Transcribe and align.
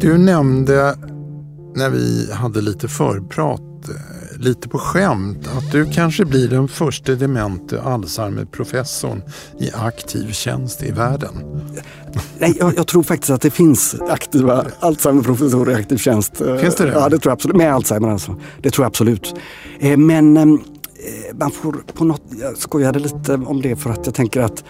Du 0.00 0.18
nämnde 0.18 0.96
när 1.74 1.90
vi 1.90 2.32
hade 2.32 2.60
lite 2.60 2.88
förprat, 2.88 3.60
eh, 3.88 4.40
lite 4.40 4.68
på 4.68 4.78
skämt, 4.78 5.48
att 5.56 5.72
du 5.72 5.90
kanske 5.92 6.24
blir 6.24 6.48
den 6.48 6.68
första 6.68 7.12
demente 7.12 7.82
Alzheimer-professorn 7.82 9.22
i 9.60 9.70
aktiv 9.74 10.32
tjänst 10.32 10.82
i 10.82 10.90
världen. 10.90 11.34
Nej, 12.38 12.56
jag, 12.58 12.76
jag, 12.76 12.86
tror 12.86 13.02
faktiskt 13.02 13.30
att 13.30 13.40
det 13.40 13.50
finns 13.50 13.96
aktiva 14.08 14.66
Alzheimer-professorer 14.80 15.72
i 15.72 15.74
aktiv 15.74 15.96
tjänst. 15.96 16.36
Finns 16.60 16.74
det 16.74 16.86
det? 16.86 16.92
Ja, 16.92 17.08
det 17.08 17.18
tror 17.18 17.30
jag 17.30 17.32
absolut. 17.32 17.56
Med 17.56 17.74
Alzheimer 17.74 18.08
alltså. 18.08 18.36
Det 18.62 18.70
tror 18.70 18.84
jag 18.84 18.90
absolut. 18.90 19.34
Eh, 19.80 19.96
men 19.96 20.36
eh, 20.36 20.44
man 21.34 21.50
får 21.50 21.72
på 21.94 22.04
något, 22.04 22.22
jag 22.40 22.56
skojade 22.56 22.98
lite 22.98 23.34
om 23.34 23.62
det 23.62 23.76
för 23.76 23.90
att 23.90 24.06
jag 24.06 24.14
tänker 24.14 24.40
att 24.40 24.64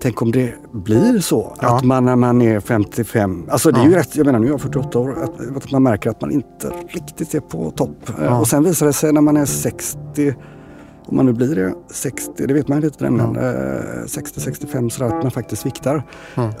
Tänk 0.00 0.22
om 0.22 0.32
det 0.32 0.54
blir 0.72 1.18
så 1.18 1.56
ja. 1.60 1.76
att 1.76 1.84
man 1.84 2.04
när 2.04 2.16
man 2.16 2.42
är 2.42 2.60
55, 2.60 3.48
alltså 3.50 3.70
det 3.70 3.80
är 3.80 3.84
ja. 3.84 3.90
ju 3.90 3.94
rätt, 3.94 4.16
jag 4.16 4.26
menar 4.26 4.38
nu 4.38 4.46
är 4.46 4.50
jag 4.50 4.60
48 4.60 4.98
år, 4.98 5.22
att, 5.22 5.56
att 5.56 5.72
man 5.72 5.82
märker 5.82 6.10
att 6.10 6.20
man 6.20 6.30
inte 6.30 6.72
riktigt 6.88 7.34
är 7.34 7.40
på 7.40 7.70
topp. 7.70 8.10
Ja. 8.20 8.40
Och 8.40 8.48
sen 8.48 8.64
visar 8.64 8.86
det 8.86 8.92
sig 8.92 9.12
när 9.12 9.20
man 9.20 9.36
är 9.36 9.44
60, 9.44 10.34
om 11.06 11.16
man 11.16 11.26
nu 11.26 11.32
blir 11.32 11.54
det 11.54 11.74
60, 11.90 12.46
det 12.46 12.54
vet 12.54 12.68
man 12.68 12.84
inte 12.84 13.10
men 13.10 13.36
eh, 13.36 13.42
60-65 14.06 14.88
så 14.88 15.04
att 15.04 15.22
man 15.22 15.30
faktiskt 15.30 15.62
sviktar. 15.62 16.02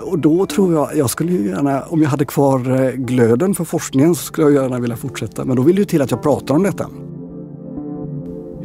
Och 0.00 0.18
då 0.18 0.46
tror 0.46 0.72
jag, 0.72 0.96
jag 0.96 1.10
skulle 1.10 1.32
ju 1.32 1.48
gärna, 1.48 1.82
om 1.82 2.02
jag 2.02 2.10
hade 2.10 2.24
kvar 2.24 2.84
eh, 2.84 2.90
glöden 2.90 3.54
för 3.54 3.64
forskningen 3.64 4.14
så 4.14 4.24
skulle 4.24 4.46
jag 4.46 4.62
gärna 4.62 4.78
vilja 4.78 4.96
fortsätta. 4.96 5.44
Men 5.44 5.56
då 5.56 5.62
vill 5.62 5.76
det 5.76 5.80
ju 5.80 5.86
till 5.86 6.02
att 6.02 6.10
jag 6.10 6.22
pratar 6.22 6.54
om 6.54 6.62
detta. 6.62 6.86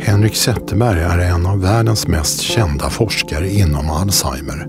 Henrik 0.04 0.36
Zetterberg 0.36 1.00
är 1.00 1.18
en 1.18 1.46
av 1.46 1.62
världens 1.62 2.08
mest 2.08 2.42
kända 2.42 2.90
forskare 2.90 3.54
inom 3.54 3.90
Alzheimer. 3.90 4.68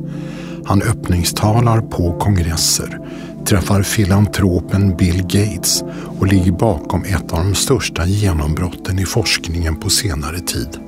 Han 0.65 0.83
öppningstalar 0.83 1.81
på 1.81 2.19
kongresser, 2.19 2.99
träffar 3.47 3.83
filantropen 3.83 4.97
Bill 4.97 5.23
Gates 5.23 5.85
och 6.19 6.27
ligger 6.27 6.53
bakom 6.53 7.05
ett 7.05 7.33
av 7.33 7.39
de 7.39 7.55
största 7.55 8.07
genombrotten 8.07 8.99
i 8.99 9.05
forskningen 9.05 9.77
på 9.77 9.91
senare 9.91 10.41
tid. 10.41 10.79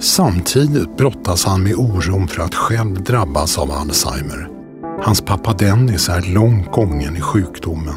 Samtidigt 0.00 0.96
brottas 0.96 1.44
han 1.44 1.62
med 1.62 1.74
oron 1.74 2.28
för 2.28 2.42
att 2.42 2.54
själv 2.54 3.02
drabbas 3.02 3.58
av 3.58 3.70
Alzheimer. 3.70 4.48
Hans 5.02 5.20
pappa 5.20 5.52
Dennis 5.52 6.08
är 6.08 6.34
långt 6.34 6.72
gången 6.72 7.16
i 7.16 7.20
sjukdomen 7.20 7.94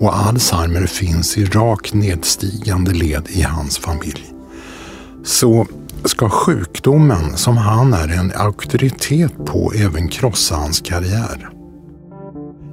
och 0.00 0.16
Alzheimer 0.16 0.86
finns 0.86 1.38
i 1.38 1.44
rakt 1.44 1.94
nedstigande 1.94 2.92
led 2.92 3.26
i 3.28 3.42
hans 3.42 3.78
familj 3.78 4.37
så 5.24 5.66
ska 6.04 6.28
sjukdomen 6.28 7.36
som 7.36 7.56
han 7.56 7.94
är 7.94 8.08
en 8.08 8.32
auktoritet 8.34 9.32
på 9.46 9.72
även 9.72 10.08
krossa 10.08 10.54
hans 10.54 10.80
karriär. 10.80 11.48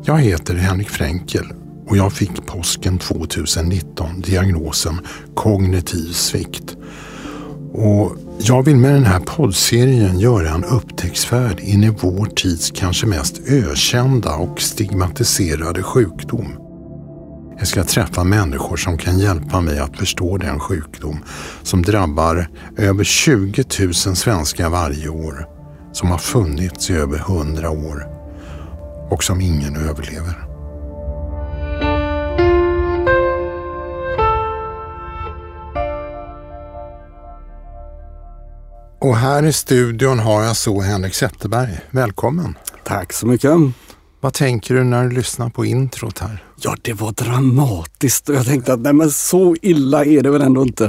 Jag 0.03 0.17
heter 0.17 0.55
Henrik 0.55 0.89
Fränkel 0.89 1.45
och 1.87 1.97
jag 1.97 2.13
fick 2.13 2.45
påsken 2.45 2.97
2019 2.97 4.21
diagnosen 4.21 4.99
kognitiv 5.35 6.11
svikt. 6.11 6.77
Och 7.73 8.15
jag 8.39 8.65
vill 8.65 8.75
med 8.75 8.93
den 8.93 9.05
här 9.05 9.19
poddserien 9.19 10.19
göra 10.19 10.49
en 10.49 10.63
upptäcktsfärd 10.63 11.59
in 11.59 11.83
i 11.83 11.89
vår 12.01 12.25
tids 12.25 12.71
kanske 12.71 13.07
mest 13.07 13.41
ökända 13.47 14.35
och 14.35 14.61
stigmatiserade 14.61 15.83
sjukdom. 15.83 16.64
Jag 17.57 17.67
ska 17.67 17.83
träffa 17.83 18.23
människor 18.23 18.77
som 18.77 18.97
kan 18.97 19.19
hjälpa 19.19 19.61
mig 19.61 19.79
att 19.79 19.97
förstå 19.97 20.37
den 20.37 20.59
sjukdom 20.59 21.19
som 21.63 21.81
drabbar 21.81 22.47
över 22.77 23.03
20 23.03 23.63
000 23.79 23.93
svenskar 23.93 24.69
varje 24.69 25.09
år, 25.09 25.47
som 25.91 26.11
har 26.11 26.17
funnits 26.17 26.89
i 26.89 26.93
över 26.93 27.17
100 27.17 27.69
år 27.69 28.07
och 29.09 29.23
som 29.23 29.41
ingen 29.41 29.75
överlever. 29.75 30.45
Och 39.01 39.17
här 39.17 39.43
i 39.45 39.53
studion 39.53 40.19
har 40.19 40.43
jag 40.43 40.55
så 40.55 40.81
Henrik 40.81 41.13
Zetterberg. 41.13 41.79
Välkommen! 41.91 42.57
Tack 42.83 43.13
så 43.13 43.27
mycket! 43.27 43.51
Vad 44.21 44.33
tänker 44.33 44.75
du 44.75 44.83
när 44.83 45.03
du 45.03 45.15
lyssnar 45.15 45.49
på 45.49 45.65
introt 45.65 46.19
här? 46.19 46.43
Ja, 46.65 46.75
det 46.81 46.93
var 46.93 47.11
dramatiskt 47.11 48.29
och 48.29 48.35
jag 48.35 48.45
tänkte 48.45 48.73
att 48.73 48.79
nej 48.79 48.93
men 48.93 49.11
så 49.11 49.55
illa 49.61 50.05
är 50.05 50.23
det 50.23 50.29
väl 50.29 50.41
ändå 50.41 50.61
inte. 50.61 50.85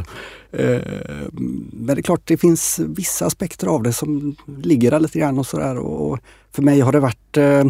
Eh, 0.53 0.81
men 1.73 1.87
det 1.87 2.01
är 2.01 2.03
klart, 2.03 2.21
det 2.25 2.37
finns 2.37 2.79
vissa 2.79 3.27
aspekter 3.27 3.67
av 3.67 3.83
det 3.83 3.93
som 3.93 4.37
ligger 4.63 4.91
där 4.91 5.01
lite 5.01 5.19
grann 5.19 5.39
och 5.39 5.47
sådär. 5.47 5.79
Och 5.79 6.19
för 6.53 6.63
mig 6.63 6.81
har 6.81 6.93
det 6.93 7.01
varit 7.01 7.37
eh, 7.37 7.65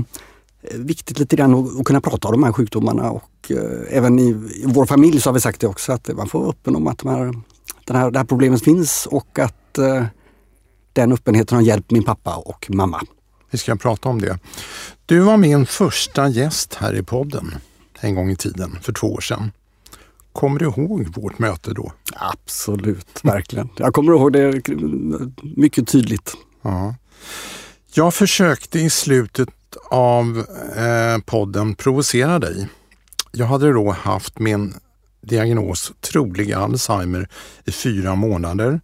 viktigt 0.74 1.18
lite 1.18 1.36
grann 1.36 1.54
att, 1.54 1.84
kunna 1.84 2.00
prata 2.00 2.28
om 2.28 2.32
de 2.32 2.42
här 2.42 2.52
sjukdomarna 2.52 3.10
och 3.10 3.50
eh, 3.50 3.96
även 3.96 4.18
i, 4.18 4.28
i, 4.28 4.64
vår 4.66 4.86
familj 4.86 5.20
så 5.20 5.28
har 5.28 5.34
vi 5.34 5.40
sagt 5.40 5.60
det 5.60 5.66
också 5.66 5.92
att 5.92 6.08
man 6.16 6.28
får 6.28 6.38
vara 6.38 6.50
öppen 6.50 6.76
om 6.76 6.86
att 6.86 6.98
de 6.98 7.08
här, 7.08 7.34
den 7.84 7.96
här, 7.96 8.10
det 8.10 8.18
här 8.18 8.26
problemet 8.26 8.64
finns 8.64 9.06
och 9.10 9.38
att 9.38 9.78
den 10.92 11.12
öppenheten 11.12 11.56
har 11.56 11.62
hjälpt 11.62 11.90
min 11.90 12.02
pappa 12.02 12.36
och 12.36 12.66
mamma. 12.70 13.02
Vi 13.50 13.58
ska 13.58 13.76
prata 13.76 14.08
om 14.08 14.20
det. 14.20 14.38
Du 15.06 15.18
var 15.18 15.36
min 15.36 15.66
första 15.66 16.28
gäst 16.28 16.74
här 16.74 16.94
i 16.94 17.02
podden 17.02 17.54
en 18.00 18.14
gång 18.14 18.30
i 18.30 18.36
tiden, 18.36 18.78
för 18.82 18.92
två 18.92 19.12
år 19.14 19.20
sedan. 19.20 19.52
Kommer 20.32 20.58
du 20.58 20.64
ihåg 20.64 21.08
vårt 21.16 21.38
möte 21.38 21.72
då? 21.72 21.92
Absolut, 22.14 23.24
verkligen. 23.24 23.68
Jag 23.76 23.94
kommer 23.94 24.12
ihåg 24.12 24.32
det 24.32 24.68
mycket 25.42 25.88
tydligt. 25.88 26.34
Ja. 26.62 26.94
Jag 27.94 28.14
försökte 28.14 28.78
i 28.78 28.90
slutet 28.90 29.48
av 29.90 30.46
eh, 30.76 31.18
podden 31.26 31.74
provocera 31.74 32.38
dig. 32.38 32.68
Jag 33.32 33.46
hade 33.46 33.72
då 33.72 33.90
haft 33.90 34.38
min 34.38 34.74
diagnos 35.20 35.92
trolig 36.00 36.52
Alzheimer 36.52 37.28
i 37.64 37.72
fyra 37.72 38.14
månader 38.14 38.80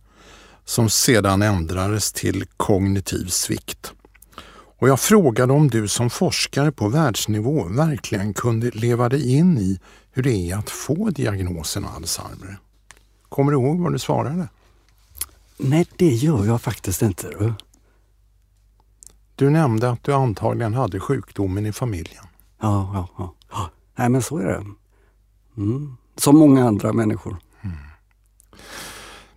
som 0.64 0.90
sedan 0.90 1.42
ändrades 1.42 2.12
till 2.12 2.44
kognitiv 2.56 3.26
svikt. 3.26 3.92
Och 4.82 4.88
jag 4.88 5.00
frågade 5.00 5.52
om 5.52 5.68
du 5.68 5.88
som 5.88 6.10
forskare 6.10 6.72
på 6.72 6.88
världsnivå 6.88 7.64
verkligen 7.64 8.34
kunde 8.34 8.70
leva 8.70 9.08
dig 9.08 9.36
in 9.36 9.58
i 9.58 9.80
hur 10.12 10.22
det 10.22 10.50
är 10.50 10.56
att 10.56 10.70
få 10.70 11.10
diagnosen 11.10 11.84
Alzheimer. 11.84 12.58
Kommer 13.28 13.52
du 13.52 13.58
ihåg 13.58 13.80
vad 13.80 13.92
du 13.92 13.98
svarade? 13.98 14.48
Nej, 15.56 15.86
det 15.96 16.08
gör 16.08 16.44
jag 16.44 16.62
faktiskt 16.62 17.02
inte. 17.02 17.28
Du, 17.28 17.54
du 19.34 19.50
nämnde 19.50 19.90
att 19.90 20.04
du 20.04 20.12
antagligen 20.12 20.74
hade 20.74 21.00
sjukdomen 21.00 21.66
i 21.66 21.72
familjen. 21.72 22.24
Ja, 22.60 22.90
ja, 22.94 23.08
ja. 23.18 23.34
ja. 23.50 23.70
Nej, 23.96 24.08
men 24.08 24.22
så 24.22 24.38
är 24.38 24.44
det. 24.44 24.64
Mm. 25.56 25.96
Som 26.16 26.38
många 26.38 26.68
andra 26.68 26.92
människor. 26.92 27.36
Mm. 27.60 27.76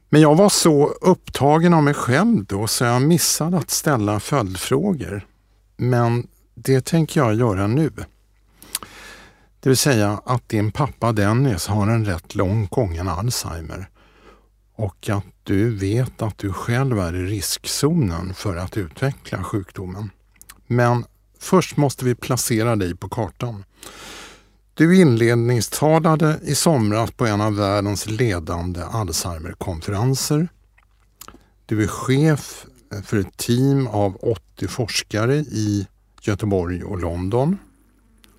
Men 0.10 0.22
jag 0.22 0.36
var 0.36 0.50
så 0.50 0.88
upptagen 0.88 1.74
av 1.74 1.84
mig 1.84 1.94
själv 1.94 2.46
då 2.46 2.68
så 2.68 2.84
jag 2.84 3.02
missade 3.02 3.58
att 3.58 3.70
ställa 3.70 4.20
följdfrågor. 4.20 5.28
Men 5.78 6.28
det 6.56 6.86
tänker 6.86 7.20
jag 7.20 7.36
göra 7.36 7.68
nu. 7.68 7.92
Det 9.60 9.70
vill 9.70 9.78
säga 9.78 10.22
att 10.26 10.50
din 10.50 10.72
pappa 10.72 11.12
Dennis 11.12 11.68
har 11.68 11.88
en 11.88 12.06
rätt 12.06 12.36
långt 12.36 12.72
gången 12.72 13.08
Alzheimer 13.08 13.90
och 14.76 15.10
att 15.10 15.26
du 15.44 15.76
vet 15.76 16.22
att 16.22 16.38
du 16.38 16.54
själv 16.54 17.00
är 17.00 17.16
i 17.16 17.24
riskzonen 17.24 18.34
för 18.34 18.56
att 18.56 18.78
utveckla 18.78 19.44
sjukdomen. 19.44 20.10
Men 20.68 21.06
först 21.40 21.78
måste 21.78 22.06
vi 22.06 22.16
placera 22.16 22.76
dig 22.76 22.96
på 22.96 23.10
kartan. 23.10 23.64
Du 24.74 24.96
inledningstalade 24.96 26.40
i 26.44 26.56
somras 26.56 27.12
på 27.12 27.26
en 27.26 27.42
av 27.42 27.56
världens 27.56 28.06
ledande 28.06 28.82
Alzheimerkonferenser. 28.82 30.48
Du 31.66 31.84
är 31.84 31.88
chef 31.88 32.66
för 33.04 33.18
ett 33.18 33.38
team 33.38 33.88
av 33.88 34.16
80 34.16 34.68
forskare 34.68 35.36
i 35.36 35.88
Göteborg 36.22 36.84
och 36.84 37.00
London. 37.00 37.58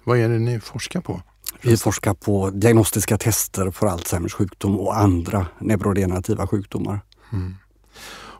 Vad 0.05 0.19
är 0.19 0.29
det 0.29 0.39
ni 0.39 0.61
forskar 0.61 1.01
på? 1.01 1.23
Vi 1.63 1.77
forskar 1.77 2.15
på 2.15 2.51
diagnostiska 2.51 3.19
tester 3.19 3.71
för 3.71 3.87
Alzheimers 3.87 4.35
sjukdom 4.35 4.81
och 4.81 4.99
andra 4.99 5.47
neurodegenerativa 5.59 6.47
sjukdomar. 6.47 7.01
Mm. 7.33 7.55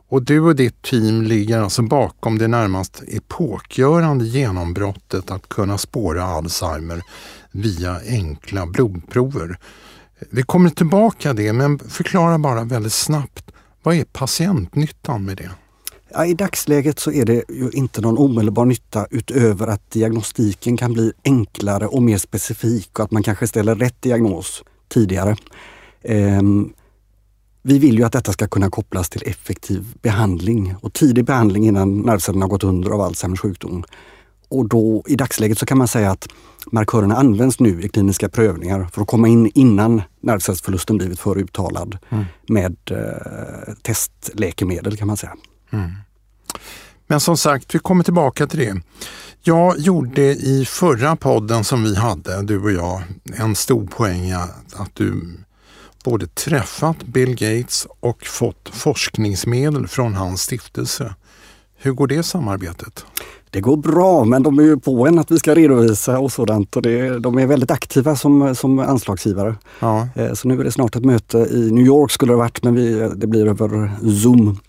Och 0.09 0.23
du 0.23 0.39
och 0.39 0.55
ditt 0.55 0.81
team 0.81 1.21
ligger 1.21 1.59
alltså 1.59 1.81
bakom 1.81 2.37
det 2.37 2.47
närmast 2.47 3.03
epokgörande 3.07 4.25
genombrottet 4.25 5.31
att 5.31 5.49
kunna 5.49 5.77
spåra 5.77 6.23
Alzheimer 6.23 7.01
via 7.51 7.99
enkla 8.07 8.65
blodprover. 8.65 9.57
Vi 10.29 10.43
kommer 10.43 10.69
tillbaka 10.69 11.33
det, 11.33 11.53
men 11.53 11.79
förklara 11.79 12.37
bara 12.37 12.63
väldigt 12.63 12.93
snabbt. 12.93 13.51
Vad 13.83 13.95
är 13.95 14.03
patientnyttan 14.03 15.25
med 15.25 15.37
det? 15.37 15.51
Ja, 16.09 16.25
I 16.25 16.33
dagsläget 16.33 16.99
så 16.99 17.11
är 17.11 17.25
det 17.25 17.43
ju 17.49 17.69
inte 17.73 18.01
någon 18.01 18.17
omedelbar 18.17 18.65
nytta 18.65 19.07
utöver 19.11 19.67
att 19.67 19.91
diagnostiken 19.91 20.77
kan 20.77 20.93
bli 20.93 21.11
enklare 21.23 21.87
och 21.87 22.03
mer 22.03 22.17
specifik 22.17 22.99
och 22.99 23.05
att 23.05 23.11
man 23.11 23.23
kanske 23.23 23.47
ställer 23.47 23.75
rätt 23.75 24.01
diagnos 24.01 24.63
tidigare. 24.87 25.35
Um, 26.03 26.73
vi 27.61 27.79
vill 27.79 27.97
ju 27.97 28.03
att 28.03 28.11
detta 28.11 28.31
ska 28.31 28.47
kunna 28.47 28.69
kopplas 28.69 29.09
till 29.09 29.21
effektiv 29.25 29.85
behandling 30.01 30.75
och 30.81 30.93
tidig 30.93 31.25
behandling 31.25 31.67
innan 31.67 31.99
nervcellerna 31.99 32.45
har 32.45 32.49
gått 32.49 32.63
under 32.63 32.91
av 32.91 33.01
Alzheimers 33.01 33.39
sjukdom. 33.39 33.83
och 34.49 34.67
då 34.69 35.03
i 35.07 35.15
dagsläget 35.15 35.57
så 35.57 35.65
kan 35.65 35.77
man 35.77 35.87
säga 35.87 36.11
att 36.11 36.27
markörerna 36.71 37.15
används 37.15 37.59
nu 37.59 37.81
i 37.81 37.89
kliniska 37.89 38.29
prövningar 38.29 38.87
för 38.93 39.01
att 39.01 39.07
komma 39.07 39.27
in 39.27 39.51
innan 39.55 40.01
nervcellsförlusten 40.21 40.97
blivit 40.97 41.19
för 41.19 41.37
uttalad 41.37 41.97
mm. 42.09 42.25
med 42.47 42.75
eh, 42.91 43.73
testläkemedel 43.81 44.97
kan 44.97 45.07
man 45.07 45.17
säga. 45.17 45.33
Mm. 45.71 45.91
Men 47.07 47.19
som 47.19 47.37
sagt, 47.37 47.75
vi 47.75 47.79
kommer 47.79 48.03
tillbaka 48.03 48.47
till 48.47 48.59
det. 48.59 48.81
Jag 49.41 49.79
gjorde 49.79 50.21
i 50.21 50.65
förra 50.67 51.15
podden 51.15 51.63
som 51.63 51.83
vi 51.83 51.95
hade, 51.95 52.41
du 52.41 52.61
och 52.61 52.71
jag, 52.71 53.01
en 53.37 53.55
stor 53.55 53.87
poäng 53.87 54.31
att 54.31 54.91
du 54.93 55.37
både 56.03 56.27
träffat 56.27 57.03
Bill 57.03 57.35
Gates 57.35 57.87
och 57.99 58.25
fått 58.25 58.69
forskningsmedel 58.73 59.87
från 59.87 60.13
hans 60.13 60.41
stiftelse. 60.41 61.15
Hur 61.77 61.91
går 61.91 62.07
det 62.07 62.23
samarbetet? 62.23 63.05
Det 63.49 63.61
går 63.61 63.77
bra, 63.77 64.23
men 64.23 64.43
de 64.43 64.59
är 64.59 64.63
ju 64.63 64.79
på 64.79 65.07
en 65.07 65.19
att 65.19 65.31
vi 65.31 65.39
ska 65.39 65.55
redovisa 65.55 66.19
och 66.19 66.31
sådant. 66.31 66.75
Och 66.75 66.81
det, 66.81 67.19
de 67.19 67.37
är 67.37 67.45
väldigt 67.45 67.71
aktiva 67.71 68.15
som, 68.15 68.55
som 68.55 68.79
anslagsgivare. 68.79 69.55
Ja. 69.79 70.07
Eh, 70.15 70.33
så 70.33 70.47
nu 70.47 70.59
är 70.59 70.63
det 70.63 70.71
snart 70.71 70.95
ett 70.95 71.05
möte 71.05 71.37
i 71.37 71.71
New 71.71 71.85
York 71.85 72.11
skulle 72.11 72.31
det 72.31 72.37
varit, 72.37 72.63
men 72.63 72.75
vi, 72.75 73.11
det 73.15 73.27
blir 73.27 73.47
över 73.47 73.91
Zoom. 74.23 74.59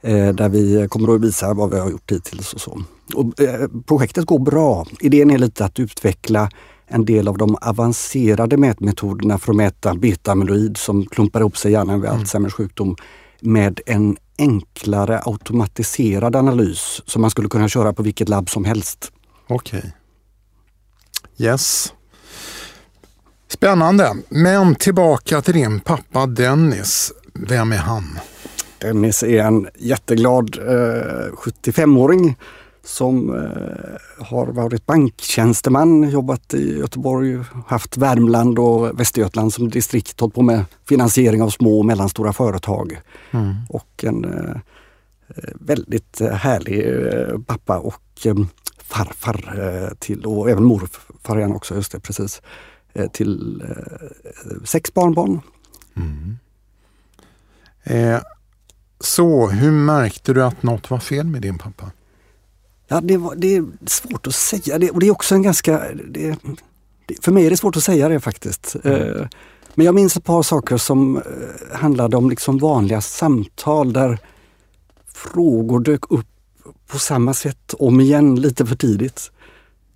Eh, 0.00 0.28
där 0.28 0.48
vi 0.48 0.88
kommer 0.88 1.14
att 1.14 1.20
visa 1.20 1.54
vad 1.54 1.70
vi 1.70 1.78
har 1.78 1.90
gjort 1.90 2.12
hittills 2.12 2.52
och 2.52 2.60
så. 2.60 2.82
Och, 3.14 3.40
eh, 3.40 3.68
projektet 3.86 4.26
går 4.26 4.38
bra. 4.38 4.86
Idén 5.00 5.30
är 5.30 5.38
lite 5.38 5.64
att 5.64 5.78
utveckla 5.78 6.50
en 6.86 7.04
del 7.04 7.28
av 7.28 7.38
de 7.38 7.56
avancerade 7.60 8.56
mätmetoderna 8.56 9.38
för 9.38 9.52
att 9.52 9.56
mäta 9.56 9.94
beta-amyloid 9.94 10.76
som 10.76 11.06
klumpar 11.06 11.40
ihop 11.40 11.56
sig 11.56 11.70
i 11.70 11.72
hjärnan 11.72 12.00
vid 12.00 12.10
mm. 12.10 12.20
Alzheimers 12.20 12.52
sjukdom 12.52 12.96
med 13.40 13.80
en 13.86 14.16
enklare 14.38 15.20
automatiserad 15.24 16.36
analys 16.36 17.02
som 17.06 17.22
man 17.22 17.30
skulle 17.30 17.48
kunna 17.48 17.68
köra 17.68 17.92
på 17.92 18.02
vilket 18.02 18.28
labb 18.28 18.50
som 18.50 18.64
helst. 18.64 19.12
Okej. 19.48 19.78
Okay. 19.78 19.90
Yes. 21.48 21.92
Spännande. 23.48 24.16
Men 24.28 24.74
tillbaka 24.74 25.42
till 25.42 25.54
din 25.54 25.80
pappa 25.80 26.26
Dennis. 26.26 27.12
Vem 27.34 27.72
är 27.72 27.76
han? 27.76 28.18
Dennis 28.80 29.22
är 29.22 29.42
en 29.42 29.68
jätteglad 29.78 30.58
eh, 30.58 31.32
75-åring 31.32 32.36
som 32.84 33.34
eh, 33.34 34.24
har 34.26 34.46
varit 34.46 34.86
banktjänsteman, 34.86 36.10
jobbat 36.10 36.54
i 36.54 36.78
Göteborg, 36.78 37.38
haft 37.66 37.96
Värmland 37.96 38.58
och 38.58 39.00
Västergötland 39.00 39.52
som 39.52 39.70
distrikt, 39.70 40.20
hållit 40.20 40.34
på 40.34 40.42
med 40.42 40.64
finansiering 40.88 41.42
av 41.42 41.50
små 41.50 41.78
och 41.78 41.86
mellanstora 41.86 42.32
företag. 42.32 43.00
Mm. 43.30 43.54
Och 43.68 44.04
en 44.04 44.24
eh, 44.24 44.56
väldigt 45.54 46.20
härlig 46.20 46.86
eh, 46.86 47.38
pappa 47.46 47.78
och 47.78 48.26
eh, 48.26 48.34
farfar 48.78 49.58
eh, 49.58 49.94
till, 49.98 50.26
och 50.26 50.50
även 50.50 50.64
morfar 50.64 51.40
han 51.40 51.52
också, 51.52 51.74
just 51.74 51.92
det, 51.92 52.00
precis, 52.00 52.42
eh, 52.92 53.10
till 53.10 53.62
sex 54.64 54.94
barnbarn. 54.94 55.40
Mm. 55.96 56.38
Så 59.00 59.48
hur 59.48 59.70
märkte 59.70 60.32
du 60.32 60.44
att 60.44 60.62
något 60.62 60.90
var 60.90 60.98
fel 60.98 61.26
med 61.26 61.42
din 61.42 61.58
pappa? 61.58 61.90
Ja, 62.88 63.00
det, 63.00 63.16
var, 63.16 63.34
det 63.34 63.56
är 63.56 63.66
svårt 63.86 64.26
att 64.26 64.34
säga 64.34 64.78
det 64.78 64.90
och 64.90 65.00
det 65.00 65.06
är 65.06 65.10
också 65.10 65.34
en 65.34 65.42
ganska... 65.42 65.82
Det, 66.08 66.38
för 67.20 67.32
mig 67.32 67.46
är 67.46 67.50
det 67.50 67.56
svårt 67.56 67.76
att 67.76 67.84
säga 67.84 68.08
det 68.08 68.20
faktiskt. 68.20 68.76
Mm. 68.84 69.28
Men 69.74 69.86
jag 69.86 69.94
minns 69.94 70.16
ett 70.16 70.24
par 70.24 70.42
saker 70.42 70.76
som 70.76 71.16
eh, 71.16 71.22
handlade 71.78 72.16
om 72.16 72.30
liksom 72.30 72.58
vanliga 72.58 73.00
samtal 73.00 73.92
där 73.92 74.18
frågor 75.06 75.80
dök 75.80 76.12
upp 76.12 76.26
på 76.86 76.98
samma 76.98 77.34
sätt 77.34 77.74
om 77.78 78.00
igen 78.00 78.36
lite 78.36 78.66
för 78.66 78.76
tidigt. 78.76 79.30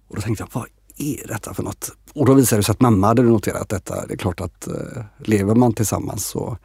Och 0.09 0.17
då 0.17 0.23
tänkte 0.23 0.43
jag, 0.43 0.61
vad 0.61 0.69
är 0.97 1.29
detta 1.29 1.55
för 1.55 1.63
något? 1.63 1.91
Och 2.15 2.27
då 2.27 2.35
visade 2.35 2.61
det 2.61 2.65
sig 2.65 2.73
att 2.73 2.81
mamma 2.81 3.07
hade 3.07 3.23
noterat 3.23 3.69
detta. 3.69 4.07
Det 4.07 4.15
är 4.15 4.19
klart 4.19 4.41
att 4.41 4.67
eh, 4.67 5.03
lever 5.19 5.55
man 5.55 5.73
tillsammans 5.73 6.27
så, 6.27 6.59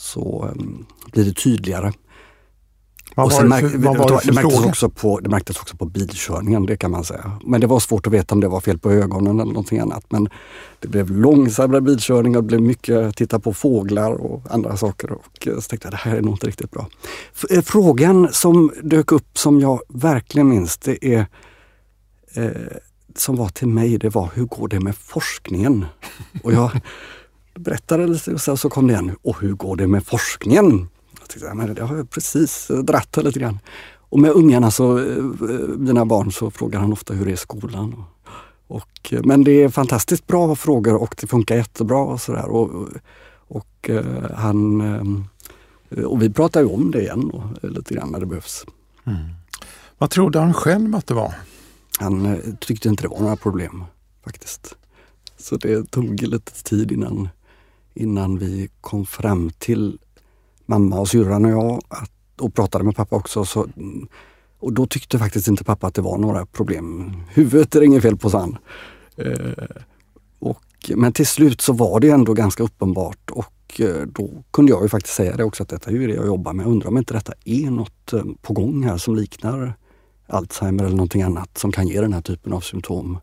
så 0.00 0.48
um, 0.54 0.86
blir 1.12 1.24
det 1.24 1.32
tydligare. 1.32 1.92
Vad 3.14 3.32
var, 3.32 3.42
det, 3.42 3.70
för, 3.70 3.78
vad 3.78 3.96
var 3.96 4.08
det, 4.08 4.20
det, 4.24 4.32
märktes 4.32 4.64
också 4.64 4.90
på, 4.90 5.20
det 5.20 5.28
märktes 5.28 5.58
också 5.58 5.76
på 5.76 5.84
bilkörningen, 5.84 6.66
det 6.66 6.76
kan 6.76 6.90
man 6.90 7.04
säga. 7.04 7.32
Men 7.44 7.60
det 7.60 7.66
var 7.66 7.80
svårt 7.80 8.06
att 8.06 8.12
veta 8.12 8.34
om 8.34 8.40
det 8.40 8.48
var 8.48 8.60
fel 8.60 8.78
på 8.78 8.90
ögonen 8.90 9.40
eller 9.40 9.52
någonting 9.52 9.78
annat. 9.78 10.04
Men 10.08 10.28
det 10.80 10.88
blev 10.88 11.10
långsammare 11.10 11.80
bilkörning 11.80 12.36
och 12.36 12.42
det 12.42 12.46
blev 12.46 12.60
mycket 12.60 13.16
titta 13.16 13.38
på 13.40 13.54
fåglar 13.54 14.12
och 14.12 14.42
andra 14.50 14.76
saker. 14.76 15.12
Och 15.12 15.24
så 15.44 15.60
tänkte 15.60 15.86
jag, 15.86 15.92
det 15.92 15.96
här 15.96 16.16
är 16.16 16.22
nog 16.22 16.34
inte 16.34 16.46
riktigt 16.46 16.70
bra. 16.70 16.86
Eh, 17.50 17.62
frågan 17.62 18.28
som 18.32 18.72
dök 18.82 19.12
upp 19.12 19.38
som 19.38 19.60
jag 19.60 19.80
verkligen 19.88 20.48
minns, 20.48 20.78
det 20.78 21.14
är 21.14 21.26
eh, 22.34 22.50
som 23.16 23.36
var 23.36 23.48
till 23.48 23.68
mig, 23.68 23.98
det 23.98 24.08
var 24.08 24.30
hur 24.34 24.44
går 24.44 24.68
det 24.68 24.80
med 24.80 24.96
forskningen? 24.96 25.86
Och 26.42 26.52
jag 26.52 26.70
berättade 27.60 28.06
lite 28.06 28.32
och 28.32 28.58
så 28.58 28.68
kom 28.68 28.86
det 28.86 28.92
igen, 28.92 29.16
och 29.22 29.40
hur 29.40 29.52
går 29.52 29.76
det 29.76 29.86
med 29.86 30.06
forskningen? 30.06 30.88
tänkte, 31.30 31.54
men 31.54 31.74
det 31.74 31.82
har 31.82 31.96
jag 31.96 32.10
precis 32.10 32.70
dratt 32.84 33.16
lite 33.16 33.40
grann. 33.40 33.58
Och 33.96 34.18
med 34.18 34.30
ungarna, 34.30 34.70
så, 34.70 34.98
eh, 34.98 35.22
mina 35.78 36.04
barn, 36.04 36.32
så 36.32 36.50
frågar 36.50 36.80
han 36.80 36.92
ofta 36.92 37.14
hur 37.14 37.24
det 37.24 37.30
är 37.30 37.34
i 37.34 37.36
skolan. 37.36 38.04
Och, 38.66 39.14
men 39.24 39.44
det 39.44 39.62
är 39.62 39.68
fantastiskt 39.68 40.26
bra 40.26 40.56
frågor 40.56 40.94
och 40.94 41.14
det 41.20 41.26
funkar 41.26 41.56
jättebra 41.56 41.98
och 41.98 42.20
sådär. 42.20 42.48
Och, 42.48 42.88
och, 43.48 43.90
eh, 43.90 44.30
han, 44.34 44.80
eh, 45.90 46.04
och 46.04 46.22
vi 46.22 46.30
pratar 46.30 46.60
ju 46.60 46.66
om 46.66 46.90
det 46.90 47.00
igen 47.00 47.30
då, 47.32 47.68
lite 47.68 47.94
grann 47.94 48.10
när 48.10 48.20
det 48.20 48.26
behövs. 48.26 48.66
Mm. 49.04 49.18
Vad 49.98 50.10
trodde 50.10 50.38
han 50.38 50.54
själv 50.54 50.94
att 50.94 51.06
det 51.06 51.14
var? 51.14 51.34
Han 51.98 52.42
tyckte 52.60 52.88
inte 52.88 53.02
det 53.02 53.08
var 53.08 53.20
några 53.20 53.36
problem 53.36 53.84
faktiskt. 54.24 54.76
Så 55.38 55.56
det 55.56 55.90
tog 55.90 56.22
lite 56.22 56.64
tid 56.64 56.92
innan, 56.92 57.28
innan 57.94 58.38
vi 58.38 58.68
kom 58.80 59.06
fram 59.06 59.50
till 59.58 59.98
mamma 60.66 61.00
och 61.00 61.08
syrran 61.08 61.44
och 61.44 61.50
jag 61.50 61.80
att, 61.88 62.40
och 62.40 62.54
pratade 62.54 62.84
med 62.84 62.96
pappa 62.96 63.16
också. 63.16 63.44
Så, 63.44 63.66
och 64.58 64.72
då 64.72 64.86
tyckte 64.86 65.18
faktiskt 65.18 65.48
inte 65.48 65.64
pappa 65.64 65.86
att 65.86 65.94
det 65.94 66.02
var 66.02 66.18
några 66.18 66.46
problem. 66.46 67.12
Huvudet 67.30 67.74
är 67.74 67.80
det 67.80 67.86
inget 67.86 68.02
fel 68.02 68.16
på, 68.16 68.30
sa 68.30 68.40
han. 68.40 68.58
Eh, 69.16 69.64
och, 70.38 70.90
men 70.94 71.12
till 71.12 71.26
slut 71.26 71.60
så 71.60 71.72
var 71.72 72.00
det 72.00 72.10
ändå 72.10 72.34
ganska 72.34 72.62
uppenbart 72.62 73.30
och 73.30 73.80
eh, 73.80 74.06
då 74.06 74.30
kunde 74.50 74.72
jag 74.72 74.82
ju 74.82 74.88
faktiskt 74.88 75.14
säga 75.14 75.36
det 75.36 75.44
också 75.44 75.62
att 75.62 75.68
detta 75.68 75.90
är 75.90 75.94
ju 75.94 76.06
det 76.06 76.14
jag 76.14 76.26
jobbar 76.26 76.52
med. 76.52 76.66
Undrar 76.66 76.88
om 76.88 76.98
inte 76.98 77.14
detta 77.14 77.32
är 77.44 77.70
något 77.70 78.12
eh, 78.12 78.22
på 78.42 78.52
gång 78.52 78.82
här 78.82 78.96
som 78.96 79.16
liknar 79.16 79.74
Alzheimer 80.26 80.84
eller 80.84 80.96
någonting 80.96 81.22
annat 81.22 81.58
som 81.58 81.72
kan 81.72 81.88
ge 81.88 82.00
den 82.00 82.12
här 82.12 82.20
typen 82.20 82.52
av 82.52 82.60
symptom. 82.60 83.18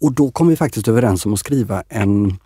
Och 0.00 0.12
då 0.12 0.30
kom 0.30 0.48
vi 0.48 0.56
faktiskt 0.56 0.88
överens 0.88 1.26
om 1.26 1.32
att 1.32 1.38
skriva 1.38 1.82
en 1.88 2.38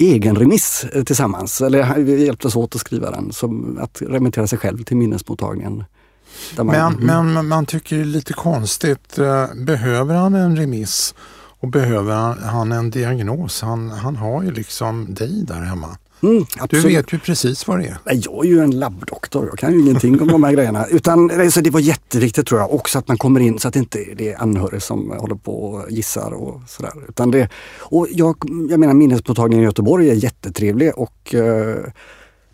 egen 0.00 0.36
remiss 0.36 0.84
eh, 0.84 1.04
tillsammans. 1.04 1.60
Eller 1.60 1.94
vi 1.98 2.24
hjälptes 2.24 2.56
åt 2.56 2.74
att 2.74 2.80
skriva 2.80 3.10
den, 3.10 3.32
som 3.32 3.78
att 3.80 4.02
remittera 4.02 4.46
sig 4.46 4.58
själv 4.58 4.84
till 4.84 4.96
minnesmottagningen. 4.96 5.84
Man, 6.56 6.66
men, 6.66 7.00
mm. 7.00 7.34
men 7.34 7.48
man 7.48 7.66
tycker 7.66 7.96
det 7.96 8.02
är 8.02 8.06
lite 8.06 8.32
konstigt, 8.32 9.18
eh, 9.18 9.46
behöver 9.54 10.14
han 10.14 10.34
en 10.34 10.56
remiss 10.56 11.14
och 11.60 11.68
behöver 11.68 12.14
han 12.34 12.72
en 12.72 12.90
diagnos? 12.90 13.62
Han, 13.62 13.90
han 13.90 14.16
har 14.16 14.42
ju 14.42 14.50
liksom 14.50 15.14
dig 15.14 15.44
där 15.44 15.60
hemma. 15.60 15.98
Mm, 16.22 16.44
du 16.70 16.80
vet 16.80 17.12
ju 17.12 17.18
precis 17.18 17.68
vad 17.68 17.78
det 17.78 17.86
är. 17.86 17.98
Jag 18.04 18.44
är 18.44 18.48
ju 18.48 18.60
en 18.60 18.70
labbdoktor, 18.70 19.46
jag 19.46 19.58
kan 19.58 19.72
ju 19.72 19.80
ingenting 19.80 20.20
om 20.20 20.28
de 20.28 20.44
här 20.44 20.52
grejerna. 20.56 20.86
Utan, 20.86 21.30
alltså, 21.30 21.60
det 21.60 21.70
var 21.70 21.80
jätteviktigt 21.80 22.46
tror 22.46 22.60
jag 22.60 22.74
också 22.74 22.98
att 22.98 23.08
man 23.08 23.18
kommer 23.18 23.40
in 23.40 23.58
så 23.58 23.68
att 23.68 23.74
det 23.74 23.80
inte 23.80 23.98
är 23.98 24.42
anhöriga 24.42 24.80
som 24.80 25.10
håller 25.10 25.34
på 25.34 25.64
och 25.64 25.90
gissar 25.90 26.32
och 26.32 26.60
sådär. 26.66 26.92
Utan 27.08 27.30
det, 27.30 27.48
och 27.78 28.06
jag, 28.10 28.36
jag 28.70 28.80
menar 28.80 28.94
minnesmottagningen 28.94 29.62
i 29.62 29.66
Göteborg 29.66 30.10
är 30.10 30.14
jättetrevlig 30.14 30.92
och 30.96 31.34
eh, 31.34 31.84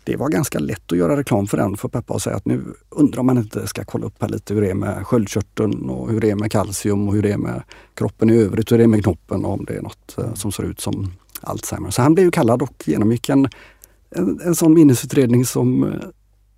det 0.07 0.15
var 0.15 0.29
ganska 0.29 0.59
lätt 0.59 0.91
att 0.91 0.97
göra 0.97 1.17
reklam 1.17 1.47
för 1.47 1.57
den 1.57 1.77
för 1.77 1.87
pappa 1.87 2.13
och 2.13 2.21
säga 2.21 2.35
att 2.35 2.45
nu 2.45 2.63
undrar 2.89 3.19
om 3.19 3.25
man 3.25 3.37
inte 3.37 3.67
ska 3.67 3.83
kolla 3.83 4.05
upp 4.05 4.21
här 4.21 4.29
lite 4.29 4.53
hur 4.53 4.61
det 4.61 4.69
är 4.69 4.73
med 4.73 5.07
sköldkörteln 5.07 5.89
och 5.89 6.11
hur 6.11 6.19
det 6.19 6.29
är 6.29 6.35
med 6.35 6.51
kalcium 6.51 7.07
och 7.07 7.13
hur 7.13 7.21
det 7.21 7.31
är 7.31 7.37
med 7.37 7.61
kroppen 7.93 8.29
i 8.29 8.37
övrigt, 8.37 8.71
hur 8.71 8.77
det 8.77 8.83
är 8.83 8.87
med 8.87 9.03
knoppen 9.03 9.45
och 9.45 9.53
om 9.53 9.65
det 9.65 9.73
är 9.73 9.81
något 9.81 10.17
eh, 10.17 10.33
som 10.33 10.51
ser 10.51 10.63
ut 10.63 10.81
som 10.81 11.11
Alzheimer. 11.41 11.89
Så 11.89 12.01
han 12.01 12.13
blev 12.13 12.31
kallad 12.31 12.61
och 12.61 12.83
genomgick 12.85 13.29
en, 13.29 13.49
en, 14.09 14.41
en 14.41 14.55
sån 14.55 14.73
minnesutredning 14.73 15.45
som, 15.45 15.93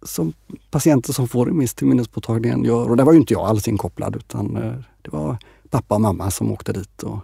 som 0.03 0.33
patienter 0.71 1.13
som 1.13 1.27
får 1.27 1.45
remiss 1.45 1.73
till 1.73 1.87
minnesmottagningen 1.87 2.63
gör. 2.63 2.89
Och 2.89 2.97
där 2.97 3.03
var 3.03 3.13
ju 3.13 3.19
inte 3.19 3.33
jag 3.33 3.47
alls 3.47 3.67
inkopplad 3.67 4.15
utan 4.15 4.55
eh, 4.55 4.73
det 5.01 5.11
var 5.11 5.37
pappa 5.69 5.95
och 5.95 6.01
mamma 6.01 6.31
som 6.31 6.51
åkte 6.51 6.73
dit 6.73 7.03
och 7.03 7.19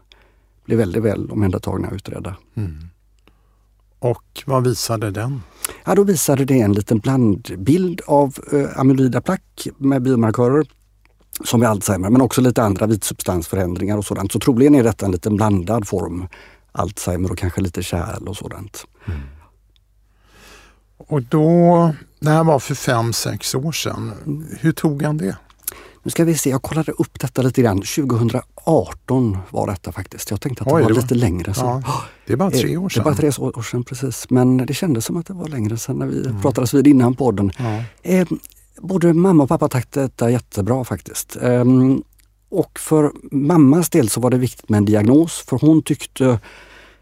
blev 0.66 0.80
väldigt 0.80 1.04
väl 1.04 1.32
omhändertagna 1.32 1.88
och 1.88 1.94
utredda. 1.94 2.36
Mm. 2.56 2.90
Och 4.00 4.44
vad 4.46 4.64
visade 4.64 5.12
den? 5.12 5.42
Ja, 5.86 5.96
då 5.96 6.04
visade 6.04 6.46
det 6.46 6.60
en 6.60 6.74
liten 6.74 7.00
blandbild 7.00 8.02
av 8.08 8.36
eh, 8.52 8.80
amyloida 8.80 9.22
plack 9.22 9.68
med 9.78 10.02
biomarkörer 10.02 10.68
som 11.44 11.60
vid 11.60 11.70
Alzheimer, 11.70 12.10
men 12.10 12.22
också 12.22 12.42
lite 12.42 12.64
andra 12.64 12.86
vitsubstansförändringar 12.86 13.98
och 13.98 14.06
sådant. 14.06 14.32
Så 14.32 14.40
troligen 14.40 14.76
är 14.76 14.84
detta 14.84 15.06
en 15.06 15.12
liten 15.12 15.36
blandad 15.36 15.88
form 15.88 16.28
Alzheimer 16.76 17.32
och 17.32 17.38
kanske 17.38 17.62
lite 17.62 17.84
kärl 17.84 18.28
och 18.28 18.38
sådant. 18.38 18.86
Mm. 19.08 19.20
Och 20.98 21.22
då, 21.24 21.94
det 22.20 22.30
här 22.30 22.44
var 22.44 22.60
för 22.60 22.76
fem, 22.76 23.14
sex 23.14 23.56
år 23.56 23.72
sedan. 23.72 24.12
Hur 24.60 24.72
tog 24.72 25.02
han 25.04 25.18
det? 25.18 25.38
nu 26.04 26.12
ska 26.12 26.24
vi 26.24 26.36
se, 26.38 26.50
jag 26.50 26.62
kollade 26.62 26.92
upp 26.92 27.20
detta 27.20 27.42
lite 27.42 27.62
grann. 27.62 27.82
2018 27.82 29.38
var 29.50 29.68
detta 29.68 29.92
faktiskt. 29.92 30.32
Jag 30.32 30.42
tänkte 30.42 30.62
att 30.64 30.68
det 30.70 30.76
Oj, 30.76 30.82
var 30.82 30.90
det 30.90 30.96
var- 30.96 31.02
lite 31.02 31.16
längre 31.16 31.54
sedan. 31.54 31.84
Ja, 31.86 32.04
det 32.28 32.34
är 32.34 32.38
bara 32.38 32.52
tre 32.52 32.74
Eh, 32.74 32.84
år 32.84 32.90
Det 32.96 33.00
är 33.00 33.04
bara 33.04 33.16
sedan. 33.16 33.32
tre 33.32 33.44
år 33.46 33.62
sedan 33.62 33.84
precis. 33.84 34.30
Men 34.30 34.58
det 34.58 34.74
kändes 34.74 35.06
som 35.06 35.18
att 35.18 35.26
det 35.26 35.34
var 35.34 35.48
längre 35.48 35.78
sedan 35.78 36.00
när 36.00 36.06
vi 36.06 36.34
pratades 36.42 36.74
vid 36.74 36.88
innan 36.88 37.16
podden. 37.16 37.52
Ja. 37.58 37.84
Eh, 38.04 38.28
både 38.82 39.14
mamma 39.14 39.44
och 39.44 39.50
pappa 39.50 39.68
tackade 39.70 40.06
detta 40.06 40.30
jättebra 40.32 40.84
faktiskt. 40.84 41.38
Ehm, 41.42 42.04
och 42.50 42.80
för 42.80 43.12
mammas 43.32 43.90
del 43.90 44.10
så 44.10 44.20
var 44.20 44.30
det 44.30 44.38
viktigt 44.38 44.70
med 44.70 44.78
en 44.78 44.86
diagnos 44.86 45.44
för 45.48 45.58
hon 45.58 45.84
tyckte 45.84 46.40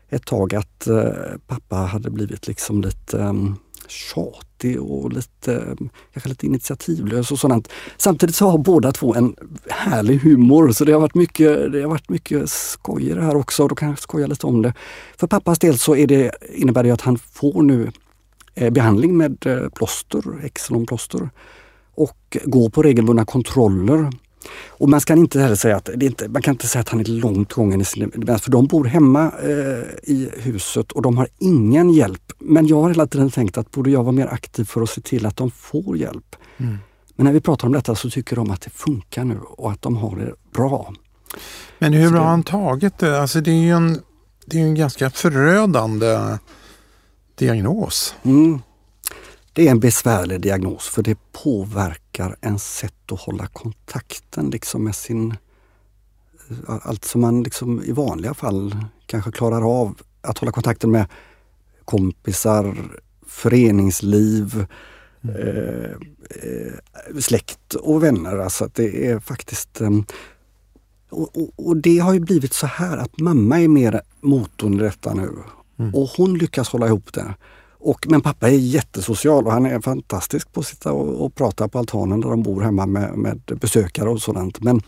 ett 0.09 0.25
tag 0.25 0.55
att 0.55 0.87
eh, 0.87 1.37
pappa 1.47 1.75
hade 1.75 2.09
blivit 2.09 2.47
liksom 2.47 2.81
lite 2.81 3.17
um, 3.17 3.55
tjatig 3.87 4.81
och 4.81 5.13
lite, 5.13 5.55
eh, 5.55 5.87
kanske 6.13 6.29
lite 6.29 6.45
initiativlös 6.45 7.31
och 7.31 7.39
sådant. 7.39 7.69
Samtidigt 7.97 8.35
så 8.35 8.49
har 8.49 8.57
båda 8.57 8.91
två 8.91 9.15
en 9.15 9.35
härlig 9.69 10.17
humor 10.17 10.71
så 10.71 10.85
det 10.85 10.91
har 10.91 10.99
varit 10.99 11.15
mycket, 11.15 11.71
det 11.71 11.81
har 11.81 11.89
varit 11.89 12.09
mycket 12.09 12.49
skoj 12.49 13.09
i 13.09 13.13
det 13.13 13.21
här 13.21 13.35
också. 13.35 13.67
Då 13.67 13.75
kan 13.75 13.89
jag 13.89 13.99
skoja 13.99 14.27
lite 14.27 14.47
om 14.47 14.61
det. 14.61 14.73
För 15.17 15.27
pappas 15.27 15.59
del 15.59 15.79
så 15.79 15.95
är 15.95 16.07
det, 16.07 16.31
innebär 16.53 16.83
det 16.83 16.91
att 16.91 17.01
han 17.01 17.17
får 17.17 17.61
nu 17.61 17.91
eh, 18.55 18.69
behandling 18.69 19.17
med 19.17 19.45
eh, 19.45 19.69
plåster, 19.69 20.23
Exelon-plåster 20.43 21.29
och 21.95 22.37
går 22.43 22.69
på 22.69 22.81
regelbundna 22.83 23.25
kontroller. 23.25 24.09
Och 24.67 24.89
man 24.89 25.01
ska 25.01 25.13
inte 25.13 25.39
heller 25.41 25.55
säga 25.55 25.77
att 25.77 25.89
inte, 25.89 26.27
man 26.29 26.41
kan 26.41 26.53
inte 26.53 26.67
säga 26.67 26.81
att 26.81 26.89
han 26.89 26.99
är 26.99 27.05
långt 27.05 27.53
gången 27.53 27.81
i 27.81 27.85
sin 27.85 28.09
demens, 28.15 28.41
för 28.41 28.51
de 28.51 28.67
bor 28.67 28.85
hemma 28.85 29.31
eh, 29.43 30.09
i 30.13 30.29
huset 30.37 30.91
och 30.91 31.01
de 31.01 31.17
har 31.17 31.27
ingen 31.39 31.89
hjälp. 31.93 32.31
Men 32.39 32.67
jag 32.67 32.81
har 32.81 32.89
hela 32.89 33.07
tiden 33.07 33.31
tänkt 33.31 33.57
att 33.57 33.71
borde 33.71 33.89
jag 33.91 34.03
vara 34.03 34.11
mer 34.11 34.27
aktiv 34.27 34.63
för 34.65 34.81
att 34.81 34.89
se 34.89 35.01
till 35.01 35.25
att 35.25 35.37
de 35.37 35.51
får 35.51 35.97
hjälp. 35.97 36.35
Mm. 36.57 36.77
Men 37.15 37.25
när 37.25 37.33
vi 37.33 37.41
pratar 37.41 37.67
om 37.67 37.73
detta 37.73 37.95
så 37.95 38.09
tycker 38.09 38.35
de 38.35 38.51
att 38.51 38.61
det 38.61 38.69
funkar 38.69 39.23
nu 39.25 39.39
och 39.39 39.71
att 39.71 39.81
de 39.81 39.97
har 39.97 40.15
det 40.15 40.33
bra. 40.53 40.93
Men 41.79 41.93
hur 41.93 42.11
det- 42.11 42.17
har 42.19 42.25
han 42.25 42.43
tagit 42.43 42.97
det? 42.97 43.21
Alltså 43.21 43.41
det 43.41 43.51
är 43.51 43.61
ju 43.61 43.71
en, 43.71 43.99
det 44.45 44.57
är 44.59 44.63
en 44.63 44.75
ganska 44.75 45.09
förödande 45.09 46.07
diagnos. 47.35 48.15
Mm. 48.23 48.59
Det 49.53 49.67
är 49.67 49.71
en 49.71 49.79
besvärlig 49.79 50.41
diagnos 50.41 50.87
för 50.87 51.03
det 51.03 51.17
påverkar 51.31 52.35
ens 52.41 52.75
sätt 52.77 53.11
att 53.11 53.19
hålla 53.19 53.47
kontakten 53.47 54.49
liksom 54.49 54.83
med 54.83 54.95
sin... 54.95 55.35
Allt 56.67 57.05
som 57.05 57.21
man 57.21 57.43
liksom 57.43 57.83
i 57.83 57.91
vanliga 57.91 58.33
fall 58.33 58.75
kanske 59.05 59.31
klarar 59.31 59.81
av 59.81 60.01
att 60.21 60.37
hålla 60.37 60.51
kontakten 60.51 60.91
med 60.91 61.05
kompisar, 61.85 62.77
föreningsliv, 63.27 64.65
eh, 65.23 65.91
eh, 66.29 66.73
släkt 67.19 67.73
och 67.73 68.03
vänner. 68.03 68.37
Alltså 68.37 68.69
det 68.73 69.07
är 69.07 69.19
faktiskt... 69.19 69.81
Eh, 69.81 69.91
och, 71.09 71.37
och, 71.37 71.67
och 71.67 71.77
det 71.77 71.99
har 71.99 72.13
ju 72.13 72.19
blivit 72.19 72.53
så 72.53 72.67
här 72.67 72.97
att 72.97 73.19
mamma 73.19 73.61
är 73.61 73.67
mer 73.67 74.01
motorn 74.21 74.73
i 74.73 74.77
detta 74.77 75.13
nu. 75.13 75.29
Och 75.93 76.09
hon 76.09 76.37
lyckas 76.37 76.69
hålla 76.69 76.87
ihop 76.87 77.13
det. 77.13 77.35
Och, 77.83 78.05
men 78.09 78.21
pappa 78.21 78.49
är 78.49 78.51
jättesocial 78.51 79.45
och 79.45 79.51
han 79.51 79.65
är 79.65 79.79
fantastisk 79.79 80.53
på 80.53 80.59
att 80.59 80.67
sitta 80.67 80.91
och, 80.91 81.25
och 81.25 81.35
prata 81.35 81.67
på 81.67 81.79
altanen 81.79 82.21
där 82.21 82.29
de 82.29 82.43
bor 82.43 82.61
hemma 82.61 82.85
med, 82.85 83.17
med 83.17 83.41
besökare 83.61 84.09
och 84.09 84.21
sådant. 84.21 84.61
Men 84.61 84.81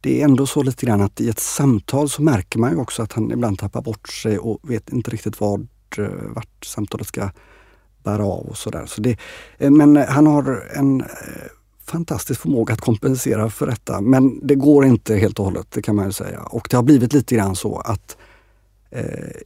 det 0.00 0.20
är 0.20 0.24
ändå 0.24 0.46
så 0.46 0.62
lite 0.62 0.86
grann 0.86 1.00
att 1.00 1.20
i 1.20 1.28
ett 1.28 1.38
samtal 1.38 2.08
så 2.08 2.22
märker 2.22 2.58
man 2.58 2.72
ju 2.72 2.78
också 2.78 3.02
att 3.02 3.12
han 3.12 3.30
ibland 3.30 3.58
tappar 3.58 3.82
bort 3.82 4.08
sig 4.08 4.38
och 4.38 4.58
vet 4.62 4.92
inte 4.92 5.10
riktigt 5.10 5.40
vad, 5.40 5.68
eh, 5.98 6.04
vart 6.34 6.64
samtalet 6.64 7.06
ska 7.06 7.30
bära 8.04 8.24
av 8.24 8.46
och 8.46 8.56
sådär. 8.56 8.86
Så 8.86 9.00
det, 9.00 9.16
eh, 9.58 9.70
men 9.70 9.96
han 9.96 10.26
har 10.26 10.68
en 10.74 11.00
eh, 11.00 11.06
fantastisk 11.86 12.40
förmåga 12.40 12.74
att 12.74 12.80
kompensera 12.80 13.50
för 13.50 13.66
detta. 13.66 14.00
Men 14.00 14.46
det 14.46 14.54
går 14.54 14.84
inte 14.84 15.16
helt 15.16 15.38
och 15.38 15.44
hållet, 15.44 15.66
det 15.70 15.82
kan 15.82 15.96
man 15.96 16.06
ju 16.06 16.12
säga. 16.12 16.40
Och 16.40 16.68
det 16.70 16.76
har 16.76 16.82
blivit 16.82 17.12
lite 17.12 17.34
grann 17.34 17.56
så 17.56 17.78
att 17.78 18.16
eh, 18.16 18.29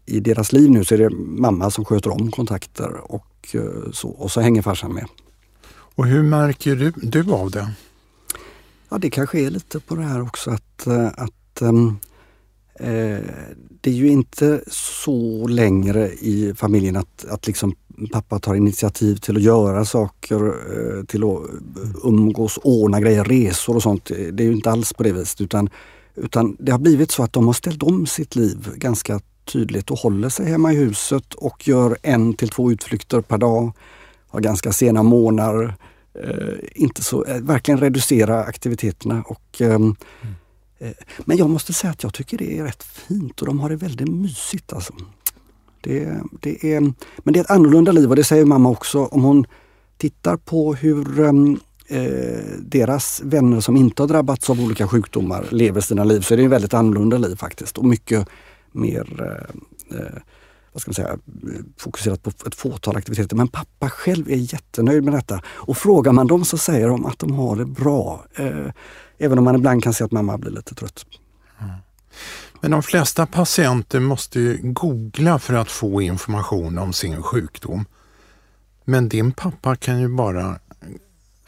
i 0.07 0.21
deras 0.21 0.53
liv 0.53 0.71
nu 0.71 0.85
så 0.85 0.95
är 0.95 0.99
det 0.99 1.11
mamma 1.17 1.71
som 1.71 1.85
sköter 1.85 2.11
om 2.11 2.31
kontakter 2.31 3.13
och 3.13 3.49
eh, 3.53 3.91
så. 3.93 4.09
Och 4.09 4.31
så 4.31 4.41
hänger 4.41 4.63
farsan 4.63 4.93
med. 4.93 5.07
Och 5.71 6.07
hur 6.07 6.23
märker 6.23 6.77
du, 6.77 6.93
du 6.97 7.33
av 7.33 7.51
det? 7.51 7.71
Ja, 8.89 8.99
det 8.99 9.11
kanske 9.11 9.41
är 9.41 9.51
lite 9.51 9.81
på 9.81 9.95
det 9.95 10.03
här 10.03 10.23
också 10.23 10.51
att, 10.51 10.87
eh, 10.87 11.07
att 11.07 11.63
eh, 11.63 11.89
det 13.81 13.91
är 13.91 13.95
ju 13.95 14.09
inte 14.09 14.65
så 14.67 15.47
längre 15.47 16.09
i 16.09 16.55
familjen 16.57 16.97
att, 16.97 17.25
att 17.29 17.47
liksom 17.47 17.75
pappa 18.13 18.39
tar 18.39 18.55
initiativ 18.55 19.17
till 19.17 19.37
att 19.37 19.43
göra 19.43 19.85
saker, 19.85 20.47
eh, 20.47 21.05
till 21.05 21.25
att 21.25 21.39
umgås, 22.05 22.59
ordna 22.63 23.01
grejer, 23.01 23.25
resor 23.25 23.77
och 23.77 23.83
sånt. 23.83 24.05
Det 24.05 24.43
är 24.43 24.47
ju 24.47 24.53
inte 24.53 24.71
alls 24.71 24.93
på 24.93 25.03
det 25.03 25.13
viset 25.13 25.41
utan, 25.41 25.69
utan 26.15 26.57
det 26.59 26.73
har 26.73 26.79
blivit 26.79 27.11
så 27.11 27.23
att 27.23 27.33
de 27.33 27.47
har 27.47 27.53
ställt 27.53 27.83
om 27.83 28.07
sitt 28.07 28.37
liv 28.37 28.69
ganska 28.77 29.21
tydligt 29.45 29.91
och 29.91 29.99
håller 29.99 30.29
sig 30.29 30.47
hemma 30.47 30.73
i 30.73 30.77
huset 30.77 31.35
och 31.35 31.69
gör 31.69 31.97
en 32.03 32.35
till 32.35 32.49
två 32.49 32.73
utflykter 32.73 33.21
per 33.21 33.39
dag. 33.39 33.73
Har 34.29 34.41
ganska 34.41 34.73
sena 34.73 35.03
månader. 35.03 35.75
Eh, 36.25 36.55
inte 36.75 37.03
så, 37.03 37.25
eh, 37.25 37.41
verkligen 37.41 37.81
reducera 37.81 38.45
aktiviteterna. 38.45 39.23
Och, 39.23 39.61
ehm, 39.61 39.97
eh, 40.79 40.91
men 41.25 41.37
jag 41.37 41.51
måste 41.51 41.73
säga 41.73 41.91
att 41.91 42.03
jag 42.03 42.15
tycker 42.15 42.39
det 42.39 42.59
är 42.59 42.65
rätt 42.65 42.83
fint 42.83 43.41
och 43.41 43.47
de 43.47 43.61
har 43.61 43.69
det 43.69 43.77
väldigt 43.77 44.09
mysigt. 44.09 44.73
Alltså. 44.73 44.93
Det, 45.81 46.21
det 46.41 46.75
är, 46.75 46.81
men 47.19 47.33
det 47.35 47.39
är 47.39 47.45
ett 47.45 47.51
annorlunda 47.51 47.93
liv 47.93 48.11
och 48.11 48.17
det 48.17 48.25
säger 48.25 48.45
mamma 48.45 48.69
också. 48.69 49.05
Om 49.05 49.23
hon 49.25 49.47
tittar 49.97 50.37
på 50.37 50.75
hur 50.75 51.21
ehm, 51.21 51.59
eh, 51.87 52.59
deras 52.59 53.21
vänner 53.25 53.61
som 53.61 53.77
inte 53.77 54.03
har 54.03 54.09
drabbats 54.09 54.51
av 54.51 54.61
olika 54.61 54.89
sjukdomar 54.89 55.47
lever 55.51 55.81
sina 55.81 56.05
liv 56.05 56.21
så 56.21 56.35
är 56.35 56.39
det 56.39 56.45
ett 56.45 56.51
väldigt 56.51 56.75
annorlunda 56.75 57.19
liv 57.19 57.37
faktiskt 57.37 57.79
och 57.79 57.85
mycket 57.85 58.29
mer 58.75 59.23
eh, 59.23 59.99
eh, 59.99 60.19
vad 60.73 60.81
ska 60.81 60.89
man 60.89 60.95
säga, 60.95 61.19
fokuserat 61.77 62.23
på 62.23 62.31
ett 62.47 62.55
fåtal 62.55 62.97
aktiviteter. 62.97 63.37
Men 63.37 63.49
pappa 63.49 63.91
själv 63.91 64.31
är 64.31 64.53
jättenöjd 64.55 65.05
med 65.05 65.15
detta. 65.15 65.43
Och 65.47 65.77
frågar 65.77 66.13
man 66.13 66.27
dem 66.27 66.45
så 66.45 66.59
säger 66.59 66.89
de 66.89 67.07
att 67.07 67.19
de 67.19 67.33
har 67.33 67.57
det 67.57 67.65
bra. 67.65 68.25
Eh, 68.35 68.67
även 69.19 69.39
om 69.39 69.45
man 69.45 69.55
ibland 69.55 69.83
kan 69.83 69.95
se 69.95 70.05
att 70.05 70.13
mamma 70.13 70.39
blir 70.39 70.51
lite 70.51 70.75
trött. 70.75 71.07
Mm. 71.61 71.73
Men 72.61 72.71
de 72.71 72.83
flesta 72.83 73.27
patienter 73.27 74.01
måste 74.01 74.41
ju 74.41 74.59
googla 74.63 75.39
för 75.39 75.55
att 75.55 75.71
få 75.71 76.03
information 76.03 76.79
om 76.79 76.93
sin 76.93 77.23
sjukdom. 77.23 77.85
Men 78.85 79.09
din 79.09 79.33
pappa 79.33 79.77
kan 79.77 80.01
ju 80.01 80.09
bara 80.09 80.59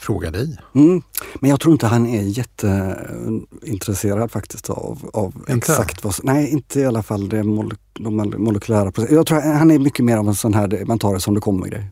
fråga 0.07 0.31
dig. 0.31 0.57
Mm. 0.75 1.03
Men 1.41 1.51
jag 1.51 1.61
tror 1.61 1.73
inte 1.73 1.87
han 1.87 2.07
är 2.07 2.23
jätteintresserad 2.23 4.31
faktiskt 4.31 4.71
av, 4.71 5.11
av 5.13 5.35
exakt 5.49 6.05
vad 6.05 6.15
som- 6.15 6.27
Nej, 6.27 6.49
inte 6.51 6.81
i 6.81 6.87
alla 6.87 7.03
fall 7.03 7.29
det 7.29 7.43
mole, 7.43 7.75
de 7.99 8.17
molekylära 8.39 8.93
processer. 8.93 9.15
Jag 9.17 9.27
tror 9.27 9.41
han 9.41 9.71
är 9.71 9.79
mycket 9.79 10.05
mer 10.05 10.17
av 10.17 10.29
en 10.29 10.35
sån 10.35 10.55
här, 10.55 10.85
man 10.87 10.99
tar 10.99 11.15
det 11.15 11.21
som 11.21 11.35
det 11.35 11.41
kommer 11.41 11.67
grej. 11.69 11.91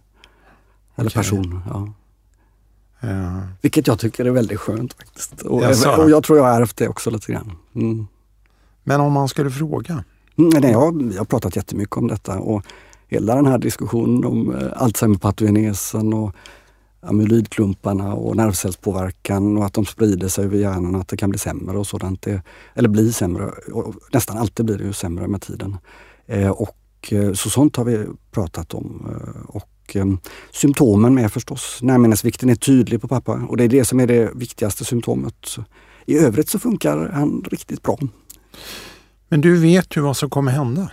Eller 0.97 1.11
Okej. 1.11 1.23
person. 1.23 1.61
Ja. 1.69 1.93
Eh, 3.09 3.39
Vilket 3.63 3.87
jag 3.87 3.99
tycker 3.99 4.25
är 4.25 4.31
väldigt 4.31 4.61
skönt 4.61 4.93
faktiskt. 4.93 5.43
Och, 5.43 5.63
Jaså? 5.63 5.91
och 6.03 6.11
jag 6.11 6.23
tror 6.25 6.39
jag 6.39 6.45
har 6.45 6.61
ärvt 6.61 6.77
det 6.77 6.89
också 6.89 7.11
lite 7.11 7.33
grann. 7.33 7.53
Mm. 7.75 8.07
Men 8.85 9.01
om 9.01 9.13
man 9.13 9.29
skulle 9.29 9.51
fråga? 9.51 10.05
Mm, 10.39 10.51
Nej, 10.61 10.71
jag, 10.73 11.03
jag 11.13 11.19
har 11.19 11.25
pratat 11.25 11.57
jättemycket 11.57 11.97
om 11.97 12.09
detta 12.09 12.39
och 12.39 12.63
hela 13.09 13.35
den 13.35 13.47
här 13.47 13.59
diskussionen 13.59 14.25
om 14.25 14.55
eh, 14.57 14.67
Alzheimerpatogenesen 14.77 16.15
och 16.15 16.33
amyloidklumparna 17.07 18.15
och 18.15 18.37
nervcellspåverkan 18.37 19.59
och 19.59 19.65
att 19.65 19.73
de 19.73 19.85
sprider 19.87 20.29
sig 20.29 20.45
över 20.45 20.57
hjärnan 20.59 20.95
och 20.95 21.01
att 21.01 21.09
det 21.09 21.17
kan 21.17 21.31
bli 21.31 21.39
sämre 21.39 21.79
och 21.79 21.87
sådant. 21.87 22.23
Det, 22.23 22.43
eller 22.75 22.89
bli 22.89 23.13
sämre. 23.13 23.51
Och 23.73 23.95
nästan 24.13 24.39
alltid 24.39 24.67
blir 24.67 24.79
det 24.79 24.85
ju 24.85 24.93
sämre 24.93 25.29
med 25.29 25.43
tiden. 25.43 25.77
Eh, 26.27 26.51
och, 26.51 27.13
eh, 27.13 27.33
så 27.33 27.51
sånt 27.51 27.77
har 27.77 27.85
vi 27.85 28.07
pratat 28.31 28.75
om. 28.75 29.07
Eh, 29.11 29.51
och 29.51 29.97
eh, 29.97 30.07
symptomen 30.53 31.15
med 31.15 31.33
förstås. 31.33 31.79
Närminnesvikten 31.83 32.51
är 32.51 32.55
tydlig 32.55 33.01
på 33.01 33.09
pappa 33.09 33.33
och 33.33 33.57
det 33.57 33.65
är 33.65 33.69
det 33.69 33.85
som 33.85 34.01
är 34.01 34.07
det 34.07 34.31
viktigaste 34.35 34.85
symptomet. 34.85 35.57
I 36.07 36.19
övrigt 36.19 36.49
så 36.49 36.59
funkar 36.59 37.11
han 37.13 37.45
riktigt 37.51 37.83
bra. 37.83 37.99
Men 39.29 39.41
du 39.41 39.57
vet 39.57 39.97
ju 39.97 40.01
vad 40.01 40.17
som 40.17 40.31
kommer 40.31 40.53
hända. 40.53 40.91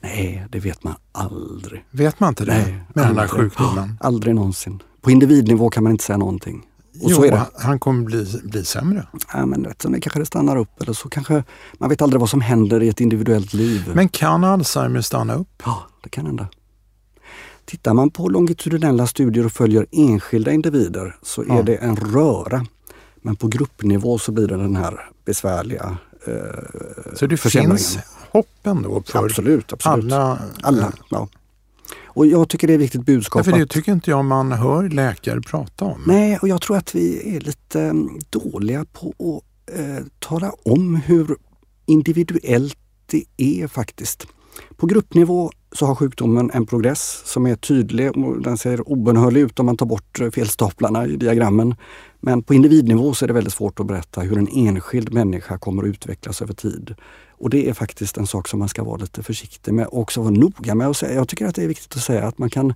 Nej, 0.00 0.46
det 0.50 0.60
vet 0.60 0.84
man 0.84 0.94
aldrig. 1.12 1.84
Här 1.90 2.14
man 2.18 2.28
inte 2.28 2.44
det? 2.44 2.52
Nej, 2.52 2.72
med 2.94 3.06
den 3.06 3.16
här 3.16 3.22
aldrig. 3.22 3.30
sjukdomen? 3.30 3.98
Aldrig 4.00 4.34
någonsin. 4.34 4.82
På 5.06 5.10
individnivå 5.10 5.70
kan 5.70 5.82
man 5.82 5.92
inte 5.92 6.04
säga 6.04 6.16
någonting. 6.16 6.66
Och 7.02 7.10
jo, 7.10 7.16
så 7.16 7.24
är 7.24 7.30
det. 7.30 7.46
han 7.54 7.78
kommer 7.78 8.04
bli, 8.04 8.40
bli 8.44 8.64
sämre. 8.64 9.06
Ja, 9.32 9.46
men 9.46 9.64
rätt 9.64 9.82
som 9.82 9.92
det 9.92 10.00
kanske 10.00 10.18
det 10.18 10.26
stannar 10.26 10.56
upp 10.56 10.82
eller 10.82 10.92
så 10.92 11.08
kanske 11.08 11.44
man 11.78 11.88
vet 11.90 12.02
aldrig 12.02 12.20
vad 12.20 12.30
som 12.30 12.40
händer 12.40 12.82
i 12.82 12.88
ett 12.88 13.00
individuellt 13.00 13.52
liv. 13.54 13.90
Men 13.94 14.08
kan 14.08 14.44
Alzheimer 14.44 15.00
stanna 15.00 15.34
upp? 15.34 15.62
Ja, 15.64 15.86
det 16.02 16.08
kan 16.08 16.26
hända. 16.26 16.48
Tittar 17.64 17.94
man 17.94 18.10
på 18.10 18.28
longitudinella 18.28 19.06
studier 19.06 19.46
och 19.46 19.52
följer 19.52 19.86
enskilda 19.92 20.52
individer 20.52 21.16
så 21.22 21.42
är 21.42 21.46
Ja. 21.48 21.62
det 21.62 21.76
en 21.76 21.96
röra. 21.96 22.66
Men 23.16 23.36
på 23.36 23.48
gruppnivå 23.48 24.18
så 24.18 24.32
blir 24.32 24.46
det 24.48 24.56
den 24.56 24.76
här 24.76 25.00
besvärliga 25.24 25.98
eh, 26.26 26.34
Så 27.14 27.26
det 27.26 27.36
finns 27.36 27.98
hopp 28.30 28.66
ändå 28.66 29.02
för 29.06 29.24
Absolut, 29.24 29.72
absolut. 29.72 30.12
alla? 30.12 30.38
Alla, 30.62 30.92
ja. 31.10 31.28
Och 32.16 32.26
jag 32.26 32.48
tycker 32.48 32.66
det 32.66 32.74
är 32.74 32.78
viktigt 32.78 33.06
budskap. 33.06 33.46
Ja, 33.46 33.52
för 33.52 33.58
det 33.58 33.66
tycker 33.66 33.92
inte 33.92 34.10
jag 34.10 34.24
man 34.24 34.52
hör 34.52 34.88
läkare 34.88 35.40
prata 35.40 35.84
om. 35.84 36.02
Nej, 36.06 36.38
och 36.42 36.48
jag 36.48 36.62
tror 36.62 36.76
att 36.76 36.94
vi 36.94 37.36
är 37.36 37.40
lite 37.40 37.80
mm, 37.80 38.18
dåliga 38.30 38.84
på 38.92 39.08
att 39.08 39.78
eh, 39.78 40.04
tala 40.18 40.52
om 40.64 40.96
hur 40.96 41.36
individuellt 41.86 42.78
det 43.06 43.24
är 43.36 43.66
faktiskt. 43.66 44.26
På 44.76 44.86
gruppnivå 44.86 45.50
så 45.72 45.86
har 45.86 45.94
sjukdomen 45.94 46.50
en 46.54 46.66
progress 46.66 47.22
som 47.24 47.46
är 47.46 47.56
tydlig 47.56 48.16
och 48.16 48.42
den 48.42 48.58
ser 48.58 48.88
obönhörlig 48.88 49.40
ut 49.40 49.60
om 49.60 49.66
man 49.66 49.76
tar 49.76 49.86
bort 49.86 50.20
felstaplarna 50.34 51.06
i 51.06 51.16
diagrammen. 51.16 51.74
Men 52.26 52.42
på 52.42 52.54
individnivå 52.54 53.14
så 53.14 53.24
är 53.24 53.26
det 53.26 53.32
väldigt 53.32 53.52
svårt 53.52 53.80
att 53.80 53.86
berätta 53.86 54.20
hur 54.20 54.38
en 54.38 54.48
enskild 54.48 55.12
människa 55.12 55.58
kommer 55.58 55.82
att 55.82 55.88
utvecklas 55.88 56.42
över 56.42 56.54
tid. 56.54 56.94
Och 57.30 57.50
det 57.50 57.68
är 57.68 57.72
faktiskt 57.72 58.16
en 58.16 58.26
sak 58.26 58.48
som 58.48 58.58
man 58.58 58.68
ska 58.68 58.84
vara 58.84 58.96
lite 58.96 59.22
försiktig 59.22 59.74
med 59.74 59.86
och 59.86 60.00
också 60.00 60.20
vara 60.20 60.30
noga 60.30 60.74
med 60.74 60.88
att 60.88 60.96
säga. 60.96 61.14
Jag 61.14 61.28
tycker 61.28 61.46
att 61.46 61.54
det 61.54 61.62
är 61.62 61.68
viktigt 61.68 61.96
att 61.96 62.02
säga 62.02 62.26
att 62.26 62.38
man 62.38 62.50
kan 62.50 62.74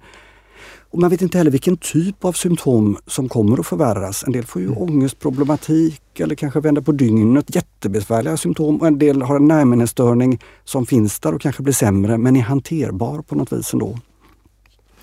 och 0.91 0.99
man 0.99 1.11
vet 1.11 1.23
inte 1.23 1.39
heller 1.39 1.51
vilken 1.51 1.77
typ 1.77 2.25
av 2.25 2.33
symptom 2.33 2.97
som 3.07 3.29
kommer 3.29 3.61
att 3.61 3.67
förvärras. 3.67 4.25
En 4.25 4.33
del 4.33 4.45
får 4.45 4.63
ju 4.63 4.69
mm. 4.69 4.79
ångestproblematik 4.79 6.21
eller 6.21 6.35
kanske 6.35 6.61
vänder 6.61 6.83
på 6.83 6.93
dygnet, 6.93 7.55
jättebesvärliga 7.55 8.37
symptom. 8.37 8.81
Och 8.81 8.87
en 8.87 8.99
del 8.99 9.23
har 9.23 9.37
en 9.37 9.49
närminnesstörning 9.49 10.41
som 10.65 10.87
finns 10.87 11.21
där 11.21 11.35
och 11.35 11.41
kanske 11.41 11.63
blir 11.63 11.75
sämre 11.75 12.19
men 12.19 12.37
är 12.37 12.41
hanterbar 12.41 13.23
på 13.23 13.35
något 13.35 13.53
vis 13.53 13.73
ändå. 13.73 13.99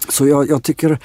Så 0.10 0.28
jag, 0.28 0.50
jag 0.50 0.64
tycker 0.64 1.00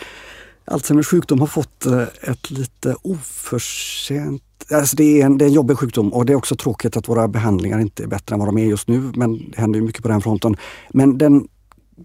Alzheimers 0.73 1.07
sjukdom 1.07 1.41
har 1.41 1.47
fått 1.47 1.87
eh, 1.87 2.03
ett 2.23 2.51
lite 2.51 2.97
oförtjänt 3.03 4.43
Alltså 4.71 4.97
det, 4.97 5.21
är 5.21 5.27
en, 5.27 5.39
det 5.39 5.45
är 5.45 5.47
en 5.47 5.53
jobbig 5.53 5.79
sjukdom 5.79 6.13
och 6.13 6.27
det 6.27 6.33
är 6.33 6.37
också 6.37 6.57
tråkigt 6.57 6.97
att 6.97 7.09
våra 7.09 7.29
behandlingar 7.29 7.79
inte 7.79 8.03
är 8.03 8.07
bättre 8.07 8.35
än 8.35 8.39
vad 8.39 8.49
de 8.49 8.59
är 8.59 8.65
just 8.67 8.89
nu. 8.89 9.13
Men 9.15 9.51
det 9.51 9.61
händer 9.61 9.81
mycket 9.81 10.03
på 10.03 10.09
den 10.09 10.21
fronten. 10.21 10.57
Men 10.91 11.19
den 11.19 11.49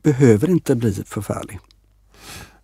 behöver 0.03 0.49
inte 0.49 0.75
bli 0.75 0.93
förfärlig. 1.05 1.59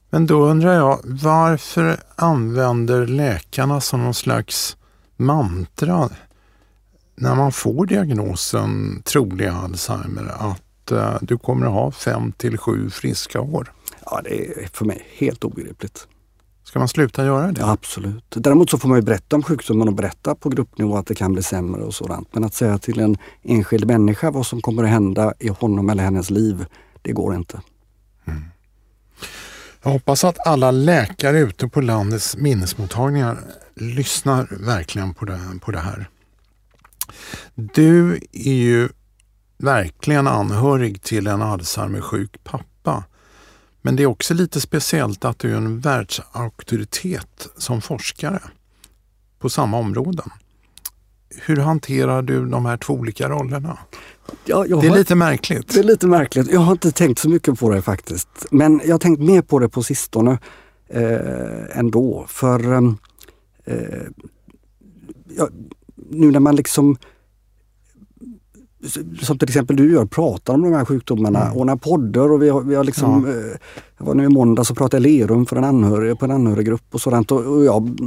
Men 0.10 0.26
då 0.26 0.46
undrar 0.46 0.74
jag, 0.74 1.00
varför 1.04 1.98
använder 2.16 3.08
läkarna 3.08 3.82
som 3.82 4.04
någon 4.04 4.14
slags 4.14 4.78
mantra 5.18 6.10
när 7.16 7.36
man 7.36 7.52
får 7.52 7.86
diagnosen 7.86 9.02
trolig 9.06 9.48
Alzheimer 9.48 10.32
att 10.40 10.92
uh, 10.92 11.18
du 11.22 11.38
kommer 11.38 11.66
att 11.66 11.72
ha 11.72 11.92
fem 11.92 12.32
till 12.32 12.58
sju 12.58 12.90
friska 12.90 13.42
år? 13.42 13.72
Ja, 14.06 14.22
det 14.24 14.64
är 14.64 14.70
för 14.74 14.86
mig 14.86 15.08
helt 15.18 15.44
obegripligt. 15.44 16.08
Ska 16.64 16.80
man 16.80 16.88
sluta 16.88 17.26
göra 17.26 17.52
det? 17.52 17.62
Ja, 17.62 17.72
absolut. 17.72 18.24
Däremot 18.30 18.70
så 18.70 18.78
får 18.78 18.90
man 18.90 18.98
ju 18.98 19.02
berätta 19.02 19.36
om 19.36 19.44
sjukdomen 19.44 19.88
och 19.88 19.94
berätta 19.94 20.36
på 20.36 20.50
gruppnivå 20.50 20.98
att 20.98 21.08
det 21.08 21.16
kan 21.16 21.34
bli 21.34 21.44
sämre 21.44 21.84
och 21.84 21.94
sådant. 21.94 22.28
Men 22.34 22.44
att 22.44 22.54
säga 22.54 22.78
till 22.78 23.00
en 23.00 23.18
enskild 23.44 23.88
människa 23.88 24.32
vad 24.32 24.46
som 24.46 24.62
kommer 24.62 24.84
att 24.84 24.90
hända 24.90 25.34
i 25.40 25.48
honom 25.48 25.90
eller 25.90 26.04
hennes 26.04 26.30
liv, 26.30 26.66
det 27.02 27.12
går 27.12 27.36
inte. 27.36 27.62
Mm. 28.26 28.44
Jag 29.84 29.92
hoppas 29.92 30.24
att 30.24 30.48
alla 30.48 30.72
läkare 30.72 31.40
ute 31.40 31.68
på 31.68 31.82
landets 31.82 32.38
minnesmottagningar 32.38 33.38
lyssnar 33.76 34.48
verkligen 34.66 35.14
på 35.14 35.26
det, 35.26 35.40
på 35.62 35.72
det 35.72 35.80
här. 35.80 36.10
Du 37.56 38.20
är 38.32 38.54
ju 38.54 38.90
verkligen 39.58 40.28
anhörig 40.28 41.02
till 41.02 41.28
en 41.28 41.42
Alzheimer-sjuk 41.42 42.44
pappa. 42.44 42.73
Men 43.86 43.96
det 43.96 44.04
är 44.04 44.08
också 44.08 44.34
lite 44.34 44.62
speciellt 44.62 45.26
att 45.26 45.40
du 45.40 45.52
är 45.52 45.58
en 45.58 45.80
världsauktoritet 45.80 47.48
som 47.58 47.82
forskare 47.82 48.42
på 49.40 49.50
samma 49.50 49.78
områden. 49.78 50.30
Hur 51.30 51.58
hanterar 51.58 52.22
du 52.22 52.46
de 52.46 52.66
här 52.66 52.78
två 52.78 52.94
olika 52.94 53.30
rollerna? 53.30 53.78
Ja, 54.46 54.64
det 54.64 54.72
är 54.72 54.90
har, 54.90 54.98
lite 54.98 55.16
märkligt. 55.16 55.74
Det 55.74 55.80
är 55.80 55.84
lite 55.84 56.08
märkligt. 56.08 56.52
Jag 56.52 56.60
har 56.60 56.72
inte 56.72 56.92
tänkt 56.92 57.20
så 57.20 57.30
mycket 57.30 57.60
på 57.60 57.70
det 57.70 57.82
faktiskt. 57.82 58.46
Men 58.52 58.82
jag 58.86 58.94
har 58.94 59.00
tänkt 59.00 59.22
mer 59.22 59.42
på 59.42 59.60
det 59.60 59.70
på 59.70 59.84
sistone 59.84 60.38
eh, 60.88 61.78
ändå. 61.80 62.26
För 62.28 62.74
ehm, 62.74 62.98
eh, 63.66 63.78
ja, 65.38 65.50
nu 65.96 66.32
när 66.32 66.40
man 66.40 66.56
liksom 66.56 66.98
som 69.22 69.38
till 69.38 69.50
exempel 69.50 69.76
du 69.76 69.92
gör, 69.92 70.06
pratar 70.06 70.54
om 70.54 70.62
de 70.62 70.74
här 70.74 70.86
sjukdomarna, 70.86 71.46
mm. 71.46 71.58
ordnar 71.58 71.76
poddar 71.76 72.32
och 72.32 72.42
vi 72.42 72.50
har, 72.50 72.62
vi 72.62 72.76
har 72.76 72.84
liksom, 72.84 73.26
ja. 73.28 73.32
eh, 73.32 73.58
jag 73.98 74.06
var 74.06 74.14
nu 74.14 74.24
i 74.24 74.30
måndag 74.30 74.64
så 74.64 74.76
pratade 74.76 75.10
jag 75.10 75.12
Lerum 75.12 75.46
för 75.46 75.56
en 75.56 75.64
anhörig, 75.64 76.20
på 76.20 76.26
en 76.26 76.32
anhöriggrupp 76.32 76.86
och 76.92 77.02
sådant. 77.02 77.32
Och, 77.32 77.40
och 77.40 77.66
jag, 77.66 77.98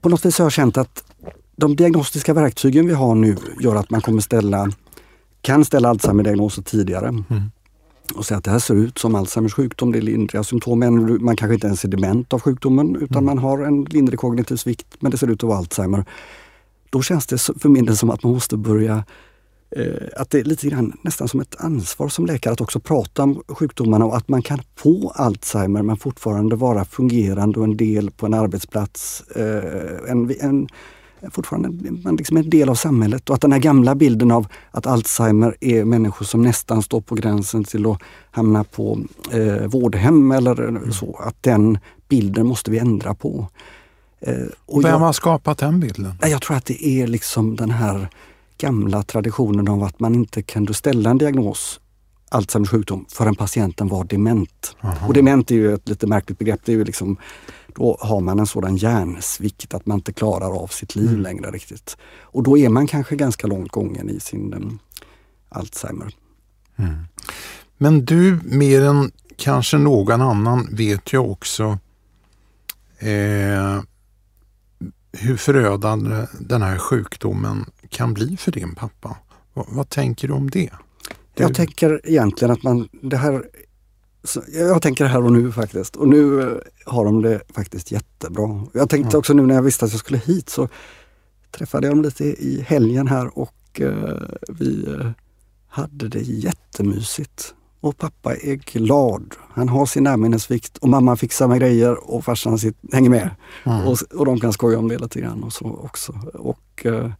på 0.00 0.08
något 0.08 0.26
vis 0.26 0.38
har 0.38 0.44
jag 0.44 0.52
känt 0.52 0.76
att 0.76 1.04
de 1.56 1.76
diagnostiska 1.76 2.34
verktygen 2.34 2.86
vi 2.86 2.94
har 2.94 3.14
nu 3.14 3.36
gör 3.60 3.76
att 3.76 3.90
man 3.90 4.00
kommer 4.00 4.20
ställa 4.20 4.70
kan 5.40 5.64
ställa 5.64 5.88
Alzheimer-diagnoser 5.88 6.62
tidigare. 6.62 7.08
Mm. 7.08 7.24
Och 8.14 8.26
säga 8.26 8.38
att 8.38 8.44
det 8.44 8.50
här 8.50 8.58
ser 8.58 8.74
ut 8.74 8.98
som 8.98 9.14
Alzheimers 9.14 9.54
sjukdom, 9.54 9.92
det 9.92 9.98
är 9.98 10.02
lindriga 10.02 10.44
symptom. 10.44 10.78
Men 10.78 11.24
man 11.24 11.36
kanske 11.36 11.54
inte 11.54 11.66
ens 11.66 11.84
är 11.84 11.88
dement 11.88 12.32
av 12.32 12.40
sjukdomen 12.40 12.96
utan 12.96 13.16
mm. 13.16 13.24
man 13.24 13.38
har 13.38 13.58
en 13.58 13.84
lindrig 13.84 14.18
kognitiv 14.18 14.56
svikt 14.56 14.86
men 15.00 15.10
det 15.10 15.18
ser 15.18 15.30
ut 15.30 15.44
att 15.44 15.48
vara 15.48 15.58
Alzheimer. 15.58 16.04
Då 16.90 17.02
känns 17.02 17.26
det 17.26 17.38
för 17.38 17.68
min 17.68 17.84
del 17.84 17.96
som 17.96 18.10
att 18.10 18.22
man 18.22 18.32
måste 18.32 18.56
börja 18.56 18.94
eh, 18.94 19.02
att 20.16 20.30
det 20.30 20.40
är 20.40 20.44
lite 20.44 20.68
grann 20.68 20.92
nästan 21.02 21.28
som 21.28 21.40
ett 21.40 21.54
ansvar 21.58 22.08
som 22.08 22.26
läkare 22.26 22.52
att 22.52 22.60
också 22.60 22.80
prata 22.80 23.22
om 23.22 23.42
sjukdomarna 23.48 24.04
och 24.04 24.16
att 24.16 24.28
man 24.28 24.42
kan 24.42 24.60
få 24.76 25.12
Alzheimer 25.14 25.82
men 25.82 25.96
fortfarande 25.96 26.56
vara 26.56 26.84
fungerande 26.84 27.58
och 27.58 27.64
en 27.64 27.76
del 27.76 28.10
på 28.10 28.26
en 28.26 28.34
arbetsplats. 28.34 29.22
Eh, 29.30 30.10
en, 30.10 30.34
en 30.40 30.68
fortfarande 31.30 31.90
man 32.04 32.16
liksom 32.16 32.36
en 32.36 32.50
del 32.50 32.68
av 32.68 32.74
samhället 32.74 33.28
och 33.28 33.34
att 33.34 33.40
den 33.40 33.52
här 33.52 33.58
gamla 33.58 33.94
bilden 33.94 34.30
av 34.30 34.46
att 34.70 34.86
Alzheimer 34.86 35.56
är 35.60 35.84
människor 35.84 36.26
som 36.26 36.42
nästan 36.42 36.82
står 36.82 37.00
på 37.00 37.14
gränsen 37.14 37.64
till 37.64 37.86
att 37.86 37.98
hamna 38.30 38.64
på 38.64 39.00
eh, 39.32 39.66
vårdhem 39.66 40.32
eller 40.32 40.62
mm. 40.62 40.92
så, 40.92 41.20
att 41.24 41.42
den 41.42 41.78
bilden 42.08 42.46
måste 42.46 42.70
vi 42.70 42.78
ändra 42.78 43.14
på. 43.14 43.48
Eh, 44.20 44.34
och 44.66 44.84
Vem 44.84 44.90
jag, 44.90 44.98
har 44.98 45.12
skapat 45.12 45.58
den 45.58 45.80
bilden? 45.80 46.14
Jag 46.20 46.42
tror 46.42 46.56
att 46.56 46.64
det 46.64 46.86
är 46.86 47.06
liksom 47.06 47.56
den 47.56 47.70
här 47.70 48.08
gamla 48.58 49.02
traditionen 49.02 49.68
av 49.68 49.82
att 49.82 50.00
man 50.00 50.14
inte 50.14 50.42
kan 50.42 50.74
ställa 50.74 51.10
en 51.10 51.18
diagnos 51.18 51.80
Alzheimers 52.28 52.70
sjukdom 52.70 53.06
förrän 53.08 53.34
patienten 53.34 53.88
var 53.88 54.04
dement. 54.04 54.76
Aha. 54.80 55.06
Och 55.06 55.14
dement 55.14 55.50
är 55.50 55.54
ju 55.54 55.74
ett 55.74 55.88
lite 55.88 56.06
märkligt 56.06 56.38
begrepp. 56.38 56.60
Det 56.64 56.72
är 56.72 56.76
ju 56.76 56.84
liksom 56.84 57.16
då 57.76 57.98
har 58.00 58.20
man 58.20 58.38
en 58.38 58.46
sådan 58.46 58.76
hjärnsvikt 58.76 59.74
att 59.74 59.86
man 59.86 59.98
inte 59.98 60.12
klarar 60.12 60.62
av 60.62 60.66
sitt 60.66 60.96
liv 60.96 61.08
mm. 61.08 61.20
längre 61.20 61.50
riktigt. 61.50 61.96
Och 62.20 62.42
då 62.42 62.58
är 62.58 62.68
man 62.68 62.86
kanske 62.86 63.16
ganska 63.16 63.46
långt 63.46 63.72
gången 63.72 64.10
i 64.10 64.20
sin 64.20 64.54
um, 64.54 64.78
Alzheimer. 65.48 66.14
Mm. 66.76 66.94
Men 67.78 68.04
du, 68.04 68.40
mer 68.44 68.82
än 68.82 69.10
kanske 69.36 69.78
någon 69.78 70.20
annan, 70.22 70.68
vet 70.72 71.12
ju 71.12 71.18
också 71.18 71.78
eh, 72.98 73.80
hur 75.12 75.36
förödande 75.36 76.26
den 76.40 76.62
här 76.62 76.78
sjukdomen 76.78 77.70
kan 77.86 78.14
bli 78.14 78.36
för 78.36 78.52
din 78.52 78.74
pappa. 78.74 79.16
V 79.54 79.62
vad 79.68 79.88
tänker 79.88 80.28
du 80.28 80.34
om 80.34 80.50
det? 80.50 80.70
Du... 81.34 81.42
Jag 81.42 81.54
tänker 81.54 82.00
egentligen 82.04 82.52
att 82.52 82.62
man, 82.62 82.88
det 83.02 83.16
här 83.16 83.44
så 84.26 84.42
jag 84.52 84.82
tänker 84.82 85.04
här 85.04 85.22
och 85.22 85.32
nu 85.32 85.52
faktiskt. 85.52 85.96
Och 85.96 86.08
nu 86.08 86.42
eh, 86.42 86.58
har 86.86 87.04
de 87.04 87.22
det 87.22 87.40
faktiskt 87.54 87.92
jättebra. 87.92 88.66
Jag 88.72 88.90
tänkte 88.90 89.14
ja. 89.14 89.18
också 89.18 89.32
nu 89.32 89.46
när 89.46 89.54
jag 89.54 89.62
visste 89.62 89.84
att 89.84 89.90
jag 89.90 90.00
skulle 90.00 90.18
hit 90.18 90.48
så 90.48 90.68
träffade 91.50 91.86
jag 91.86 91.96
dem 91.96 92.02
lite 92.02 92.24
i 92.24 92.64
helgen 92.68 93.08
här 93.08 93.38
och 93.38 93.80
eh, 93.80 94.22
vi 94.48 94.86
eh, 94.88 95.10
hade 95.68 96.08
det 96.08 96.22
jättemysigt. 96.22 97.54
Och 97.80 97.98
pappa 97.98 98.34
är 98.34 98.54
glad. 98.54 99.34
Han 99.48 99.68
har 99.68 99.86
sin 99.86 100.04
närminnesvikt 100.04 100.78
och 100.78 100.88
mamma 100.88 101.16
fixar 101.16 101.48
med 101.48 101.58
grejer 101.58 102.10
och 102.10 102.24
farsan 102.24 102.58
sitt, 102.58 102.76
hänger 102.92 103.10
med. 103.10 103.30
Mm. 103.64 103.86
Och, 103.86 103.98
och 104.14 104.26
de 104.26 104.40
kan 104.40 104.52
skoja 104.52 104.78
om 104.78 104.88
det 104.88 104.98
lite 104.98 105.20
grann 105.20 105.42
och 105.42 105.52
så 105.52 105.66
också. 105.66 106.12
Och, 106.34 106.86
eh 106.86 107.10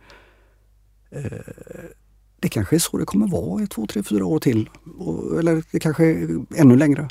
det 2.40 2.48
kanske 2.48 2.76
är 2.76 2.80
så 2.80 2.98
det 2.98 3.04
kommer 3.04 3.28
vara 3.28 3.62
i 3.62 3.66
två, 3.66 3.86
tre, 3.86 4.02
fyra 4.02 4.26
år 4.26 4.38
till. 4.38 4.70
Eller 5.38 5.62
det 5.70 5.80
kanske 5.80 6.04
ännu 6.56 6.76
längre. 6.76 7.08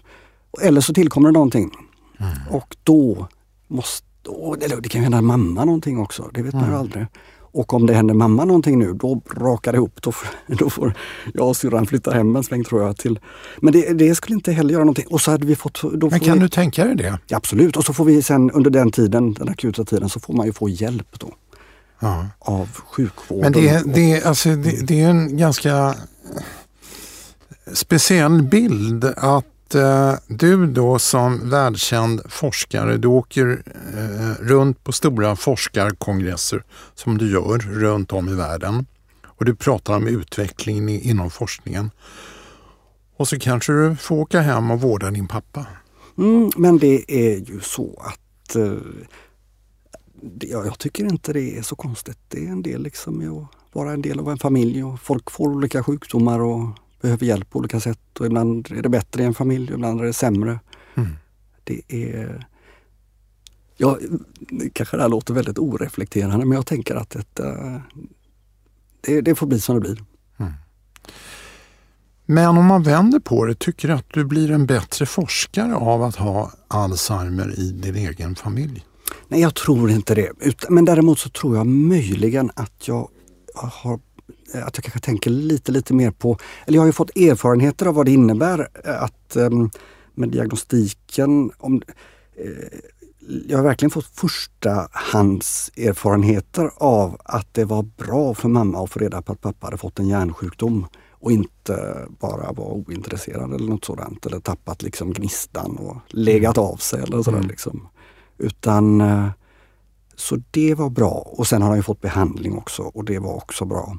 Eller 0.62 0.82
så 0.82 0.94
tillkommer 0.94 1.30
det 1.30 1.34
någonting. 1.34 1.72
Mm. 2.20 2.34
Och 2.50 2.76
då 2.84 3.28
måste, 3.68 4.06
eller 4.62 4.82
det 4.82 4.90
kan 4.90 5.02
hända 5.02 5.22
mamma 5.22 5.66
någonting 5.66 6.00
också, 6.00 6.30
det 6.34 6.42
vet 6.42 6.54
mm. 6.54 6.62
man 6.62 6.70
ju 6.70 6.76
mm. 6.76 6.82
aldrig. 6.82 7.08
Och 7.56 7.74
om 7.74 7.86
det 7.86 7.94
händer 7.94 8.14
mamma 8.14 8.46
någonting 8.46 8.80
nu, 8.80 8.94
då 8.94 9.16
brakar 9.16 9.72
det 9.72 9.76
ihop. 9.76 10.02
Då, 10.02 10.14
då 10.48 10.70
får 10.70 10.94
jag 11.34 11.48
och 11.48 11.58
syrran 11.58 11.86
flytta 11.86 12.12
hem 12.12 12.36
en 12.36 12.44
sväng 12.44 12.64
tror 12.64 12.82
jag. 12.82 12.98
till. 12.98 13.20
Men 13.58 13.74
det, 13.74 13.94
det, 13.94 14.16
skulle 14.16 14.36
inte 14.36 14.52
heller 14.52 14.74
göra 14.74 14.84
någonting. 14.84 15.08
Och 15.08 15.22
så 15.22 15.32
hade 15.32 15.46
vi 15.46 15.56
fått, 15.56 15.82
då 15.94 16.10
Men 16.10 16.20
kan 16.20 16.34
vi, 16.34 16.40
du 16.40 16.50
tänka 16.50 16.86
dig 16.86 16.96
det? 16.96 17.20
Absolut, 17.32 17.78
och 17.78 17.86
så 17.86 17.94
får 17.94 18.06
vi 18.06 18.22
sen 18.22 18.52
under 18.52 18.70
den 18.70 18.92
tiden, 18.92 19.34
den 19.34 19.50
akuta 19.50 19.86
tiden, 19.86 20.10
så 20.10 20.20
får 20.20 20.34
man 20.34 20.46
ju 20.46 20.54
få 20.54 20.70
hjälp 20.70 21.20
då 21.20 21.34
ja. 22.00 22.26
av 22.40 22.70
sjukvården. 22.86 23.42
Men 23.42 23.52
det, 23.52 23.94
det, 23.94 24.24
alltså, 24.24 24.50
det, 24.50 24.88
det 24.88 25.02
är 25.02 25.10
en 25.10 25.38
ganska 25.38 25.96
speciell 27.74 28.44
bild 28.44 29.06
att 29.06 29.76
eh, 29.76 30.14
du 30.28 30.68
då 30.68 31.00
som 31.00 31.50
världskänd 31.50 32.22
forskare, 32.30 32.98
du 32.98 33.08
åker 33.08 33.64
eh, 33.98 34.44
runt 34.44 34.84
på 34.84 34.92
stora 34.92 35.36
forskarkongresser 35.36 36.64
som 36.96 37.18
du 37.18 37.32
gör 37.32 37.58
runt 37.58 38.14
om 38.14 38.30
i 38.30 38.34
världen 38.34 38.86
och 39.28 39.46
du 39.46 39.56
pratar 39.56 39.96
om 39.96 40.08
utvecklingen 40.08 40.90
inom 40.90 41.30
forskningen. 41.30 41.92
Och 43.18 43.28
så 43.28 43.40
kanske 43.40 43.74
du 43.74 43.96
får 43.96 44.16
åka 44.16 44.42
hem 44.42 44.72
och 44.72 44.82
vårda 44.82 45.12
din 45.12 45.28
pappa. 45.28 45.66
Mm, 46.18 46.52
men 46.58 46.78
det 46.78 47.12
är 47.12 47.38
ju 47.38 47.60
så 47.62 48.02
att 48.04 48.56
eh, 48.56 48.72
jag, 50.40 50.66
jag, 50.66 50.80
tycker 50.80 51.06
inte 51.06 51.34
det 51.34 51.58
är 51.58 51.62
så 51.62 51.76
konstigt. 51.76 52.18
Det 52.28 52.46
är 52.46 52.50
en 52.50 52.62
del 52.62 52.84
liksom 52.84 53.40
att 53.40 53.76
vara 53.76 53.92
en 53.92 54.02
del 54.02 54.20
av 54.20 54.30
en 54.30 54.38
familj 54.38 54.84
och 54.84 55.00
folk 55.00 55.32
får 55.32 55.48
olika 55.48 55.84
sjukdomar 55.84 56.40
och 56.40 56.70
behöver 57.02 57.26
hjälp 57.26 57.50
på 57.50 57.60
olika 57.60 57.80
sätt. 57.80 58.20
Och 58.20 58.26
ibland 58.26 58.72
är 58.72 58.82
det 58.82 58.90
bättre 58.90 59.24
i 59.24 59.26
en 59.26 59.34
familj, 59.34 59.74
ibland 59.74 60.02
är 60.02 60.06
det 60.06 60.14
sämre. 60.14 60.60
Mm. 60.96 61.10
Det 61.64 61.82
är... 61.88 62.48
Ja, 63.78 63.98
kanske 64.74 64.98
det 64.98 65.04
här 65.04 65.10
låter 65.10 65.34
väldigt 65.34 65.60
oreflekterande 65.60 66.46
men 66.46 66.56
jag 66.56 66.66
tänker 66.66 66.96
att 66.96 67.10
detta, 67.10 67.44
det, 69.02 69.22
det 69.22 69.36
får 69.36 69.48
bli 69.48 69.60
som 69.60 69.76
det 69.76 69.82
blir. 69.82 70.04
Mm. 70.38 70.54
Men 72.26 72.58
om 72.58 72.66
man 72.66 72.84
vänder 72.84 73.20
på 73.20 73.46
det, 73.46 73.60
tycker 73.60 73.88
du 73.88 73.94
att 73.94 74.10
du 74.14 74.26
blir 74.26 74.52
en 74.52 74.66
bättre 74.66 75.06
forskare 75.06 75.76
av 75.76 76.04
att 76.04 76.16
ha 76.16 76.52
Alzheimer 76.68 77.60
i 77.60 77.72
din 77.72 77.96
egen 77.96 78.36
familj? 78.36 78.86
Nej, 79.28 79.42
jag 79.42 79.56
tror 79.56 79.92
inte 79.92 80.16
det. 80.16 80.32
Men 80.70 80.86
däremot 80.86 81.20
så 81.20 81.30
tror 81.30 81.58
jag 81.58 81.68
möjligen 81.68 82.52
att 82.56 82.88
jag 82.88 83.10
har 83.56 84.00
att 84.54 84.78
jag 84.78 84.84
kanske 84.84 85.00
tänker 85.00 85.30
lite, 85.30 85.72
lite 85.72 85.94
mer 85.94 86.12
på, 86.12 86.38
eller 86.66 86.76
jag 86.76 86.82
har 86.82 86.88
ju 86.88 86.92
fått 86.92 87.18
erfarenheter 87.18 87.86
av 87.86 87.96
vad 87.96 88.06
det 88.06 88.12
innebär 88.12 88.68
att 88.84 89.36
ehm, 89.36 89.70
med 90.14 90.30
diagnostiken, 90.30 91.52
om, 91.58 91.82
eh, 92.38 92.80
jag 93.48 93.58
har 93.58 93.64
verkligen 93.64 93.92
fått 93.92 94.06
första 94.06 94.88
hands 94.92 95.72
erfarenheter 95.78 96.72
av 96.78 97.18
att 97.24 97.54
det 97.54 97.66
var 97.66 97.84
bra 97.84 98.34
för 98.34 98.50
mamma 98.50 98.84
att 98.84 98.92
få 98.92 99.00
reda 99.00 99.22
på 99.22 99.34
att 99.34 99.42
pappa 99.42 99.68
hade 99.68 99.78
fått 99.78 100.00
en 100.00 100.08
hjärnsjukdom 100.08 100.88
och 101.10 101.32
inte 101.32 102.06
bara 102.20 102.52
var 102.52 102.72
ointresserad 102.72 103.54
eller 103.54 103.70
något 103.70 103.86
sådant 103.86 104.26
eller 104.26 104.40
tappat 104.40 104.82
liksom 104.82 105.14
gnistan 105.14 105.78
och 105.78 105.98
legat 106.08 106.58
av 106.58 106.76
sig 106.76 107.02
eller 107.02 107.24
sådär. 107.24 107.38
Mm. 107.38 107.50
Liksom. 107.50 107.88
Utan 108.38 109.02
eh, 109.02 109.28
så 110.16 110.42
det 110.52 110.74
var 110.74 110.90
bra 110.90 111.12
och 111.26 111.48
sen 111.48 111.62
har 111.62 111.70
han 111.70 111.78
ju 111.78 111.84
fått 111.84 112.02
behandling 112.02 112.58
också 112.58 112.82
och 112.82 113.06
det 113.06 113.20
var 113.20 113.36
också 113.36 113.66
bra. 113.66 113.98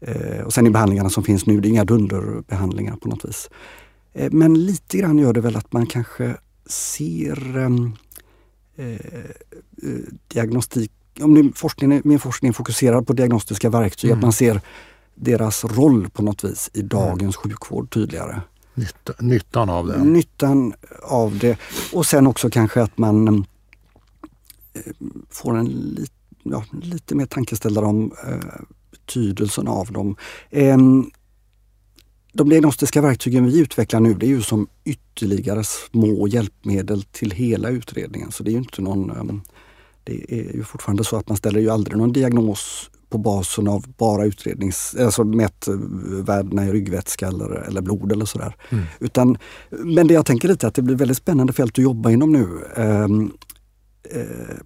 Eh, 0.00 0.40
och 0.40 0.52
sen 0.52 0.66
i 0.66 0.70
behandlingarna 0.70 1.10
som 1.10 1.22
finns 1.22 1.46
nu, 1.46 1.60
det 1.60 1.68
är 1.68 1.70
inga 1.70 1.84
dunderbehandlingar 1.84 2.96
på 2.96 3.08
något 3.08 3.24
vis. 3.24 3.50
Eh, 4.12 4.32
men 4.32 4.66
lite 4.66 4.98
grann 4.98 5.18
gör 5.18 5.32
det 5.32 5.40
väl 5.40 5.56
att 5.56 5.72
man 5.72 5.86
kanske 5.86 6.36
ser 6.66 7.56
ehm, 7.56 7.92
diagnostik, 10.28 10.92
om 11.20 11.52
forskningen, 11.56 12.02
min 12.04 12.18
forskning 12.18 12.48
är 12.48 12.52
fokuserad 12.52 13.06
på 13.06 13.12
diagnostiska 13.12 13.70
verktyg, 13.70 14.10
mm. 14.10 14.18
att 14.18 14.22
man 14.22 14.32
ser 14.32 14.60
deras 15.14 15.64
roll 15.64 16.10
på 16.10 16.22
något 16.22 16.44
vis 16.44 16.70
i 16.72 16.82
dagens 16.82 17.22
mm. 17.22 17.32
sjukvård 17.32 17.90
tydligare. 17.90 18.40
Nytta, 18.74 19.12
nyttan 19.20 19.70
av 19.70 19.86
det? 19.86 19.98
Nyttan 19.98 20.74
av 21.02 21.38
det 21.38 21.58
och 21.92 22.06
sen 22.06 22.26
också 22.26 22.50
kanske 22.50 22.82
att 22.82 22.98
man 22.98 23.28
eh, 23.28 23.44
får 25.30 25.56
en 25.56 25.66
lit, 25.66 26.12
ja, 26.42 26.64
lite 26.82 27.14
mer 27.14 27.26
tankeställare 27.26 27.84
om 27.86 28.12
eh, 28.26 28.60
betydelsen 28.90 29.68
av 29.68 29.92
dem. 29.92 30.16
Eh, 30.50 30.78
de 32.32 32.48
diagnostiska 32.48 33.00
verktygen 33.00 33.44
vi 33.44 33.60
utvecklar 33.60 34.00
nu 34.00 34.14
det 34.14 34.26
är 34.26 34.28
ju 34.28 34.42
som 34.42 34.66
ytterligare 34.84 35.64
små 35.64 36.28
hjälpmedel 36.28 37.02
till 37.02 37.30
hela 37.30 37.68
utredningen. 37.68 38.32
Så 38.32 38.42
det 38.42 38.50
är 38.50 38.52
ju 38.52 38.58
inte 38.58 38.82
någon 38.82 39.10
ehm, 39.10 39.40
det 40.04 40.32
är 40.32 40.56
ju 40.56 40.64
fortfarande 40.64 41.04
så 41.04 41.16
att 41.16 41.28
man 41.28 41.36
ställer 41.36 41.60
ju 41.60 41.70
aldrig 41.70 41.96
någon 41.96 42.12
diagnos 42.12 42.90
på 43.08 43.18
basen 43.18 43.68
av 43.68 43.84
bara 43.98 44.24
utrednings, 44.24 44.96
alltså 44.98 45.24
mätvärdena 45.24 46.66
i 46.66 46.72
ryggvätska 46.72 47.28
eller, 47.28 47.50
eller 47.50 47.80
blod 47.80 48.12
eller 48.12 48.24
sådär. 48.24 48.56
Mm. 48.68 48.84
Utan, 49.00 49.38
men 49.70 50.06
det 50.06 50.14
jag 50.14 50.26
tänker 50.26 50.48
lite 50.48 50.66
att 50.66 50.74
det 50.74 50.82
blir 50.82 50.96
väldigt 50.96 51.16
spännande 51.16 51.52
fält 51.52 51.78
att 51.78 51.84
jobba 51.84 52.10
inom 52.10 52.32
nu. 52.32 52.48
Eh, 52.76 53.08
eh, 54.10 54.56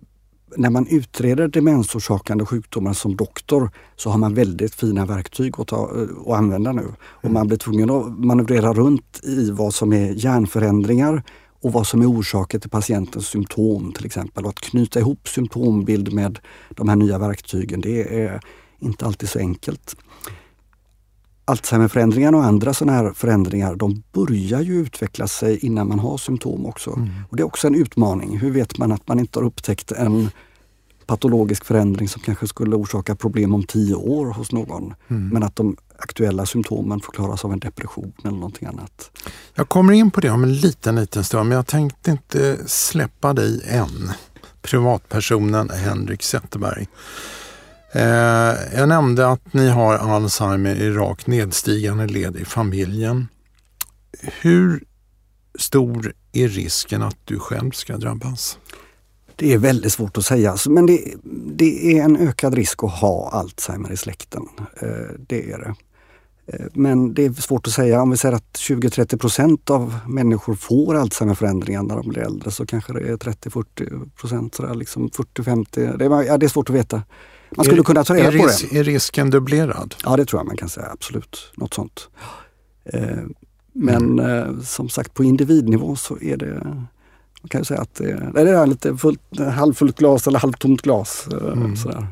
när 0.57 0.71
man 0.71 0.87
utreder 0.87 1.49
demensorsakande 1.49 2.47
sjukdomar 2.47 2.93
som 2.93 3.17
doktor 3.17 3.71
så 3.97 4.11
har 4.11 4.19
man 4.19 4.35
väldigt 4.35 4.75
fina 4.75 5.07
verktyg 5.07 5.55
att, 5.59 5.69
ta, 5.69 5.91
att 6.27 6.39
använda 6.39 6.73
nu. 6.73 6.95
Och 7.01 7.25
mm. 7.25 7.35
man 7.35 7.47
blir 7.47 7.59
tvungen 7.59 7.91
att 7.91 8.19
manövrera 8.19 8.73
runt 8.73 9.21
i 9.23 9.51
vad 9.51 9.75
som 9.75 9.93
är 9.93 10.13
hjärnförändringar 10.13 11.23
och 11.63 11.73
vad 11.73 11.87
som 11.87 12.03
är 12.03 12.11
orsaken 12.11 12.61
till 12.61 12.71
patientens 12.71 13.27
symptom 13.27 13.93
till 13.93 14.07
exempel. 14.07 14.45
Och 14.45 14.51
att 14.51 14.61
knyta 14.61 15.01
ihop 15.01 15.29
symptombild 15.29 16.13
med 16.13 16.39
de 16.71 16.89
här 16.89 16.97
nya 16.97 17.19
verktygen, 17.19 17.81
det 17.81 18.23
är 18.25 18.41
inte 18.79 19.07
alltid 19.07 19.29
så 19.29 19.39
enkelt. 19.39 19.97
Alzheimerförändringar 21.51 22.33
och 22.33 22.45
andra 22.45 22.75
sådana 22.75 22.99
här 22.99 23.13
förändringar, 23.13 23.75
de 23.75 24.03
börjar 24.13 24.61
ju 24.61 24.81
utveckla 24.81 25.27
sig 25.27 25.59
innan 25.59 25.89
man 25.89 25.99
har 25.99 26.19
symptom 26.19 26.67
också. 26.67 26.91
Mm. 26.91 27.11
Och 27.31 27.37
Det 27.37 27.43
är 27.43 27.47
också 27.47 27.67
en 27.67 27.75
utmaning. 27.75 28.39
Hur 28.39 28.51
vet 28.51 28.79
man 28.79 28.93
att 28.93 29.09
man 29.09 29.21
inte 29.21 29.39
har 29.39 29.47
upptäckt 29.47 29.93
en 29.93 30.31
patologisk 31.07 31.65
förändring 31.65 32.09
som 32.09 32.23
kanske 32.23 32.47
skulle 32.47 32.77
orsaka 32.77 33.15
problem 33.15 33.55
om 33.55 33.63
tio 33.63 33.95
år 33.95 34.27
hos 34.27 34.53
någon. 34.53 34.95
Mm. 35.09 35.29
Men 35.29 35.43
att 35.43 35.57
de 35.57 35.77
aktuella 35.99 36.47
symptomen 36.47 37.01
förklaras 37.01 37.45
av 37.45 37.53
en 37.53 37.59
depression 37.59 38.13
eller 38.25 38.37
någonting 38.37 38.69
annat. 38.69 39.11
Jag 39.55 39.69
kommer 39.69 39.93
in 39.93 40.11
på 40.11 40.21
det 40.21 40.31
om 40.31 40.43
en 40.43 40.55
liten, 40.55 40.97
liten 40.97 41.25
stund 41.25 41.49
men 41.49 41.57
jag 41.57 41.67
tänkte 41.67 42.11
inte 42.11 42.59
släppa 42.67 43.33
dig 43.33 43.63
än. 43.69 44.11
Privatpersonen 44.63 45.71
Henrik 45.71 46.23
Zetterberg. 46.23 46.89
Eh, 47.93 48.79
jag 48.79 48.89
nämnde 48.89 49.29
att 49.29 49.55
ni 49.55 49.69
har 49.69 49.95
Alzheimer 49.95 50.75
i 50.75 50.91
rakt 50.91 51.27
nedstigande 51.27 52.07
led 52.07 52.37
i 52.37 52.45
familjen. 52.45 53.29
Hur 54.41 54.85
stor 55.59 56.13
är 56.33 56.49
risken 56.49 57.03
att 57.03 57.17
du 57.25 57.39
själv 57.39 57.71
ska 57.71 57.97
drabbas? 57.97 58.59
Det 59.37 59.53
är 59.53 59.59
väldigt 59.59 59.93
svårt 59.93 60.19
att 60.19 60.25
säga, 60.25 60.57
men 60.69 60.87
det, 60.87 61.15
det 61.57 61.99
är 61.99 62.03
en 62.03 62.17
ökad 62.17 62.55
risk 62.55 62.85
att 62.85 62.91
ha 62.91 63.31
Alzheimer 63.31 63.93
i 63.93 63.97
släkten. 63.97 64.43
Eh, 64.81 64.89
det 65.19 65.51
är 65.53 65.59
det. 65.59 65.75
Eh, 66.47 66.67
men 66.75 67.15
det 67.15 67.25
är 67.25 67.33
svårt 67.33 67.67
att 67.67 67.73
säga. 67.73 68.03
Om 68.03 68.11
vi 68.11 68.17
säger 68.17 68.35
att 68.35 68.53
20-30 68.59 69.19
procent 69.19 69.71
av 69.71 69.99
människor 70.07 70.55
får 70.55 70.95
Alzheimerförändringar 70.95 71.83
när 71.83 71.97
de 71.97 72.09
blir 72.09 72.23
äldre 72.23 72.51
så 72.51 72.67
kanske 72.67 72.93
det 72.93 73.01
är 73.01 73.17
30-40 73.17 74.11
procent, 74.11 74.59
liksom 74.75 75.09
40-50. 75.09 75.97
Det, 75.97 76.05
är, 76.05 76.23
ja, 76.23 76.39
det 76.39 76.47
är 76.47 76.49
svårt 76.49 76.71
att 76.71 76.77
veta. 76.77 77.03
Man 77.57 77.65
skulle 77.65 77.81
är, 77.81 77.85
kunna 77.85 78.05
ta 78.05 78.15
reda 78.15 78.39
på 78.39 78.47
ris 78.47 78.67
det. 78.71 78.79
Är 78.79 78.85
risken 78.85 79.31
dubblerad? 79.31 79.95
Ja, 80.05 80.17
det 80.17 80.25
tror 80.25 80.41
jag 80.41 80.47
man 80.47 80.57
kan 80.57 80.69
säga. 80.69 80.87
Absolut. 80.93 81.53
Något 81.57 81.75
sånt. 81.75 82.09
Eh, 82.85 83.19
men 83.73 84.19
mm. 84.19 84.59
eh, 84.59 84.63
som 84.63 84.89
sagt 84.89 85.15
på 85.15 85.25
individnivå 85.25 85.97
så 85.97 86.19
är 86.21 86.37
det 86.37 86.61
man 87.43 87.49
kan 87.49 87.61
ju 87.61 87.65
säga 87.65 87.81
att 87.81 87.95
det, 87.95 88.31
det 88.35 88.51
är 88.51 88.67
lite 88.67 88.97
fullt, 88.97 89.21
halvfullt 89.55 89.99
glas 89.99 90.27
eller 90.27 90.39
halvtomt 90.39 90.83
glas. 90.83 91.29
Eh, 91.33 91.53
mm. 91.53 91.77
Sådär. 91.77 92.07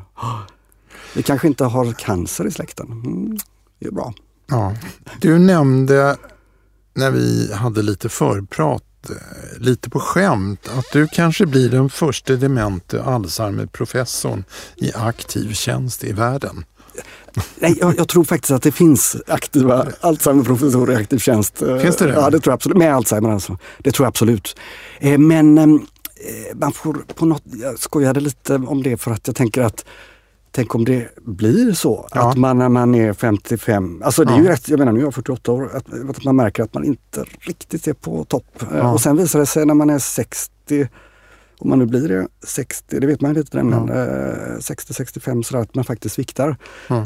Vi 1.15 1.23
kanske 1.23 1.47
inte 1.47 1.65
har 1.65 1.93
cancer 1.93 2.47
i 2.47 2.51
släkten. 2.51 2.87
Mm, 2.91 3.37
det 3.79 3.87
är 3.87 3.91
bra. 3.91 4.13
Ja. 4.47 4.75
Du 5.21 5.39
nämnde 5.39 6.17
när 6.93 7.11
vi 7.11 7.53
hade 7.53 7.81
lite 7.81 8.09
förprat, 8.09 8.83
lite 9.57 9.89
på 9.89 9.99
skämt, 9.99 10.69
att 10.77 10.85
du 10.93 11.07
kanske 11.07 11.45
blir 11.45 11.69
den 11.69 11.89
första 11.89 12.33
demente 12.33 13.03
Alzheimer-professorn 13.03 14.43
i 14.75 14.91
aktiv 14.93 15.53
tjänst 15.53 16.03
i 16.03 16.11
världen. 16.11 16.65
Nej, 17.59 17.77
jag, 17.79 17.97
jag, 17.97 18.07
tror 18.07 18.23
faktiskt 18.23 18.51
att 18.51 18.63
det 18.63 18.71
finns 18.71 19.15
aktiva 19.27 19.87
Alzheimer-professorer 20.01 20.93
i 20.93 20.95
aktiv 20.95 21.17
tjänst. 21.17 21.57
Finns 21.81 21.95
det 21.95 22.07
det? 22.07 22.13
Ja, 22.13 22.29
det 22.29 22.39
tror 22.39 22.51
jag 22.51 22.53
absolut. 22.53 22.77
Med 22.77 22.95
Alzheimer 22.95 23.29
alltså. 23.29 23.57
Det 23.77 23.91
tror 23.91 24.05
jag 24.05 24.09
absolut. 24.09 24.55
Eh, 24.99 25.17
men 25.17 25.57
eh, 25.57 25.65
man 26.55 26.71
får 26.71 26.93
på 26.93 27.25
något, 27.25 27.43
jag 27.45 27.79
skojade 27.79 28.19
lite 28.19 28.55
om 28.55 28.83
det 28.83 28.97
för 28.97 29.11
att 29.11 29.27
jag 29.27 29.35
tänker 29.35 29.61
att 29.61 29.85
Tänk 30.51 30.75
om 30.75 30.85
det 30.85 31.09
blir 31.21 31.73
så 31.73 32.07
ja. 32.13 32.29
att 32.29 32.37
man 32.37 32.57
när 32.57 32.69
man 32.69 32.95
är 32.95 33.13
55, 33.13 34.01
alltså 34.03 34.23
det 34.23 34.33
är 34.33 34.37
ja. 34.37 34.43
ju 34.43 34.47
rätt, 34.47 34.69
jag 34.69 34.79
menar 34.79 34.91
nu 34.91 34.99
är 34.99 35.03
jag 35.03 35.13
48 35.15 35.51
år, 35.51 35.71
att, 35.75 36.09
att, 36.09 36.23
man 36.23 36.35
märker 36.35 36.63
att 36.63 36.73
man 36.73 36.83
inte 36.83 37.25
riktigt 37.39 37.87
är 37.87 37.93
på 37.93 38.23
topp. 38.23 38.61
Eh, 38.61 38.77
ja. 38.77 38.91
Och 38.91 39.01
sen 39.01 39.17
visar 39.17 39.39
det 39.39 39.45
sig 39.45 39.65
när 39.65 39.73
man 39.73 39.89
är 39.89 39.99
60, 39.99 40.87
om 41.59 41.69
man 41.69 41.79
nu 41.79 41.85
blir 41.85 42.09
det 42.09 42.27
60, 42.47 42.99
det 42.99 43.07
vet 43.07 43.21
man 43.21 43.37
inte 43.37 43.63
men 43.63 43.87
ja. 43.87 43.93
60-65 44.59 45.43
sådär 45.43 45.61
att 45.61 45.75
man 45.75 45.83
faktiskt 45.83 46.15
sviktar. 46.15 46.57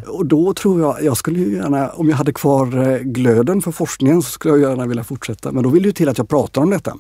Och 0.08 0.26
då 0.26 0.54
tror 0.54 0.82
jag, 0.82 1.04
jag 1.04 1.18
skulle 1.18 1.40
ju 1.40 1.56
gärna, 1.56 1.90
om 1.90 2.10
jag 2.10 2.18
hade 2.18 2.34
kvar 2.34 2.92
eh, 2.92 2.98
glöden 3.00 3.62
för 3.62 3.72
forskningen 3.72 4.22
så 4.22 4.32
skulle 4.32 4.54
jag 4.54 4.70
gärna 4.70 4.86
vilja 4.86 5.04
fortsätta. 5.04 5.52
Men 5.52 5.64
då 5.64 5.70
vill 5.70 5.84
det 5.84 5.88
ju 5.88 5.94
till 5.94 6.10
att 6.10 6.18
jag 6.18 6.30
pratar 6.30 6.62
om 6.62 6.70
detta. 6.70 6.98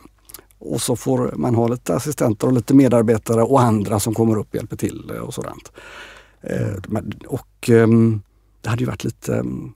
Och 0.59 0.81
så 0.81 0.95
får 0.95 1.33
man 1.35 1.55
ha 1.55 1.67
lite 1.67 1.95
assistenter 1.95 2.47
och 2.47 2.53
lite 2.53 2.73
medarbetare 2.73 3.43
och 3.43 3.61
andra 3.61 3.99
som 3.99 4.13
kommer 4.13 4.39
upp 4.39 4.47
och 4.49 4.55
hjälper 4.55 4.75
till 4.75 5.11
eh, 5.15 5.21
och 5.21 5.33
sådant. 5.33 5.71
Eh, 6.43 6.97
och 7.27 7.69
ehm, 7.69 8.21
det 8.61 8.69
hade 8.69 8.79
ju 8.79 8.87
varit 8.87 9.03
lite 9.03 9.35
ehm, 9.35 9.73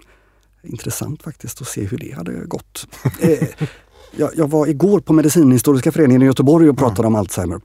intressant 0.63 1.23
faktiskt 1.23 1.61
att 1.61 1.67
se 1.67 1.85
hur 1.85 1.97
det 1.97 2.15
hade 2.15 2.31
gått. 2.31 2.87
Eh, 3.21 3.47
jag, 4.15 4.31
jag 4.35 4.49
var 4.49 4.67
igår 4.67 4.99
på 4.99 5.13
Medicinhistoriska 5.13 5.91
föreningen 5.91 6.21
i 6.21 6.25
Göteborg 6.25 6.69
och 6.69 6.77
pratade 6.77 7.01
mm. 7.01 7.15
om 7.15 7.19
Alzheimer. 7.19 7.61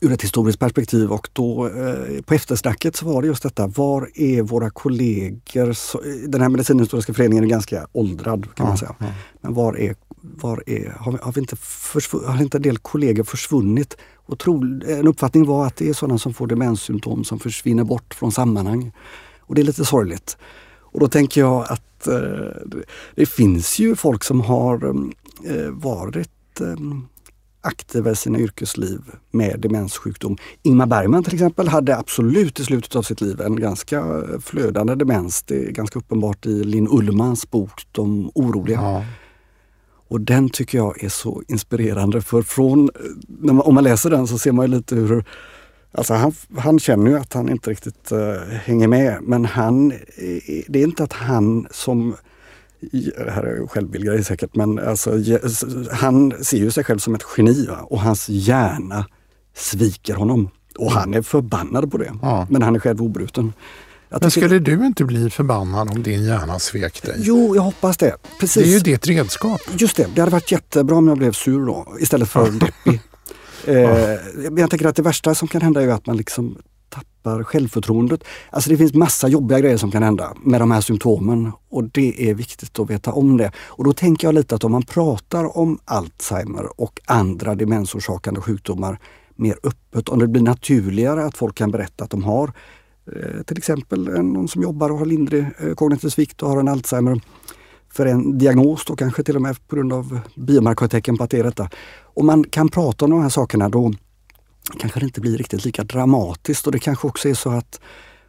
ur 0.00 0.12
ett 0.12 0.22
historiskt 0.22 0.58
perspektiv 0.58 1.12
och 1.12 1.28
då 1.32 1.66
eh, 1.66 2.22
på 2.22 2.34
eftersnacket 2.34 2.96
så 2.96 3.06
var 3.06 3.22
det 3.22 3.28
just 3.28 3.42
detta, 3.42 3.66
var 3.66 4.10
är 4.14 4.42
våra 4.42 4.70
kollegor? 4.70 5.72
Så, 5.72 6.00
den 6.26 6.40
här 6.40 6.48
medicinhistoriska 6.48 7.14
föreningen 7.14 7.44
är 7.44 7.48
ganska 7.48 7.86
åldrad 7.92 8.42
kan 8.42 8.52
ja, 8.56 8.64
man 8.64 8.78
säga. 8.78 8.94
Ja. 8.98 9.06
Men 9.40 9.54
var 9.54 9.78
är, 9.78 9.94
var 10.42 10.62
är, 10.66 10.96
har, 10.98 11.18
har, 11.22 11.32
vi 11.32 11.40
inte 11.40 11.56
har 12.26 12.42
inte 12.42 12.58
en 12.58 12.62
del 12.62 12.78
kollegor 12.78 13.24
försvunnit? 13.24 13.96
Och 14.14 14.38
tro, 14.38 14.62
en 14.86 15.08
uppfattning 15.08 15.46
var 15.46 15.66
att 15.66 15.76
det 15.76 15.88
är 15.88 15.92
sådana 15.92 16.18
som 16.18 16.34
får 16.34 16.46
demenssymptom 16.46 17.24
som 17.24 17.38
försvinner 17.38 17.84
bort 17.84 18.14
från 18.14 18.32
sammanhang. 18.32 18.92
Och 19.40 19.54
det 19.54 19.60
är 19.60 19.64
lite 19.64 19.84
sorgligt. 19.84 20.36
Och 20.96 21.00
då 21.00 21.08
tänker 21.08 21.40
jag 21.40 21.66
att 21.68 22.06
eh, 22.06 22.78
det 23.14 23.26
finns 23.26 23.78
ju 23.78 23.96
folk 23.96 24.24
som 24.24 24.40
har 24.40 25.04
eh, 25.44 25.70
varit 25.70 26.60
eh, 26.60 26.76
aktiva 27.60 28.10
i 28.10 28.16
sina 28.16 28.38
yrkesliv 28.38 29.00
med 29.30 29.60
demenssjukdom. 29.60 30.36
Ingmar 30.62 30.86
Bergman 30.86 31.24
till 31.24 31.34
exempel 31.34 31.68
hade 31.68 31.96
absolut 31.96 32.60
i 32.60 32.64
slutet 32.64 32.96
av 32.96 33.02
sitt 33.02 33.20
liv 33.20 33.40
en 33.40 33.60
ganska 33.60 34.22
flödande 34.40 34.94
demens. 34.94 35.42
Det 35.42 35.66
är 35.66 35.70
ganska 35.70 35.98
uppenbart 35.98 36.46
i 36.46 36.64
Linn 36.64 36.88
Ullmans 36.90 37.50
bok 37.50 37.86
De 37.92 38.30
oroliga. 38.34 38.80
Ja. 38.80 39.04
Och 40.08 40.20
den 40.20 40.48
tycker 40.48 40.78
jag 40.78 41.04
är 41.04 41.08
så 41.08 41.42
inspirerande 41.48 42.22
för 42.22 42.42
från, 42.42 42.90
man, 43.28 43.60
om 43.60 43.74
man 43.74 43.84
läser 43.84 44.10
den 44.10 44.26
så 44.26 44.38
ser 44.38 44.52
man 44.52 44.70
lite 44.70 44.94
hur 44.94 45.24
Alltså 45.92 46.14
han, 46.14 46.32
han 46.58 46.78
känner 46.78 47.10
ju 47.10 47.18
att 47.18 47.32
han 47.32 47.48
inte 47.48 47.70
riktigt 47.70 48.12
uh, 48.12 48.18
hänger 48.50 48.88
med 48.88 49.18
men 49.22 49.44
han, 49.44 49.88
det 50.68 50.78
är 50.78 50.84
inte 50.84 51.04
att 51.04 51.12
han 51.12 51.66
som 51.70 52.16
det 52.92 53.30
här 53.30 53.42
är 53.42 53.66
självbildgrej 53.66 54.24
säkert, 54.24 54.54
men 54.54 54.78
alltså, 54.78 55.10
han 55.92 56.44
ser 56.44 56.58
ju 56.58 56.70
sig 56.70 56.84
själv 56.84 56.98
som 56.98 57.14
ett 57.14 57.24
geni 57.36 57.66
va? 57.66 57.78
och 57.80 58.00
hans 58.00 58.28
hjärna 58.28 59.06
sviker 59.54 60.14
honom. 60.14 60.48
Och 60.78 60.92
han 60.92 61.14
är 61.14 61.22
förbannad 61.22 61.90
på 61.90 61.98
det. 61.98 62.12
Ja. 62.22 62.46
Men 62.50 62.62
han 62.62 62.74
är 62.76 62.80
själv 62.80 63.02
obruten. 63.02 63.52
Men 64.08 64.30
skulle 64.30 64.58
du 64.58 64.86
inte 64.86 65.04
bli 65.04 65.30
förbannad 65.30 65.90
om 65.90 66.02
din 66.02 66.24
hjärna 66.24 66.58
svek 66.58 67.02
dig? 67.02 67.14
Jo, 67.18 67.56
jag 67.56 67.62
hoppas 67.62 67.96
det. 67.96 68.16
Precis. 68.40 68.62
Det 68.62 68.68
är 68.68 68.72
ju 68.72 68.78
ditt 68.78 69.06
redskap. 69.06 69.60
Just 69.78 69.96
det, 69.96 70.06
det 70.14 70.20
hade 70.20 70.32
varit 70.32 70.52
jättebra 70.52 70.96
om 70.96 71.08
jag 71.08 71.18
blev 71.18 71.32
sur 71.32 71.66
då 71.66 71.96
istället 72.00 72.28
för 72.28 72.50
deppig. 72.50 73.00
Eh, 73.66 74.18
jag 74.56 74.70
tänker 74.70 74.86
att 74.86 74.96
det 74.96 75.02
värsta 75.02 75.34
som 75.34 75.48
kan 75.48 75.62
hända 75.62 75.82
är 75.82 75.88
att 75.88 76.06
man 76.06 76.16
liksom 76.16 76.58
tappar 76.88 77.44
självförtroendet. 77.44 78.24
Alltså 78.50 78.70
det 78.70 78.76
finns 78.76 78.94
massa 78.94 79.28
jobbiga 79.28 79.60
grejer 79.60 79.76
som 79.76 79.90
kan 79.90 80.02
hända 80.02 80.32
med 80.44 80.60
de 80.60 80.70
här 80.70 80.80
symptomen 80.80 81.52
och 81.70 81.84
det 81.84 82.30
är 82.30 82.34
viktigt 82.34 82.78
att 82.78 82.90
veta 82.90 83.12
om 83.12 83.36
det. 83.36 83.52
Och 83.58 83.84
då 83.84 83.92
tänker 83.92 84.28
jag 84.28 84.34
lite 84.34 84.54
att 84.54 84.64
om 84.64 84.72
man 84.72 84.82
pratar 84.82 85.58
om 85.58 85.78
Alzheimer 85.84 86.80
och 86.80 87.00
andra 87.06 87.54
demensorsakande 87.54 88.40
sjukdomar 88.40 88.98
mer 89.36 89.56
öppet, 89.62 90.08
om 90.08 90.18
det 90.18 90.26
blir 90.26 90.42
naturligare 90.42 91.24
att 91.24 91.36
folk 91.36 91.54
kan 91.54 91.70
berätta 91.70 92.04
att 92.04 92.10
de 92.10 92.24
har 92.24 92.52
Eh, 93.12 93.42
till 93.42 93.58
exempel 93.58 94.08
eh, 94.08 94.22
någon 94.22 94.48
som 94.48 94.62
jobbar 94.62 94.90
och 94.90 94.98
har 94.98 95.06
lindrig 95.06 95.46
eh, 95.58 95.74
kognitiv 95.74 96.08
svikt 96.08 96.42
och 96.42 96.48
har 96.48 96.60
en 96.60 96.68
Alzheimer 96.68 97.20
för 97.92 98.06
en 98.06 98.38
diagnos 98.38 98.84
då 98.84 98.96
kanske 98.96 99.22
till 99.22 99.36
och 99.36 99.42
med 99.42 99.68
på 99.68 99.76
grund 99.76 99.92
av 99.92 100.20
biomarkörtecken 100.36 101.16
på 101.16 101.24
att 101.24 101.30
det 101.30 101.38
är 101.38 101.44
detta. 101.44 101.70
Om 102.02 102.26
man 102.26 102.44
kan 102.44 102.68
prata 102.68 103.04
om 103.04 103.10
de 103.10 103.22
här 103.22 103.28
sakerna 103.28 103.68
då 103.68 103.92
kanske 104.78 105.00
det 105.00 105.06
inte 105.06 105.20
blir 105.20 105.38
riktigt 105.38 105.64
lika 105.64 105.84
dramatiskt 105.84 106.66
och 106.66 106.72
det 106.72 106.78
kanske 106.78 107.08
också 107.08 107.28
är 107.28 107.34
så 107.34 107.50
att 107.50 107.80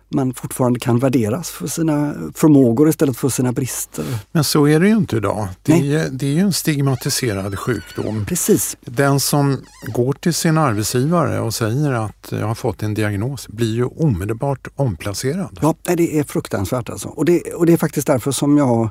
man 0.09 0.33
fortfarande 0.33 0.79
kan 0.79 0.99
värderas 0.99 1.49
för 1.49 1.67
sina 1.67 2.13
förmågor 2.33 2.89
istället 2.89 3.17
för 3.17 3.29
sina 3.29 3.51
brister. 3.51 4.05
Men 4.31 4.43
så 4.43 4.67
är 4.67 4.79
det 4.79 4.87
ju 4.87 4.95
inte 4.95 5.17
idag. 5.17 5.47
Det 5.63 5.73
är, 5.73 6.09
det 6.09 6.25
är 6.25 6.31
ju 6.31 6.39
en 6.39 6.53
stigmatiserad 6.53 7.59
sjukdom. 7.59 8.25
Precis. 8.25 8.77
Den 8.81 9.19
som 9.19 9.57
går 9.93 10.13
till 10.13 10.33
sin 10.33 10.57
arbetsgivare 10.57 11.39
och 11.39 11.53
säger 11.53 11.91
att 11.91 12.27
jag 12.29 12.47
har 12.47 12.55
fått 12.55 12.83
en 12.83 12.93
diagnos 12.93 13.47
blir 13.47 13.75
ju 13.75 13.85
omedelbart 13.85 14.67
omplacerad. 14.75 15.59
Ja, 15.61 15.75
det 15.83 16.19
är 16.19 16.23
fruktansvärt 16.23 16.89
alltså. 16.89 17.07
Och 17.07 17.25
det, 17.25 17.41
och 17.41 17.65
det 17.65 17.73
är 17.73 17.77
faktiskt 17.77 18.07
därför 18.07 18.31
som 18.31 18.57
jag 18.57 18.89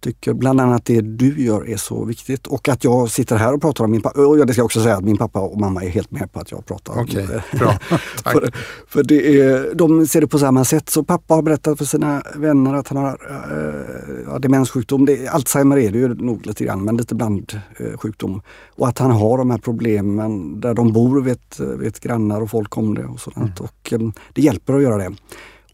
tycker 0.00 0.32
bland 0.32 0.60
annat 0.60 0.84
det 0.84 1.00
du 1.00 1.44
gör 1.44 1.68
är 1.68 1.76
så 1.76 2.04
viktigt 2.04 2.46
och 2.46 2.68
att 2.68 2.84
jag 2.84 3.10
sitter 3.10 3.36
här 3.36 3.54
och 3.54 3.60
pratar 3.60 3.84
om 3.84 3.90
min 3.90 4.02
pappa. 4.02 4.20
Och 4.26 4.46
det 4.46 4.52
ska 4.52 4.62
också 4.62 4.82
säga 4.82 4.96
att 4.96 5.04
min 5.04 5.16
pappa 5.16 5.40
och 5.40 5.60
mamma 5.60 5.84
är 5.84 5.88
helt 5.88 6.10
med 6.10 6.32
på 6.32 6.40
att 6.40 6.50
jag 6.50 6.66
pratar 6.66 7.00
Okej, 7.00 7.24
okay, 7.24 7.40
bra. 7.58 7.78
Tack. 8.22 8.32
för, 8.32 8.52
för 8.86 9.02
det 9.02 9.40
är, 9.40 9.74
de 9.74 10.06
ser 10.06 10.20
det 10.20 10.26
på 10.26 10.38
samma 10.38 10.64
sätt. 10.64 10.88
Så 10.88 11.04
pappa 11.04 11.34
har 11.34 11.42
berättat 11.42 11.78
för 11.78 11.84
sina 11.84 12.22
vänner 12.34 12.74
att 12.74 12.88
han 12.88 12.96
har 12.96 13.18
äh, 14.28 14.40
demenssjukdom. 14.40 15.06
Det, 15.06 15.28
Alzheimer 15.28 15.78
är 15.78 15.90
det 15.90 15.98
ju 15.98 16.14
nog 16.14 16.46
lite 16.46 16.64
grann, 16.64 16.84
men 16.84 16.96
lite 16.96 17.14
blandsjukdom. 17.14 18.34
Äh, 18.34 18.40
och 18.76 18.88
att 18.88 18.98
han 18.98 19.10
har 19.10 19.38
de 19.38 19.50
här 19.50 19.58
problemen 19.58 20.60
där 20.60 20.74
de 20.74 20.92
bor 20.92 21.22
vet, 21.22 21.60
vet 21.60 22.00
grannar 22.00 22.40
och 22.40 22.50
folk 22.50 22.76
om 22.76 22.94
det 22.94 23.04
och 23.04 23.20
sådant. 23.20 23.60
Mm. 23.60 23.70
Och, 23.70 23.92
äh, 23.92 24.22
det 24.32 24.42
hjälper 24.42 24.74
att 24.74 24.82
göra 24.82 24.96
det. 24.96 25.14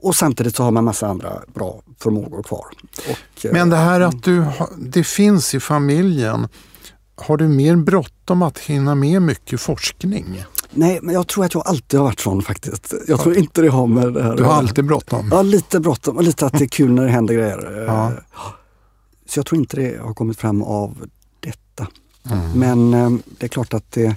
Och 0.07 0.17
samtidigt 0.17 0.57
så 0.57 0.63
har 0.63 0.71
man 0.71 0.85
massa 0.85 1.07
andra 1.07 1.43
bra 1.55 1.83
förmågor 1.99 2.43
kvar. 2.43 2.67
Och, 3.11 3.47
Men 3.53 3.71
det 3.71 3.77
här 3.77 4.01
att 4.01 4.23
du, 4.23 4.45
det 4.79 5.05
finns 5.05 5.55
i 5.55 5.61
familjen, 5.61 6.49
har 7.17 7.37
du 7.37 7.49
mer 7.49 7.77
bråttom 7.77 8.43
att 8.43 8.59
hinna 8.59 8.95
med 8.95 9.23
mycket 9.23 9.61
forskning? 9.61 10.45
Nej, 10.71 10.99
men 11.03 11.15
jag 11.15 11.27
tror 11.27 11.45
att 11.45 11.55
jag 11.55 11.67
alltid 11.67 12.01
har 12.01 12.05
varit 12.05 12.21
sån 12.21 12.43
faktiskt. 12.43 12.95
Jag 13.09 13.21
tror 13.21 13.37
inte 13.37 13.63
det 13.63 13.69
har 13.69 13.87
med 13.87 14.13
det 14.13 14.23
här 14.23 14.37
Du 14.37 14.45
har 14.45 14.53
alltid 14.53 14.85
bråttom? 14.85 15.29
Ja, 15.31 15.43
lite 15.43 15.81
bråttom 15.81 16.17
och 16.17 16.23
lite 16.23 16.47
att 16.47 16.53
det 16.53 16.65
är 16.65 16.69
kul 16.69 16.93
när 16.93 17.05
det 17.05 17.11
händer 17.11 17.35
grejer. 17.35 17.85
Ja. 17.87 18.13
Så 19.27 19.39
jag 19.39 19.47
tror 19.47 19.61
inte 19.61 19.77
det 19.77 20.01
har 20.03 20.15
kommit 20.15 20.39
fram 20.39 20.63
av 20.63 21.09
detta. 21.41 21.87
Mm. 22.31 22.51
Men 22.53 22.95
eh, 22.95 23.21
det 23.39 23.47
är 23.47 23.49
klart 23.49 23.75
att 23.75 23.93
det, 23.93 24.17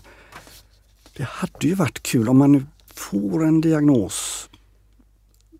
det 1.17 1.23
hade 1.23 1.67
ju 1.67 1.73
varit 1.73 2.03
kul 2.03 2.29
om 2.29 2.37
man 2.37 2.51
nu 2.51 2.65
får 2.93 3.45
en 3.45 3.61
diagnos 3.61 4.48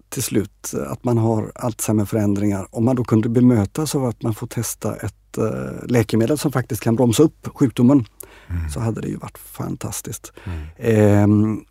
till 0.10 0.24
slut 0.24 0.74
att 0.88 1.04
man 1.04 1.18
har 1.18 1.52
Alzheimerförändringar. 1.56 2.68
Om 2.72 2.86
man 2.86 2.96
då 2.96 3.04
kunde 3.04 3.30
bemötas 3.30 3.96
av 3.96 4.06
att 4.06 4.22
man 4.24 4.34
får 4.34 4.48
testa 4.48 4.96
ett 4.96 5.38
uh, 5.38 5.88
läkemedel 5.88 6.38
som 6.38 6.52
faktiskt 6.52 6.82
kan 6.82 6.96
bromsa 6.96 7.24
upp 7.24 7.48
sjukdomen 7.56 8.06
mm. 8.50 8.70
så 8.70 8.80
hade 8.80 9.02
det 9.02 9.08
ju 9.08 9.18
varit 9.18 9.38
fantastiskt. 9.38 10.34
Mm. 10.78 11.24
Um, 11.24 11.66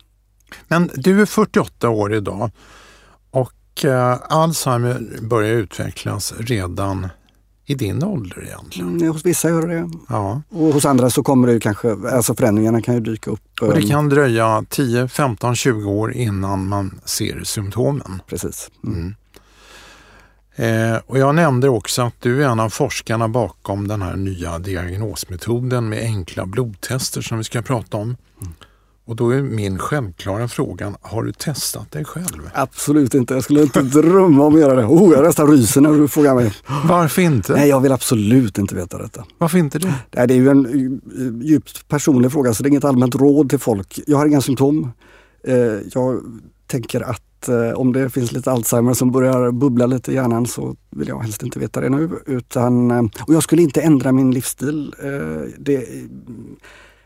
Men 0.67 0.89
du 0.95 1.21
är 1.21 1.25
48 1.25 1.89
år 1.89 2.13
idag 2.13 2.51
och 3.31 3.85
uh, 3.85 4.17
Alzheimer 4.29 5.19
börjar 5.21 5.53
utvecklas 5.53 6.33
redan 6.39 7.07
i 7.69 7.75
din 7.75 8.03
ålder 8.03 8.43
egentligen? 8.45 8.89
Mm, 8.89 9.07
hos 9.07 9.25
vissa 9.25 9.49
gör 9.49 9.67
det. 9.67 9.89
Ja. 10.09 10.41
Och 10.49 10.73
hos 10.73 10.85
andra 10.85 11.09
så 11.09 11.23
kommer 11.23 11.47
det 11.47 11.59
kanske, 11.59 11.95
alltså 12.11 12.35
förändringarna 12.35 12.81
kan 12.81 12.95
ju 12.95 13.01
dyka 13.01 13.31
upp. 13.31 13.61
Och 13.61 13.73
det 13.73 13.81
kan 13.81 14.09
dröja 14.09 14.65
10, 14.69 15.07
15, 15.07 15.55
20 15.55 15.89
år 15.89 16.13
innan 16.13 16.67
man 16.67 16.99
ser 17.05 17.43
symptomen. 17.43 18.21
Precis. 18.27 18.71
Mm. 18.83 19.15
Eh, 20.55 21.01
och 21.05 21.17
jag 21.17 21.35
nämnde 21.35 21.69
också 21.69 22.01
att 22.01 22.13
du 22.19 22.43
är 22.43 22.49
en 22.49 22.59
av 22.59 22.69
forskarna 22.69 23.27
bakom 23.27 23.87
den 23.87 24.01
här 24.01 24.15
nya 24.15 24.59
diagnosmetoden 24.59 25.89
med 25.89 25.99
enkla 25.99 26.45
blodtester 26.45 27.21
som 27.21 27.37
vi 27.37 27.43
ska 27.43 27.61
prata 27.61 27.97
om. 27.97 28.17
Mm. 28.41 28.53
Och 29.09 29.15
då 29.15 29.29
är 29.29 29.41
min 29.41 29.79
självklara 29.79 30.47
fråga, 30.47 30.93
har 31.01 31.23
du 31.23 31.31
testat 31.31 31.91
dig 31.91 32.05
själv? 32.05 32.49
Absolut 32.53 33.13
inte. 33.13 33.33
Jag 33.33 33.43
skulle 33.43 33.61
inte 33.61 33.81
drömma 33.81 34.45
om 34.45 34.55
att 34.55 34.59
göra 34.59 34.75
det. 34.75 34.85
Oh, 34.85 35.13
jag 35.13 35.23
nästan 35.23 35.51
ryser 35.51 35.81
när 35.81 35.93
du 35.93 36.07
frågar 36.07 36.35
mig. 36.35 36.53
Varför 36.87 37.21
inte? 37.21 37.53
Nej, 37.53 37.69
jag 37.69 37.79
vill 37.79 37.91
absolut 37.91 38.57
inte 38.57 38.75
veta 38.75 38.97
detta. 38.97 39.25
Varför 39.37 39.57
inte 39.57 39.79
det? 39.79 39.93
Nej, 40.11 40.27
det 40.27 40.33
är 40.33 40.35
ju 40.35 40.49
en 40.49 40.65
eh, 40.65 41.47
djupt 41.47 41.87
personlig 41.87 42.31
fråga, 42.31 42.53
så 42.53 42.63
det 42.63 42.67
är 42.67 42.71
inget 42.71 42.83
allmänt 42.83 43.15
råd 43.15 43.49
till 43.49 43.59
folk. 43.59 43.99
Jag 44.07 44.17
har 44.17 44.25
inga 44.25 44.41
symptom. 44.41 44.91
Eh, 45.43 45.55
jag 45.93 46.21
tänker 46.67 47.01
att 47.01 47.49
eh, 47.49 47.71
om 47.71 47.93
det 47.93 48.09
finns 48.09 48.31
lite 48.31 48.51
Alzheimer 48.51 48.93
som 48.93 49.11
börjar 49.11 49.51
bubbla 49.51 49.85
lite 49.85 50.11
i 50.11 50.15
hjärnan 50.15 50.47
så 50.47 50.75
vill 50.89 51.07
jag 51.07 51.19
helst 51.19 51.43
inte 51.43 51.59
veta 51.59 51.81
det 51.81 51.89
nu. 51.89 52.09
Utan, 52.25 52.91
och 53.27 53.33
jag 53.33 53.43
skulle 53.43 53.61
inte 53.61 53.81
ändra 53.81 54.11
min 54.11 54.31
livsstil. 54.31 54.95
Det, 55.57 55.87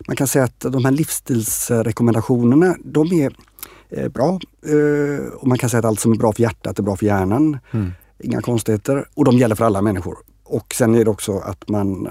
man 0.07 0.15
kan 0.15 0.27
säga 0.27 0.45
att 0.45 0.59
de 0.59 0.85
här 0.85 0.91
livsstilsrekommendationerna, 0.91 2.75
de 2.83 3.13
är 3.13 3.35
eh, 3.89 4.07
bra. 4.07 4.39
Eh, 4.65 5.33
och 5.33 5.47
man 5.47 5.57
kan 5.57 5.69
säga 5.69 5.79
att 5.79 5.85
allt 5.85 5.99
som 5.99 6.11
är 6.11 6.17
bra 6.17 6.33
för 6.33 6.41
hjärtat 6.41 6.79
är 6.79 6.83
bra 6.83 6.95
för 6.95 7.05
hjärnan. 7.05 7.57
Mm. 7.71 7.91
Inga 8.19 8.41
konstigheter. 8.41 9.05
Och 9.13 9.25
de 9.25 9.37
gäller 9.37 9.55
för 9.55 9.65
alla 9.65 9.81
människor. 9.81 10.17
Och 10.43 10.73
sen 10.73 10.95
är 10.95 11.03
det 11.03 11.11
också 11.11 11.37
att 11.37 11.69
man... 11.69 12.07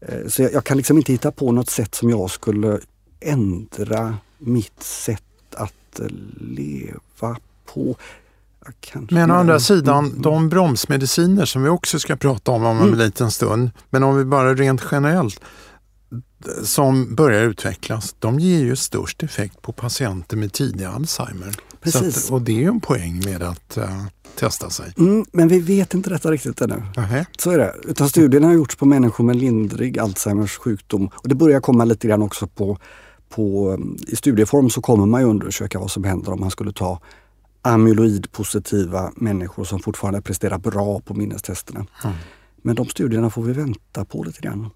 Eh, 0.00 0.28
så 0.28 0.42
jag, 0.42 0.64
kan 0.64 0.76
liksom 0.76 0.96
inte 0.96 1.12
hitta 1.12 1.30
på 1.30 1.52
något 1.52 1.70
sätt 1.70 1.94
som 1.94 2.10
jag 2.10 2.30
skulle 2.30 2.80
ändra 3.20 4.16
mitt 4.38 4.82
sätt 4.82 5.22
att 5.56 6.00
leva 6.40 7.36
på. 7.74 7.96
Men 9.10 9.30
å 9.30 9.34
andra 9.34 9.60
sidan, 9.60 10.06
mm. 10.06 10.22
de 10.22 10.48
bromsmediciner 10.48 11.44
som 11.44 11.62
vi 11.62 11.68
också 11.68 11.98
ska 11.98 12.16
prata 12.16 12.50
om 12.50 12.64
om 12.64 12.76
en 12.76 12.82
mm. 12.82 12.98
liten 12.98 13.30
stund, 13.30 13.70
men 13.90 14.02
om 14.02 14.16
vi 14.16 14.24
bara 14.24 14.54
rent 14.54 14.82
generellt 14.90 15.40
som 16.62 17.14
börjar 17.14 17.44
utvecklas, 17.44 18.14
de 18.18 18.38
ger 18.38 18.60
ju 18.60 18.76
störst 18.76 19.22
effekt 19.22 19.62
på 19.62 19.72
patienter 19.72 20.36
med 20.36 20.52
tidig 20.52 20.84
Alzheimer. 20.84 21.54
Precis. 21.80 22.24
Att, 22.24 22.30
och 22.30 22.42
det 22.42 22.52
är 22.52 22.60
ju 22.60 22.68
en 22.68 22.80
poäng 22.80 23.22
med 23.24 23.42
att 23.42 23.78
uh, 23.78 24.04
testa 24.34 24.70
sig. 24.70 24.92
Mm, 24.98 25.24
men 25.32 25.48
vi 25.48 25.58
vet 25.58 25.94
inte 25.94 26.10
detta 26.10 26.30
riktigt 26.30 26.60
ännu. 26.60 26.82
Uh-huh. 26.94 27.26
Så 27.38 27.50
är 27.50 27.58
det. 27.58 27.74
Utan 27.84 28.08
studierna 28.08 28.46
har 28.46 28.54
gjorts 28.54 28.76
på 28.76 28.86
människor 28.86 29.24
med 29.24 29.36
lindrig 29.36 29.98
Alzheimers 29.98 30.58
sjukdom 30.58 31.10
och 31.14 31.28
det 31.28 31.34
börjar 31.34 31.60
komma 31.60 31.84
lite 31.84 32.08
grann 32.08 32.22
också 32.22 32.46
på 32.46 32.78
på, 33.30 33.78
I 34.06 34.16
studieform 34.16 34.70
så 34.70 34.80
kommer 34.80 35.06
man 35.06 35.20
ju 35.20 35.26
undersöka 35.26 35.78
vad 35.78 35.90
som 35.90 36.04
händer 36.04 36.32
om 36.32 36.40
man 36.40 36.50
skulle 36.50 36.72
ta 36.72 37.00
amyloidpositiva 37.62 39.12
människor 39.16 39.64
som 39.64 39.80
fortfarande 39.80 40.22
presterar 40.22 40.58
bra 40.58 41.00
på 41.00 41.14
minnestesterna. 41.14 41.86
Mm. 42.04 42.16
Men 42.62 42.74
de 42.74 42.86
studierna 42.86 43.30
får 43.30 43.42
vi 43.42 43.52
vänta 43.52 44.04
på 44.04 44.22
lite 44.22 44.40
grann. 44.40 44.70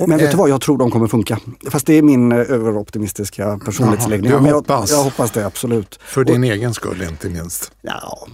Men 0.00 0.18
vet 0.18 0.30
du 0.30 0.36
vad, 0.36 0.50
jag 0.50 0.60
tror 0.60 0.78
de 0.78 0.90
kommer 0.90 1.06
funka. 1.06 1.38
Fast 1.70 1.86
det 1.86 1.94
är 1.94 2.02
min 2.02 2.32
eh, 2.32 2.38
överoptimistiska 2.38 3.58
personlighetsläggning. 3.64 4.30
Du 4.30 4.52
hoppas? 4.52 4.90
Jag, 4.90 4.98
jag, 4.98 5.04
hoppas 5.04 5.30
det 5.30 5.46
absolut. 5.46 5.98
För 6.02 6.24
din 6.24 6.42
Och, 6.42 6.50
egen 6.50 6.74
skull 6.74 7.02
inte 7.02 7.28
minst? 7.28 7.72
Ja, 7.80 8.28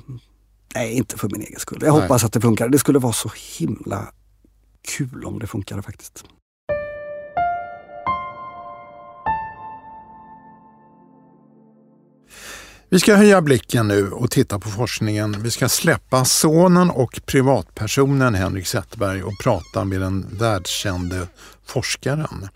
nej, 0.75 0.93
inte 0.93 1.17
för 1.19 1.29
min 1.29 1.41
egen 1.41 1.61
skull. 1.61 1.79
Jag 1.83 1.93
nej. 1.93 2.03
hoppas 2.03 2.25
att 2.25 2.33
det 2.33 2.41
funkar. 2.41 2.69
Det 2.69 2.79
skulle 2.79 2.99
vara 2.99 3.13
så 3.13 3.31
himla 3.59 4.13
kul 4.89 5.25
om 5.25 5.39
det 5.39 5.47
funkade 5.47 5.83
faktiskt. 5.83 6.25
Vi 12.91 12.99
ska 12.99 13.17
höja 13.17 13.43
blicken 13.43 13.89
nu 13.89 14.11
och 14.11 14.31
titta 14.31 14.59
på 14.59 14.69
forskningen. 14.69 15.43
Vi 15.43 15.51
ska 15.51 15.69
släppa 15.69 16.25
sonen 16.25 16.91
och 16.91 17.21
privatpersonen 17.27 18.35
Henrik 18.35 18.67
Zetterberg 18.67 19.23
och 19.23 19.33
prata 19.43 19.85
med 19.85 20.01
den 20.01 20.27
världskände 20.39 21.29
forskaren. 21.67 22.49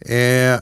Eh, 0.00 0.60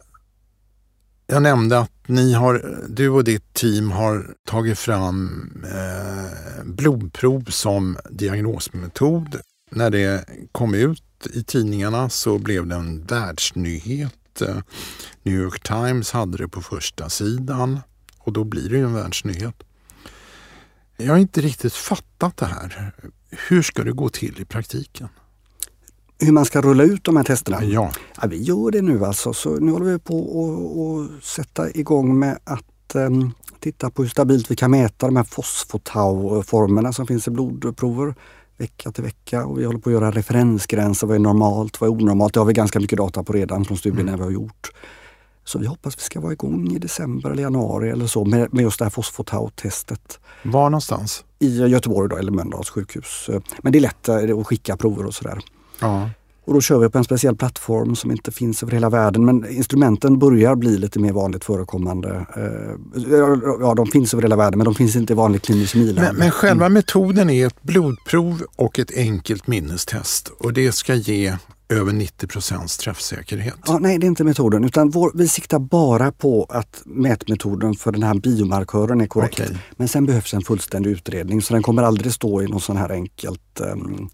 jag 1.26 1.42
nämnde 1.42 1.78
att 1.78 1.92
ni 2.06 2.32
har, 2.32 2.78
du 2.88 3.08
och 3.08 3.24
ditt 3.24 3.54
team 3.54 3.90
har 3.90 4.34
tagit 4.46 4.78
fram 4.78 5.50
eh, 5.64 6.64
blodprov 6.64 7.44
som 7.48 7.98
diagnosmetod. 8.10 9.40
När 9.70 9.90
det 9.90 10.24
kom 10.52 10.74
ut 10.74 11.26
i 11.34 11.42
tidningarna 11.42 12.08
så 12.08 12.38
blev 12.38 12.66
det 12.66 12.74
en 12.74 13.04
världsnyhet. 13.04 14.42
Eh, 14.42 14.56
New 15.22 15.34
York 15.34 15.62
Times 15.62 16.10
hade 16.10 16.38
det 16.38 16.48
på 16.48 16.62
första 16.62 17.08
sidan 17.08 17.80
och 18.30 18.34
då 18.34 18.44
blir 18.44 18.68
det 18.68 18.76
ju 18.76 18.84
en 18.84 18.94
världsnyhet. 18.94 19.54
Jag 20.96 21.12
har 21.12 21.18
inte 21.18 21.40
riktigt 21.40 21.74
fattat 21.74 22.36
det 22.36 22.46
här. 22.46 22.92
Hur 23.48 23.62
ska 23.62 23.84
det 23.84 23.92
gå 23.92 24.08
till 24.08 24.40
i 24.40 24.44
praktiken? 24.44 25.08
Hur 26.18 26.32
man 26.32 26.44
ska 26.44 26.60
rulla 26.60 26.82
ut 26.82 27.04
de 27.04 27.16
här 27.16 27.24
testerna? 27.24 27.64
Ja. 27.64 27.92
ja 28.22 28.28
vi 28.28 28.42
gör 28.42 28.70
det 28.70 28.82
nu 28.82 29.04
alltså. 29.04 29.32
Så 29.32 29.56
nu 29.56 29.72
håller 29.72 29.92
vi 29.92 29.98
på 29.98 30.16
att 31.18 31.24
sätta 31.24 31.70
igång 31.70 32.18
med 32.18 32.38
att 32.44 32.94
um, 32.94 33.32
titta 33.60 33.90
på 33.90 34.02
hur 34.02 34.08
stabilt 34.10 34.50
vi 34.50 34.56
kan 34.56 34.70
mäta 34.70 35.06
de 35.06 35.16
här 35.16 35.24
fosfotau-formerna 35.24 36.92
som 36.92 37.06
finns 37.06 37.28
i 37.28 37.30
blodprover 37.30 38.14
vecka 38.56 38.92
till 38.92 39.04
vecka 39.04 39.44
och 39.44 39.58
vi 39.58 39.64
håller 39.64 39.78
på 39.78 39.90
att 39.90 39.94
göra 39.94 40.10
referensgränser. 40.10 41.06
Vad 41.06 41.16
är 41.16 41.20
normalt? 41.20 41.80
Vad 41.80 41.90
är 41.90 41.92
onormalt? 41.92 42.34
Det 42.34 42.40
har 42.40 42.46
vi 42.46 42.52
ganska 42.52 42.80
mycket 42.80 42.98
data 42.98 43.24
på 43.24 43.32
redan 43.32 43.64
från 43.64 43.76
studierna 43.76 44.12
mm. 44.12 44.18
vi 44.18 44.24
har 44.24 44.30
gjort. 44.30 44.70
Så 45.50 45.58
vi 45.58 45.66
hoppas 45.66 45.98
vi 45.98 46.02
ska 46.02 46.20
vara 46.20 46.32
igång 46.32 46.72
i 46.72 46.78
december 46.78 47.30
eller 47.30 47.42
januari 47.42 47.90
eller 47.90 48.06
så 48.06 48.24
med, 48.24 48.54
med 48.54 48.62
just 48.62 48.78
det 48.78 48.84
här 48.84 48.90
fosfotau-testet. 48.90 50.18
Var 50.42 50.70
någonstans? 50.70 51.24
I 51.38 51.66
Göteborg 51.66 52.08
då, 52.08 52.16
eller 52.16 52.32
Mölndals 52.32 52.70
sjukhus. 52.70 53.30
Men 53.62 53.72
det 53.72 53.78
är 53.78 53.80
lätt 53.80 54.08
eh, 54.08 54.38
att 54.38 54.46
skicka 54.46 54.76
prover 54.76 55.06
och 55.06 55.14
sådär. 55.14 55.38
Ja. 55.80 56.10
Och 56.44 56.54
då 56.54 56.60
kör 56.60 56.78
vi 56.78 56.88
på 56.88 56.98
en 56.98 57.04
speciell 57.04 57.36
plattform 57.36 57.96
som 57.96 58.10
inte 58.10 58.32
finns 58.32 58.62
över 58.62 58.72
hela 58.72 58.90
världen. 58.90 59.24
Men 59.24 59.50
instrumenten 59.50 60.18
börjar 60.18 60.54
bli 60.54 60.78
lite 60.78 60.98
mer 60.98 61.12
vanligt 61.12 61.44
förekommande. 61.44 62.26
Eh, 62.36 63.04
ja, 63.60 63.74
de 63.74 63.86
finns 63.86 64.14
över 64.14 64.22
hela 64.22 64.36
världen 64.36 64.58
men 64.58 64.64
de 64.64 64.74
finns 64.74 64.96
inte 64.96 65.12
i 65.12 65.16
vanlig 65.16 65.42
klinisk 65.42 65.72
kemi. 65.72 65.92
Men, 65.94 66.16
men 66.16 66.30
själva 66.30 66.68
metoden 66.68 67.30
är 67.30 67.46
ett 67.46 67.62
blodprov 67.62 68.42
och 68.56 68.78
ett 68.78 68.96
enkelt 68.96 69.46
minnestest 69.46 70.28
och 70.28 70.52
det 70.52 70.72
ska 70.72 70.94
ge 70.94 71.36
över 71.70 71.92
90 71.92 72.26
procents 72.26 72.76
träffsäkerhet? 72.76 73.54
Ja, 73.66 73.78
nej, 73.78 73.98
det 73.98 74.06
är 74.06 74.08
inte 74.08 74.24
metoden 74.24 74.64
utan 74.64 74.90
vår, 74.90 75.12
vi 75.14 75.28
siktar 75.28 75.58
bara 75.58 76.12
på 76.12 76.46
att 76.48 76.82
mätmetoden 76.84 77.74
för 77.74 77.92
den 77.92 78.02
här 78.02 78.14
biomarkören 78.14 79.00
är 79.00 79.06
korrekt. 79.06 79.40
Okay. 79.40 79.56
Men 79.76 79.88
sen 79.88 80.06
behövs 80.06 80.34
en 80.34 80.42
fullständig 80.42 80.90
utredning 80.90 81.42
så 81.42 81.54
den 81.54 81.62
kommer 81.62 81.82
aldrig 81.82 82.12
stå 82.12 82.42
i 82.42 82.46
något 82.46 82.62
sån 82.62 82.76
här 82.76 82.90
enkelt 82.90 83.60
um, 83.60 84.10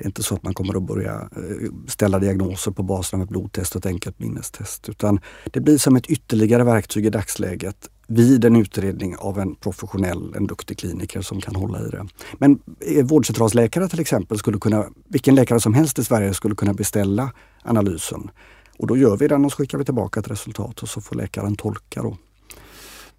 det 0.00 0.04
är 0.04 0.06
inte 0.06 0.22
så 0.22 0.34
att 0.34 0.42
man 0.42 0.54
kommer 0.54 0.76
att 0.76 0.82
börja 0.82 1.14
eh, 1.14 1.88
ställa 1.88 2.18
diagnoser 2.18 2.70
på 2.70 2.82
basen 2.82 3.20
av 3.20 3.24
ett 3.24 3.30
blodtest 3.30 3.74
och 3.74 3.78
ett 3.78 3.86
enkelt 3.86 4.18
minnestest 4.18 4.88
utan 4.88 5.20
det 5.44 5.60
blir 5.60 5.78
som 5.78 5.96
ett 5.96 6.06
ytterligare 6.06 6.64
verktyg 6.64 7.06
i 7.06 7.10
dagsläget 7.10 7.88
vid 8.12 8.44
en 8.44 8.56
utredning 8.56 9.16
av 9.16 9.38
en 9.38 9.54
professionell, 9.54 10.34
en 10.36 10.46
duktig 10.46 10.78
kliniker 10.78 11.22
som 11.22 11.40
kan 11.40 11.56
hålla 11.56 11.80
i 11.80 11.88
det. 11.90 12.06
Men 12.38 12.60
vårdcentralsläkare 13.04 13.88
till 13.88 14.00
exempel 14.00 14.38
skulle 14.38 14.58
kunna, 14.58 14.84
vilken 15.08 15.34
läkare 15.34 15.60
som 15.60 15.74
helst 15.74 15.98
i 15.98 16.04
Sverige 16.04 16.34
skulle 16.34 16.54
kunna 16.54 16.74
beställa 16.74 17.32
analysen. 17.62 18.30
Och 18.78 18.86
då 18.86 18.96
gör 18.96 19.16
vi 19.16 19.28
den 19.28 19.44
och 19.44 19.52
så 19.52 19.56
skickar 19.56 19.78
vi 19.78 19.84
tillbaka 19.84 20.20
ett 20.20 20.30
resultat 20.30 20.82
och 20.82 20.88
så 20.88 21.00
får 21.00 21.16
läkaren 21.16 21.56
tolka 21.56 22.02
då. 22.02 22.16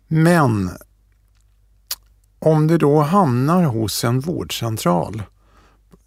Men 0.07 0.69
om 2.39 2.67
det 2.67 2.77
då 2.77 2.99
hamnar 2.99 3.63
hos 3.63 4.03
en 4.03 4.19
vårdcentral. 4.19 5.23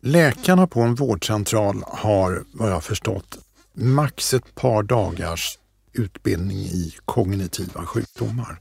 Läkarna 0.01 0.67
på 0.67 0.81
en 0.81 0.95
vårdcentral 0.95 1.85
har, 1.87 2.45
vad 2.53 2.71
jag 2.71 2.85
förstått, 2.85 3.39
max 3.75 4.35
ett 4.35 4.55
par 4.55 4.83
dagars 4.83 5.59
utbildning 5.95 6.59
i 6.59 6.95
kognitiva 7.05 7.87
sjukdomar. 7.87 8.61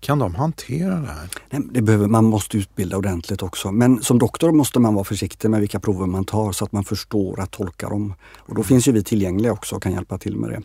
Kan 0.00 0.18
de 0.18 0.34
hantera 0.34 0.94
det 0.94 1.06
här? 1.06 1.28
Nej, 1.50 1.62
det 1.70 1.82
behöver, 1.82 2.06
man 2.06 2.24
måste 2.24 2.56
utbilda 2.56 2.96
ordentligt 2.96 3.42
också. 3.42 3.72
Men 3.72 4.02
som 4.02 4.18
doktor 4.18 4.52
måste 4.52 4.80
man 4.80 4.94
vara 4.94 5.04
försiktig 5.04 5.50
med 5.50 5.60
vilka 5.60 5.80
prover 5.80 6.06
man 6.06 6.24
tar 6.24 6.52
så 6.52 6.64
att 6.64 6.72
man 6.72 6.84
förstår 6.84 7.40
att 7.40 7.50
tolka 7.50 7.88
dem. 7.88 8.14
Och 8.36 8.54
då 8.54 8.62
finns 8.62 8.88
ju 8.88 8.92
vi 8.92 9.04
tillgängliga 9.04 9.52
också 9.52 9.76
och 9.76 9.82
kan 9.82 9.92
hjälpa 9.92 10.18
till 10.18 10.36
med 10.36 10.50
det. 10.50 10.62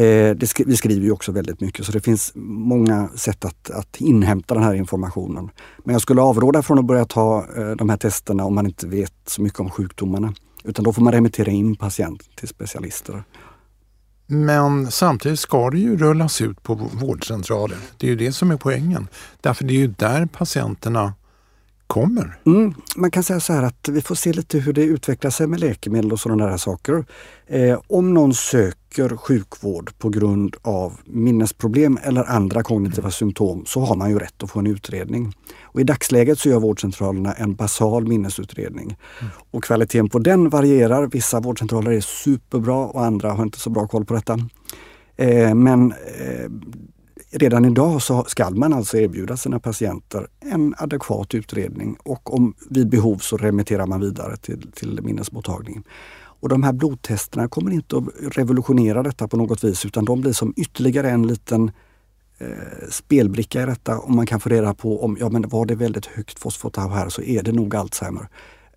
Eh, 0.00 0.34
det 0.36 0.46
sk 0.46 0.60
vi 0.66 0.76
skriver 0.76 1.04
ju 1.04 1.12
också 1.12 1.32
väldigt 1.32 1.60
mycket 1.60 1.86
så 1.86 1.92
det 1.92 2.00
finns 2.00 2.32
många 2.34 3.08
sätt 3.08 3.44
att, 3.44 3.70
att 3.70 4.00
inhämta 4.00 4.54
den 4.54 4.62
här 4.62 4.74
informationen. 4.74 5.50
Men 5.84 5.92
jag 5.92 6.02
skulle 6.02 6.22
avråda 6.22 6.62
från 6.62 6.78
att 6.78 6.86
börja 6.86 7.04
ta 7.04 7.46
eh, 7.56 7.70
de 7.70 7.88
här 7.88 7.96
testerna 7.96 8.44
om 8.44 8.54
man 8.54 8.66
inte 8.66 8.86
vet 8.86 9.14
så 9.26 9.42
mycket 9.42 9.60
om 9.60 9.70
sjukdomarna. 9.70 10.34
Utan 10.64 10.84
då 10.84 10.92
får 10.92 11.02
man 11.02 11.12
remittera 11.12 11.50
in 11.50 11.76
patient 11.76 12.36
till 12.36 12.48
specialister. 12.48 13.24
Men 14.26 14.90
samtidigt 14.90 15.40
ska 15.40 15.70
det 15.70 15.78
ju 15.78 15.96
rullas 15.96 16.40
ut 16.40 16.62
på 16.62 16.74
vårdcentraler. 16.74 17.78
Det 17.98 18.06
är 18.06 18.10
ju 18.10 18.16
det 18.16 18.32
som 18.32 18.50
är 18.50 18.56
poängen. 18.56 19.08
Därför 19.40 19.64
det 19.64 19.74
är 19.74 19.78
ju 19.78 19.86
där 19.86 20.26
patienterna 20.26 21.12
kommer. 21.94 22.38
Mm, 22.46 22.74
man 22.96 23.10
kan 23.10 23.22
säga 23.22 23.40
så 23.40 23.52
här 23.52 23.62
att 23.62 23.88
vi 23.88 24.00
får 24.00 24.14
se 24.14 24.32
lite 24.32 24.58
hur 24.58 24.72
det 24.72 24.84
utvecklar 24.84 25.30
sig 25.30 25.46
med 25.46 25.60
läkemedel 25.60 26.12
och 26.12 26.20
sådana 26.20 26.46
där 26.46 26.56
saker. 26.56 27.04
Eh, 27.46 27.80
om 27.86 28.14
någon 28.14 28.34
söker 28.34 29.16
sjukvård 29.16 29.98
på 29.98 30.08
grund 30.08 30.56
av 30.62 30.92
minnesproblem 31.04 31.98
eller 32.02 32.24
andra 32.24 32.62
kognitiva 32.62 33.02
mm. 33.02 33.12
symptom 33.12 33.64
så 33.66 33.80
har 33.80 33.96
man 33.96 34.10
ju 34.10 34.18
rätt 34.18 34.42
att 34.42 34.50
få 34.50 34.58
en 34.58 34.66
utredning. 34.66 35.32
Och 35.62 35.80
I 35.80 35.84
dagsläget 35.84 36.38
så 36.38 36.48
gör 36.48 36.60
vårdcentralerna 36.60 37.32
en 37.32 37.54
basal 37.54 38.08
minnesutredning. 38.08 38.96
Mm. 39.20 39.32
Och 39.50 39.64
kvaliteten 39.64 40.08
på 40.08 40.18
den 40.18 40.48
varierar. 40.48 41.06
Vissa 41.06 41.40
vårdcentraler 41.40 41.90
är 41.90 42.00
superbra 42.00 42.76
och 42.76 43.04
andra 43.04 43.32
har 43.32 43.42
inte 43.42 43.58
så 43.58 43.70
bra 43.70 43.86
koll 43.86 44.04
på 44.04 44.14
detta. 44.14 44.38
Eh, 45.16 45.54
men 45.54 45.92
eh, 45.92 46.50
redan 47.34 47.64
idag 47.64 48.02
så 48.02 48.24
ska 48.24 48.50
man 48.50 48.72
alltså 48.72 48.98
erbjuda 48.98 49.36
sina 49.36 49.60
patienter 49.60 50.26
en 50.40 50.74
adekvat 50.78 51.34
utredning 51.34 51.96
och 52.02 52.34
om 52.34 52.54
vid 52.70 52.88
behov 52.88 53.18
så 53.18 53.36
remitterar 53.36 53.86
man 53.86 54.00
vidare 54.00 54.36
till, 54.36 54.72
till 54.72 55.00
minnesmottagningen. 55.02 55.84
Och 56.40 56.48
de 56.48 56.62
här 56.62 56.72
blodtesterna 56.72 57.48
kommer 57.48 57.70
inte 57.70 57.96
att 57.96 58.36
revolutionera 58.36 59.02
detta 59.02 59.28
på 59.28 59.36
något 59.36 59.64
vis 59.64 59.86
utan 59.86 60.04
de 60.04 60.20
blir 60.20 60.32
som 60.32 60.54
ytterligare 60.56 61.10
en 61.10 61.26
liten 61.26 61.70
eh, 62.38 62.88
spelbricka 62.90 63.62
i 63.62 63.66
detta. 63.66 63.98
Om 63.98 64.16
man 64.16 64.26
kan 64.26 64.40
få 64.40 64.48
reda 64.48 64.74
på 64.74 65.04
om 65.04 65.16
ja, 65.20 65.28
men 65.28 65.48
var 65.48 65.66
det 65.66 65.74
väldigt 65.74 66.06
högt 66.06 66.38
fosfatau 66.38 66.88
här 66.88 67.08
så 67.08 67.22
är 67.22 67.42
det 67.42 67.52
nog 67.52 67.76
Alzheimer. 67.76 68.28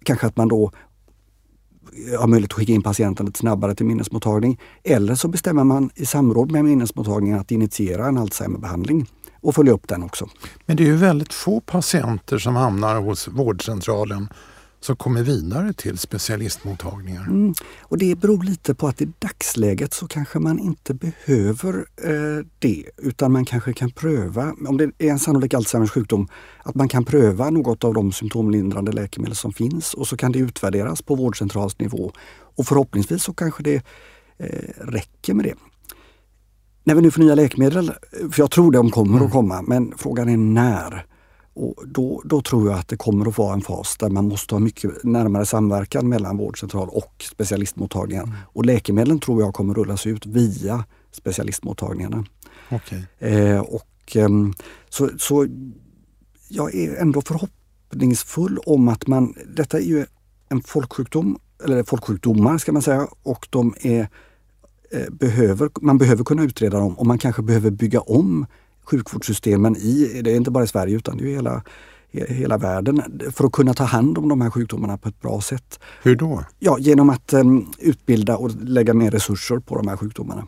Kanske 0.03 0.27
att 0.27 0.37
man 0.37 0.47
då 0.47 0.71
har 2.19 2.27
möjlighet 2.27 2.51
att 2.51 2.57
skicka 2.57 2.73
in 2.73 2.83
patienten 2.83 3.25
lite 3.25 3.39
snabbare 3.39 3.75
till 3.75 3.85
minnesmottagning. 3.85 4.59
Eller 4.83 5.15
så 5.15 5.27
bestämmer 5.27 5.63
man 5.63 5.89
i 5.95 6.05
samråd 6.05 6.51
med 6.51 6.65
minnesmottagningen 6.65 7.39
att 7.39 7.51
initiera 7.51 8.07
en 8.07 8.17
Alzheimerbehandling 8.17 9.05
och 9.41 9.55
följa 9.55 9.73
upp 9.73 9.87
den 9.87 10.03
också. 10.03 10.29
Men 10.65 10.77
det 10.77 10.83
är 10.83 10.87
ju 10.87 10.95
väldigt 10.95 11.33
få 11.33 11.59
patienter 11.59 12.37
som 12.37 12.55
hamnar 12.55 13.01
hos 13.01 13.27
vårdcentralen 13.27 14.29
som 14.87 14.95
kommer 14.95 15.23
vidare 15.23 15.73
till 15.73 15.97
specialistmottagningar. 15.97 17.23
Mm. 17.23 17.53
Och 17.81 17.97
Det 17.97 18.15
beror 18.15 18.43
lite 18.43 18.75
på 18.75 18.87
att 18.87 19.01
i 19.01 19.11
dagsläget 19.19 19.93
så 19.93 20.07
kanske 20.07 20.39
man 20.39 20.59
inte 20.59 20.93
behöver 20.93 21.85
eh, 22.03 22.45
det 22.59 22.83
utan 22.97 23.31
man 23.31 23.45
kanske 23.45 23.73
kan 23.73 23.91
pröva, 23.91 24.55
om 24.67 24.77
det 24.77 24.83
är 24.97 25.09
en 25.09 25.19
sannolik 25.19 25.53
Alzheimers 25.53 25.91
sjukdom, 25.91 26.27
att 26.63 26.75
man 26.75 26.87
kan 26.87 27.05
pröva 27.05 27.49
något 27.49 27.83
av 27.83 27.93
de 27.93 28.11
symptomlindrande 28.11 28.91
läkemedel 28.91 29.35
som 29.35 29.53
finns 29.53 29.93
och 29.93 30.07
så 30.07 30.17
kan 30.17 30.31
det 30.31 30.39
utvärderas 30.39 31.01
på 31.01 31.15
vårdcentralsnivå. 31.15 32.11
Och 32.57 32.67
förhoppningsvis 32.67 33.23
så 33.23 33.33
kanske 33.33 33.63
det 33.63 33.75
eh, 34.37 34.69
räcker 34.77 35.33
med 35.33 35.45
det. 35.45 35.55
När 36.83 36.95
vi 36.95 37.01
nu 37.01 37.11
får 37.11 37.21
nya 37.21 37.35
läkemedel, 37.35 37.91
för 38.31 38.41
jag 38.41 38.51
tror 38.51 38.71
de 38.71 38.91
kommer 38.91 39.15
mm. 39.17 39.25
att 39.25 39.31
komma, 39.31 39.61
men 39.61 39.93
frågan 39.97 40.29
är 40.29 40.37
när. 40.37 41.05
Och 41.57 41.87
då, 41.87 42.21
då 42.25 42.41
tror 42.41 42.69
jag 42.69 42.79
att 42.79 42.87
det 42.87 42.97
kommer 42.97 43.27
att 43.27 43.37
vara 43.37 43.53
en 43.53 43.61
fas 43.61 43.97
där 43.97 44.09
man 44.09 44.27
måste 44.27 44.55
ha 44.55 44.59
mycket 44.59 45.03
närmare 45.03 45.45
samverkan 45.45 46.09
mellan 46.09 46.37
vårdcentral 46.37 46.89
och 46.89 47.23
specialistmottagningar. 47.23 48.23
Mm. 48.23 48.35
Och 48.45 48.65
läkemedlen 48.65 49.19
tror 49.19 49.41
jag 49.41 49.53
kommer 49.53 49.73
rullas 49.73 50.07
ut 50.07 50.25
via 50.25 50.85
specialistmottagningarna. 51.11 52.25
Okay. 52.71 53.01
Eh, 53.19 53.59
och, 53.59 54.15
eh, 54.15 54.29
så, 54.89 55.09
så 55.17 55.47
jag 56.49 56.75
är 56.75 56.95
ändå 56.95 57.21
förhoppningsfull 57.21 58.59
om 58.65 58.87
att 58.87 59.07
man, 59.07 59.33
detta 59.55 59.77
är 59.77 59.83
ju 59.83 60.05
en 60.49 60.61
folksjukdom, 60.61 61.39
eller 61.63 61.83
folksjukdomar 61.83 62.57
ska 62.57 62.71
man 62.71 62.81
säga, 62.81 63.07
och 63.23 63.47
de 63.49 63.73
är, 63.81 64.09
eh, 64.91 65.09
behöver, 65.11 65.69
man 65.81 65.97
behöver 65.97 66.23
kunna 66.23 66.43
utreda 66.43 66.79
dem 66.79 66.97
och 66.97 67.05
man 67.05 67.17
kanske 67.17 67.41
behöver 67.41 67.71
bygga 67.71 68.01
om 68.01 68.45
sjukvårdssystemen 68.89 69.75
i, 69.75 70.21
det 70.23 70.31
är 70.31 70.35
inte 70.35 70.51
bara 70.51 70.63
i 70.63 70.67
Sverige 70.67 70.95
utan 70.95 71.19
i 71.19 71.33
hela, 71.35 71.63
hela 72.11 72.57
världen, 72.57 73.01
för 73.31 73.45
att 73.45 73.51
kunna 73.51 73.73
ta 73.73 73.83
hand 73.83 74.17
om 74.17 74.29
de 74.29 74.41
här 74.41 74.49
sjukdomarna 74.49 74.97
på 74.97 75.09
ett 75.09 75.21
bra 75.21 75.41
sätt. 75.41 75.79
Hur 76.03 76.15
då? 76.15 76.43
Ja, 76.59 76.77
genom 76.79 77.09
att 77.09 77.33
um, 77.33 77.71
utbilda 77.79 78.37
och 78.37 78.51
lägga 78.61 78.93
mer 78.93 79.11
resurser 79.11 79.59
på 79.59 79.77
de 79.77 79.87
här 79.87 79.97
sjukdomarna. 79.97 80.47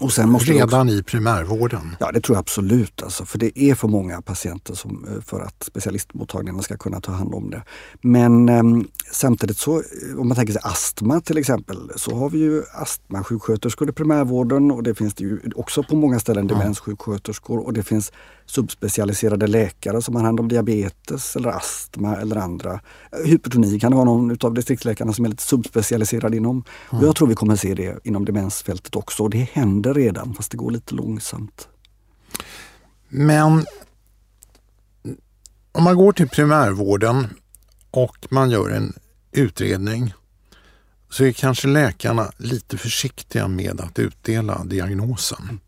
Och 0.00 0.12
sen 0.12 0.30
måste 0.30 0.52
Redan 0.52 0.86
också, 0.88 0.98
i 0.98 1.02
primärvården? 1.02 1.96
Ja 2.00 2.12
det 2.12 2.20
tror 2.20 2.36
jag 2.36 2.40
absolut. 2.40 3.02
Alltså, 3.02 3.24
för 3.24 3.38
det 3.38 3.58
är 3.58 3.74
för 3.74 3.88
många 3.88 4.22
patienter 4.22 4.74
som, 4.74 5.06
eh, 5.08 5.22
för 5.22 5.40
att 5.40 5.62
specialistmottagningarna 5.62 6.62
ska 6.62 6.76
kunna 6.76 7.00
ta 7.00 7.12
hand 7.12 7.34
om 7.34 7.50
det. 7.50 7.62
Men 8.00 8.48
eh, 8.48 8.62
samtidigt 9.12 9.58
så, 9.58 9.76
eh, 9.76 10.18
om 10.18 10.28
man 10.28 10.36
tänker 10.36 10.52
sig 10.52 10.62
astma 10.64 11.20
till 11.20 11.38
exempel, 11.38 11.90
så 11.96 12.14
har 12.14 12.30
vi 12.30 12.38
ju 12.38 12.62
astmasjuksköterskor 12.74 13.88
i 13.88 13.92
primärvården 13.92 14.70
och 14.70 14.82
det 14.82 14.94
finns 14.94 15.14
det 15.14 15.24
ju 15.24 15.40
också 15.56 15.82
på 15.82 15.96
många 15.96 16.20
ställen 16.20 16.46
demenssjuksköterskor 16.46 17.58
och 17.58 17.72
det 17.72 17.82
finns 17.82 18.12
subspecialiserade 18.46 19.46
läkare 19.46 20.02
som 20.02 20.16
har 20.16 20.22
hand 20.22 20.40
om 20.40 20.48
diabetes 20.48 21.36
eller 21.36 21.48
astma 21.48 22.16
eller 22.16 22.36
andra. 22.36 22.80
Hypertoni 23.24 23.80
kan 23.80 23.90
det 23.90 23.96
vara 23.96 24.04
någon 24.04 24.36
av 24.40 24.54
distriktsläkarna 24.54 25.12
som 25.12 25.24
är 25.24 25.28
lite 25.28 25.42
subspecialiserad 25.42 26.34
inom. 26.34 26.64
Mm. 26.90 27.02
Och 27.02 27.08
jag 27.08 27.16
tror 27.16 27.28
vi 27.28 27.34
kommer 27.34 27.56
se 27.56 27.74
det 27.74 27.98
inom 28.04 28.24
demensfältet 28.24 28.96
också. 28.96 29.28
Det 29.28 29.48
händer 29.52 29.94
redan 29.94 30.34
fast 30.34 30.50
det 30.50 30.56
går 30.56 30.70
lite 30.70 30.94
långsamt. 30.94 31.68
Men 33.08 33.66
om 35.72 35.84
man 35.84 35.96
går 35.96 36.12
till 36.12 36.28
primärvården 36.28 37.26
och 37.90 38.16
man 38.30 38.50
gör 38.50 38.70
en 38.70 38.92
utredning 39.32 40.14
så 41.10 41.24
är 41.24 41.32
kanske 41.32 41.68
läkarna 41.68 42.32
lite 42.36 42.78
försiktiga 42.78 43.48
med 43.48 43.80
att 43.80 43.98
utdela 43.98 44.64
diagnosen. 44.64 45.60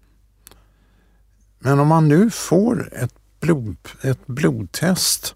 Men 1.65 1.81
om 1.81 1.89
man 1.89 2.09
nu 2.09 2.31
får 2.31 2.89
ett, 2.93 3.15
blod, 3.41 3.77
ett 4.03 4.27
blodtest 4.27 5.35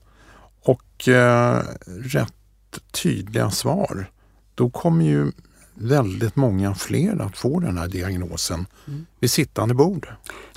och 0.62 1.08
eh, 1.08 1.62
rätt 1.86 2.34
tydliga 2.90 3.50
svar, 3.50 4.10
då 4.54 4.70
kommer 4.70 5.04
ju 5.04 5.32
väldigt 5.74 6.36
många 6.36 6.74
fler 6.74 7.22
att 7.22 7.36
få 7.36 7.60
den 7.60 7.78
här 7.78 7.88
diagnosen 7.88 8.66
mm. 8.86 9.06
vid 9.20 9.30
sittande 9.30 9.74
bord. 9.74 10.08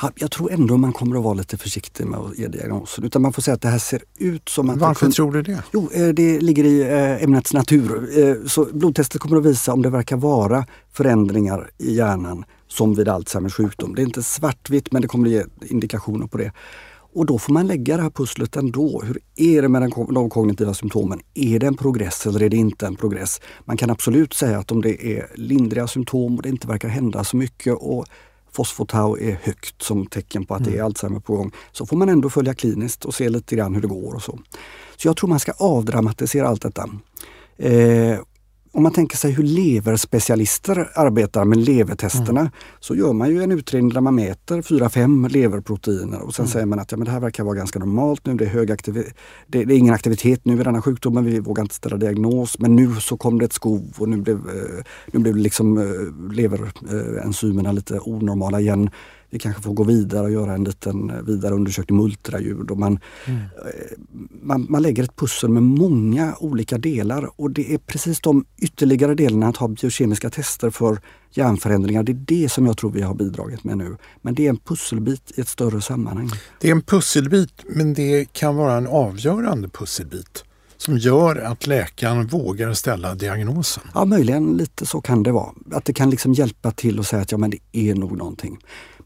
Ja, 0.01 0.11
jag 0.15 0.31
tror 0.31 0.51
ändå 0.51 0.77
man 0.77 0.93
kommer 0.93 1.15
att 1.15 1.23
vara 1.23 1.33
lite 1.33 1.57
försiktig 1.57 2.05
med 2.05 2.19
att 2.19 2.37
ge 2.37 2.47
diagnosen. 2.47 3.03
Utan 3.03 3.21
man 3.21 3.33
får 3.33 3.41
säga 3.41 3.55
att 3.55 3.61
det 3.61 3.69
här 3.69 3.79
ser 3.79 4.03
ut 4.17 4.49
som 4.49 4.69
att... 4.69 4.77
Varför 4.77 5.05
det 5.05 5.11
tror 5.11 5.31
du 5.31 5.41
det? 5.41 5.63
Jo, 5.73 5.89
eh, 5.93 6.07
det 6.07 6.41
ligger 6.41 6.63
i 6.63 6.81
eh, 6.81 7.23
ämnets 7.23 7.53
natur. 7.53 8.19
Eh, 8.19 8.47
så 8.47 8.65
blodtestet 8.65 9.21
kommer 9.21 9.37
att 9.37 9.45
visa 9.45 9.73
om 9.73 9.81
det 9.81 9.89
verkar 9.89 10.17
vara 10.17 10.65
förändringar 10.91 11.71
i 11.77 11.93
hjärnan 11.93 12.45
som 12.71 12.95
vid 12.95 13.07
Alzheimers 13.07 13.53
sjukdom. 13.53 13.95
Det 13.95 14.01
är 14.01 14.05
inte 14.05 14.23
svartvitt 14.23 14.91
men 14.91 15.01
det 15.01 15.07
kommer 15.07 15.27
att 15.27 15.33
ge 15.33 15.43
indikationer 15.69 16.27
på 16.27 16.37
det. 16.37 16.51
Och 17.13 17.25
då 17.25 17.39
får 17.39 17.53
man 17.53 17.67
lägga 17.67 17.97
det 17.97 18.03
här 18.03 18.09
pusslet 18.09 18.55
ändå. 18.55 19.01
Hur 19.05 19.19
är 19.35 19.61
det 19.61 19.69
med 19.69 19.91
de 20.09 20.29
kognitiva 20.29 20.73
symptomen? 20.73 21.19
Är 21.33 21.59
det 21.59 21.67
en 21.67 21.77
progress 21.77 22.25
eller 22.25 22.43
är 22.43 22.49
det 22.49 22.57
inte 22.57 22.87
en 22.87 22.95
progress? 22.95 23.41
Man 23.65 23.77
kan 23.77 23.89
absolut 23.89 24.33
säga 24.33 24.59
att 24.59 24.71
om 24.71 24.81
det 24.81 25.17
är 25.17 25.27
lindriga 25.35 25.87
symptom 25.87 26.35
och 26.35 26.41
det 26.41 26.49
inte 26.49 26.67
verkar 26.67 26.89
hända 26.89 27.23
så 27.23 27.37
mycket 27.37 27.73
och 27.73 28.05
fosfotau 28.51 29.17
är 29.17 29.39
högt 29.43 29.81
som 29.81 30.05
tecken 30.05 30.45
på 30.45 30.55
att 30.55 30.63
det 30.63 30.69
är 30.69 30.73
mm. 30.73 30.85
Alzheimer 30.85 31.19
på 31.19 31.35
gång, 31.35 31.51
så 31.71 31.85
får 31.85 31.97
man 31.97 32.09
ändå 32.09 32.29
följa 32.29 32.53
kliniskt 32.53 33.05
och 33.05 33.15
se 33.15 33.29
lite 33.29 33.55
grann 33.55 33.75
hur 33.75 33.81
det 33.81 33.87
går 33.87 34.15
och 34.15 34.21
så. 34.21 34.39
Så 34.97 35.07
jag 35.07 35.17
tror 35.17 35.29
man 35.29 35.39
ska 35.39 35.51
avdramatisera 35.51 36.47
allt 36.47 36.61
detta. 36.61 36.89
Eh, 37.57 38.19
om 38.73 38.83
man 38.83 38.91
tänker 38.91 39.17
sig 39.17 39.31
hur 39.31 39.43
leverspecialister 39.43 40.91
arbetar 40.95 41.45
med 41.45 41.57
levertesterna 41.57 42.39
mm. 42.39 42.51
så 42.79 42.95
gör 42.95 43.13
man 43.13 43.29
ju 43.29 43.43
en 43.43 43.51
utredning 43.51 43.93
där 43.93 44.01
man 44.01 44.15
mäter 44.15 44.61
4-5 44.61 45.29
leverproteiner 45.29 46.21
och 46.21 46.35
sen 46.35 46.45
mm. 46.45 46.51
säger 46.51 46.65
man 46.65 46.79
att 46.79 46.91
ja, 46.91 46.97
men 46.97 47.05
det 47.05 47.11
här 47.11 47.19
verkar 47.19 47.43
vara 47.43 47.55
ganska 47.55 47.79
normalt 47.79 48.25
nu. 48.25 48.33
Det 48.33 48.45
är, 48.45 48.49
hög 48.49 48.67
det, 48.67 49.13
det, 49.47 49.59
är 49.59 49.71
ingen 49.71 49.93
aktivitet 49.93 50.45
nu 50.45 50.61
i 50.61 50.63
denna 50.63 50.81
sjukdomen. 50.81 51.25
Vi 51.25 51.39
vågar 51.39 51.63
inte 51.63 51.75
ställa 51.75 51.97
diagnos. 51.97 52.59
Men 52.59 52.75
nu 52.75 52.95
så 52.95 53.17
kom 53.17 53.39
det 53.39 53.45
ett 53.45 53.53
skov 53.53 53.93
och 53.97 54.09
nu 54.09 54.17
blev, 54.17 54.37
eh, 54.37 54.83
nu 55.11 55.19
blev 55.19 55.35
liksom 55.35 55.77
eh, 55.77 56.31
leverenzymerna 56.33 57.71
lite 57.71 57.99
onormala 57.99 58.59
igen 58.59 58.89
vi 59.31 59.39
kanske 59.39 59.61
får 59.61 59.73
gå 59.73 59.83
vidare 59.83 60.23
och 60.23 60.31
göra 60.31 60.53
en 60.53 60.63
liten 60.63 61.09
eh, 61.09 61.21
vidare 61.21 61.55
undersökning 61.55 61.97
med 61.97 62.05
ultraljud. 62.05 62.71
Och 62.71 62.77
man, 62.77 62.99
mm. 63.25 63.39
Eh, 63.39 63.97
man, 64.41 64.65
man, 64.69 64.81
lägger 64.81 65.03
ett 65.03 65.15
pussel 65.15 65.49
med 65.49 65.63
många 65.63 66.35
olika 66.39 66.77
delar 66.77 67.29
och 67.41 67.51
det 67.51 67.73
är 67.73 67.77
precis 67.77 68.19
de 68.19 68.45
ytterligare 68.57 69.15
delarna 69.15 69.47
att 69.47 69.57
ha 69.57 69.67
biokemiska 69.67 70.29
tester 70.29 70.69
för 70.69 70.99
hjärnförändringar. 71.31 72.03
Det 72.03 72.11
är 72.11 72.23
det 72.25 72.49
som 72.49 72.65
jag 72.65 72.77
tror 72.77 72.91
vi 72.91 73.01
har 73.01 73.15
bidragit 73.15 73.63
med 73.63 73.77
nu. 73.77 73.97
Men 74.21 74.35
det 74.35 74.45
är 74.45 74.49
en 74.49 74.57
pusselbit 74.57 75.31
i 75.35 75.41
ett 75.41 75.47
större 75.47 75.81
sammanhang. 75.81 76.29
Det 76.59 76.67
är 76.67 76.71
en 76.71 76.81
pusselbit 76.81 77.53
men 77.67 77.93
det 77.93 78.33
kan 78.33 78.55
vara 78.55 78.77
en 78.77 78.87
avgörande 78.87 79.69
pusselbit 79.69 80.43
som 80.81 80.97
gör 80.97 81.35
att 81.35 81.67
läkaren 81.67 82.27
vågar 82.27 82.73
ställa 82.73 83.15
diagnosen? 83.15 83.83
Ja, 83.93 84.05
möjligen 84.05 84.57
lite 84.57 84.85
så 84.85 85.01
kan 85.01 85.23
det 85.23 85.31
vara. 85.31 85.51
Att 85.71 85.85
det 85.85 85.93
kan 85.93 86.09
liksom 86.09 86.33
hjälpa 86.33 86.71
till 86.71 86.99
att 86.99 87.07
säga 87.07 87.21
att 87.21 87.31
ja, 87.31 87.37
men 87.37 87.49
det 87.49 87.59
är 87.71 87.95
nog 87.95 88.17
någonting. 88.17 88.57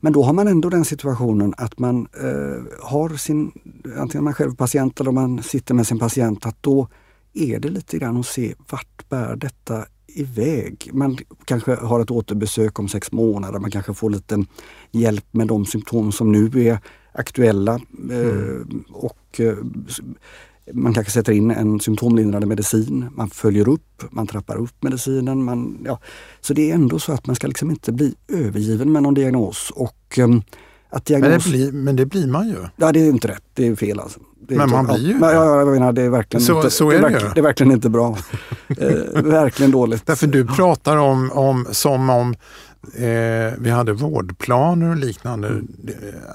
Men 0.06 0.14
då 0.14 0.24
har 0.24 0.34
man 0.34 0.48
ändå 0.48 0.70
den 0.70 0.86
situationen 0.86 1.54
att 1.58 1.80
man 1.80 2.08
eh, 2.24 2.88
har 2.88 3.18
sin, 3.18 3.52
antingen 3.98 4.24
man 4.24 4.34
själv 4.34 4.56
patient 4.56 5.00
eller 5.00 5.12
man 5.12 5.44
sitter 5.44 5.74
med 5.74 5.88
sin 5.88 6.00
patient, 6.00 6.46
att 6.46 6.64
då 6.64 6.88
är 7.34 7.60
det 7.60 7.70
lite 7.70 7.98
grann 7.98 8.18
att 8.18 8.26
se 8.26 8.56
vart 8.72 9.10
bär 9.10 9.36
detta 9.36 9.86
iväg. 10.08 10.90
Man 10.94 11.18
kanske 11.46 11.76
har 11.76 12.00
ett 12.00 12.12
återbesök 12.12 12.80
om 12.80 12.88
sex 12.88 13.12
månader, 13.12 13.60
man 13.60 13.72
kanske 13.72 13.94
får 13.94 14.10
lite 14.10 14.46
hjälp 14.92 15.26
med 15.32 15.48
de 15.48 15.66
symptom 15.66 16.12
som 16.12 16.32
nu 16.32 16.68
är 16.68 16.80
aktuella. 17.12 17.74
Eh, 18.12 18.20
mm. 18.20 18.84
och 18.92 19.40
eh, 19.40 19.58
man 20.74 20.94
kanske 20.94 21.12
sätter 21.12 21.34
in 21.34 21.52
en 21.52 21.80
symptomlindrande 21.80 22.48
medicin, 22.48 23.06
man 23.12 23.30
följer 23.30 23.70
upp, 23.70 24.04
man 24.10 24.28
trappar 24.28 24.56
upp 24.56 24.84
medicinen. 24.84 25.44
Man, 25.44 25.78
ja. 25.86 26.00
Så 26.42 26.54
det 26.54 26.72
är 26.72 26.76
ändå 26.76 27.00
så 27.00 27.12
att 27.12 27.28
man 27.28 27.36
ska 27.36 27.48
liksom 27.48 27.72
inte 27.72 27.92
bli 27.92 28.16
övergiven 28.28 28.92
med 28.92 29.04
någon 29.04 29.14
diagnos. 29.14 29.72
Och, 29.76 30.18
um, 30.18 30.44
att 30.90 31.06
diagnos... 31.06 31.30
men, 31.30 31.40
det 31.40 31.50
blir, 31.58 31.72
men 31.72 31.96
det 31.96 32.06
blir 32.06 32.28
man 32.28 32.48
ju. 32.48 32.58
Ja, 32.76 32.92
det 32.92 33.00
är 33.00 33.10
inte 33.10 33.28
rätt. 33.28 33.44
Det 33.54 33.68
är 33.68 33.76
fel 33.76 34.00
alltså. 34.00 34.20
men 34.48 34.62
inte, 34.62 34.76
man 34.76 34.86
blir 34.86 35.08
ju 35.08 35.18
ja, 35.22 35.34
ja, 35.34 35.60
jag 35.60 35.68
menar, 35.68 35.94
det 35.94 36.02
är 36.02 36.10
verkligen 36.10 36.46
så, 36.46 36.58
inte, 36.58 36.70
så 36.70 36.92
är 36.92 37.02
det, 37.02 37.08
är 37.08 37.12
det, 37.12 37.32
det 37.34 37.40
är 37.40 37.44
verkligen 37.44 37.72
inte 37.72 37.90
bra. 37.90 38.18
eh, 38.68 39.22
verkligen 39.24 39.72
dåligt. 39.72 40.06
Därför 40.06 40.28
du 40.28 40.48
pratar 40.48 40.98
om, 40.98 41.32
om 41.32 41.68
som 41.72 42.10
om 42.10 42.36
eh, 42.94 43.54
vi 43.58 43.70
hade 43.70 43.94
vårdplaner 43.94 44.90
och 44.90 44.96
liknande. 44.96 45.48
Mm. 45.48 45.68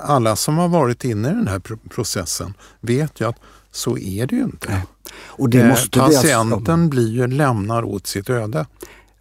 Alla 0.01 0.37
som 0.37 0.59
har 0.59 0.69
varit 0.69 1.05
inne 1.05 1.31
i 1.31 1.35
den 1.35 1.49
här 1.49 1.63
processen 1.89 2.55
vet 2.81 3.21
ju 3.21 3.29
att 3.29 3.37
så 3.73 3.99
är 3.99 4.27
det 4.27 4.37
ju 4.37 4.43
inte. 4.43 4.83
Och 5.13 5.51
det 5.51 5.69
måste 5.69 6.03
alltså- 6.03 6.21
Patienten 6.21 6.91
blir 6.91 7.09
ju 7.09 7.27
lämnad 7.27 7.85
åt 7.85 8.07
sitt 8.07 8.31
öde. 8.31 8.67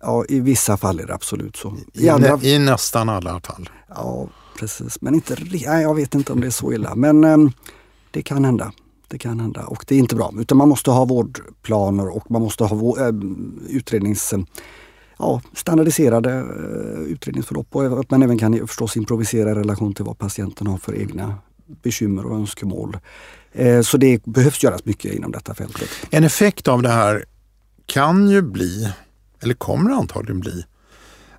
Ja, 0.02 0.26
i 0.30 0.40
vissa 0.40 0.78
fall 0.78 1.00
är 1.00 1.08
det 1.08 1.14
absolut 1.14 1.56
så. 1.56 1.76
I, 1.94 2.06
I, 2.06 2.10
andra... 2.10 2.40
I 2.42 2.60
nästan 2.60 3.10
alla 3.10 3.40
fall. 3.40 3.70
Ja, 3.88 4.28
precis. 4.60 5.02
Men 5.02 5.16
inte, 5.16 5.36
nej, 5.52 5.82
jag 5.82 5.96
vet 5.96 6.16
inte 6.16 6.34
om 6.34 6.42
det 6.42 6.48
är 6.48 6.52
så 6.52 6.74
illa. 6.74 6.96
Men 6.96 7.24
um, 7.24 7.52
det 8.12 8.22
kan 8.22 8.46
hända. 8.46 8.72
Det 9.08 9.18
kan 9.18 9.40
hända 9.40 9.66
och 9.66 9.86
det 9.88 9.96
är 9.96 10.00
inte 10.00 10.16
bra. 10.16 10.34
Utan 10.40 10.58
man 10.58 10.70
måste 10.70 10.92
ha 10.92 11.06
vårdplaner 11.06 12.16
och 12.16 12.32
man 12.32 12.42
måste 12.42 12.64
ha 12.64 13.08
äh, 13.08 13.14
utrednings 13.70 14.34
ja, 15.20 15.42
standardiserade 15.54 16.42
uh, 16.42 17.00
utredningsförlopp 17.00 17.76
och 17.76 18.00
att 18.00 18.12
man 18.12 18.24
även 18.24 18.38
kan 18.38 18.68
förstås 18.68 18.98
improvisera 18.98 19.52
i 19.52 19.54
relation 19.54 19.94
till 19.94 20.06
vad 20.06 20.18
patienten 20.18 20.68
har 20.68 20.78
för 20.78 20.96
egna 20.96 21.36
bekymmer 21.84 22.26
och 22.26 22.36
önskemål. 22.36 22.98
Eh, 23.52 23.82
så 23.82 23.98
det 23.98 24.26
behövs 24.26 24.64
göras 24.64 24.86
mycket 24.86 25.14
inom 25.14 25.32
detta 25.32 25.56
fältet. 25.56 25.90
En 26.10 26.24
effekt 26.24 26.68
av 26.68 26.82
det 26.82 26.90
här 26.90 27.26
kan 27.86 28.30
ju 28.30 28.42
bli, 28.42 28.90
eller 29.42 29.54
kommer 29.54 29.92
antagligen 29.92 30.40
bli, 30.40 30.66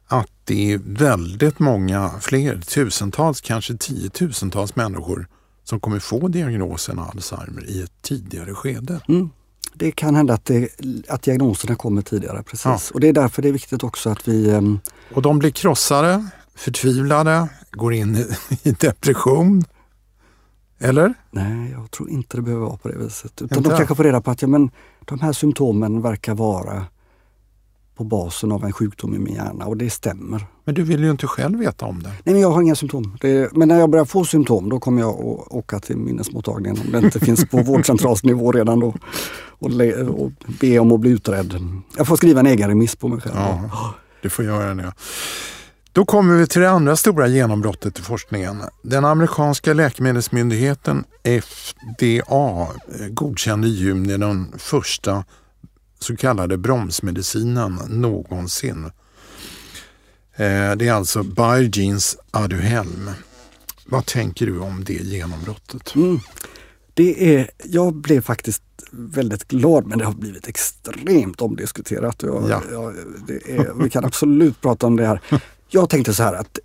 att 0.07 0.31
det 0.45 0.73
är 0.73 0.81
väldigt 0.85 1.59
många 1.59 2.11
fler, 2.21 2.61
tusentals, 2.61 3.41
kanske 3.41 3.77
tiotusentals 3.77 4.77
människor 4.77 5.29
som 5.65 5.81
kommer 5.81 5.99
få 5.99 6.29
diagnosen 6.29 6.99
Alzheimer 6.99 7.71
i 7.71 7.83
ett 7.83 7.93
tidigare 8.03 8.55
skede. 8.55 9.01
Mm. 9.09 9.31
Det 9.75 9.93
kan 9.93 10.17
hända 10.17 10.35
att, 10.35 10.45
det, 10.45 10.69
att 11.09 11.23
diagnoserna 11.23 11.75
kommer 11.75 12.03
tidigare, 12.03 12.43
precis. 12.43 12.65
Ja. 12.65 12.81
Och 12.95 13.01
det 13.01 13.09
är 13.09 13.13
därför 13.13 13.43
det 13.43 13.49
är 13.49 13.53
viktigt 13.53 13.85
också 13.85 14.11
att 14.11 14.29
vi... 14.29 14.51
Um... 14.51 14.81
Och 15.15 15.23
de 15.23 15.39
blir 15.39 15.51
krossade, 15.51 16.29
förtvivlade, 16.55 17.49
går 17.71 17.95
in 17.95 18.27
i 18.63 18.71
depression 18.81 19.65
Eller? 20.81 21.15
Nej, 21.31 21.71
jag 21.71 21.91
tror 21.91 22.11
inte 22.11 22.37
det 22.37 22.43
behöver 22.43 22.67
vara 22.67 22.77
på 22.77 22.89
det 22.89 22.99
viset. 22.99 23.43
Utan 23.43 23.63
de 23.63 23.69
kanske 23.69 23.95
får 23.95 24.05
reda 24.05 24.21
på 24.21 24.31
att 24.31 24.43
ja, 24.43 24.49
men, 24.49 24.71
de 25.05 25.21
här 25.21 25.33
symptomen 25.33 26.03
verkar 26.03 26.35
vara 26.35 26.87
på 28.01 28.05
basen 28.05 28.53
av 28.53 28.65
en 28.65 28.73
sjukdom 28.73 29.15
i 29.15 29.19
min 29.19 29.35
hjärna 29.35 29.67
och 29.67 29.77
det 29.77 29.91
stämmer. 29.91 30.47
Men 30.65 30.75
du 30.75 30.83
vill 30.83 31.01
ju 31.05 31.11
inte 31.11 31.27
själv 31.27 31.59
veta 31.59 31.87
om 31.87 32.03
det. 32.03 32.09
Nej, 32.09 32.35
men 32.35 32.41
jag 32.41 32.51
har 32.51 32.63
inga 32.63 32.75
symptom. 32.75 33.17
Det, 33.21 33.53
men 33.53 33.69
när 33.69 33.79
jag 33.79 33.91
börjar 33.91 34.05
få 34.05 34.25
symptom 34.25 34.69
då 34.69 34.81
kommer 34.81 35.01
jag 35.01 35.11
att 35.11 35.53
åka 35.53 35.81
till 35.81 35.97
minnesmottagningen 35.97 36.79
om 36.87 36.93
det 36.93 36.99
inte 36.99 37.21
finns 37.27 37.45
på 37.45 37.63
vårdcentralsnivå 37.63 38.53
redan 38.53 38.81
då 38.81 38.95
och, 39.49 39.71
och 40.09 40.33
be 40.61 40.79
om 40.79 40.93
att 40.93 41.01
bli 41.01 41.11
utredd. 41.11 41.55
Jag 41.97 42.07
får 42.07 42.17
skriva 42.17 42.41
en 42.41 42.47
egen 42.47 42.69
remiss 42.69 42.97
på 42.97 43.09
mig 43.09 43.21
själv. 43.21 43.37
Ja, 43.37 43.95
du 44.23 44.31
får 44.31 44.45
göra 44.45 44.75
det. 44.75 44.93
Då 45.93 46.05
kommer 46.05 46.37
vi 46.37 46.47
till 46.47 46.61
det 46.61 46.71
andra 46.71 46.97
stora 46.97 47.29
genombrottet 47.29 47.99
i 47.99 48.03
forskningen. 48.03 48.63
Den 48.83 49.05
amerikanska 49.05 49.75
läkemedelsmyndigheten 49.75 51.05
FDA 51.43 52.69
godkände 53.11 53.69
i 53.69 53.71
juni 53.71 54.17
den 54.17 54.53
första 54.59 55.25
så 55.99 56.17
kallade 56.17 56.59
bromsmedicinen 56.59 57.79
någonsin. 57.89 58.85
Eh, 60.37 60.73
det 60.77 60.89
är 60.89 60.93
alltså 60.93 61.23
Biogenes 61.23 62.17
Aduhelm. 62.31 63.11
Vad 63.87 64.07
tänker 64.07 64.47
du 64.47 64.59
om 64.59 64.85
det 64.85 64.93
genombrottet? 64.93 65.95
Mm. 65.95 66.21
Det 66.95 67.37
är, 67.37 67.51
jag 67.65 67.95
blev 67.95 68.21
faktiskt 68.21 68.63
väldigt 68.93 69.49
glad 69.49 69.87
men 69.87 69.99
det 69.99 70.05
har 70.05 70.13
blivit 70.13 70.49
extremt 70.49 71.41
omdiskuterat. 71.41 72.23
Jag, 72.23 72.51
ja. 72.51 72.63
jag, 72.73 72.97
är, 73.47 73.83
vi 73.83 73.91
kan 73.91 74.05
absolut 74.05 74.61
prata 74.61 74.87
om 74.87 74.97
det 74.97 75.07
här. 75.07 75.21
Jag 75.73 75.91
tänkte 75.91 76.15
så 76.15 76.23
här 76.23 76.33
att 76.33 76.59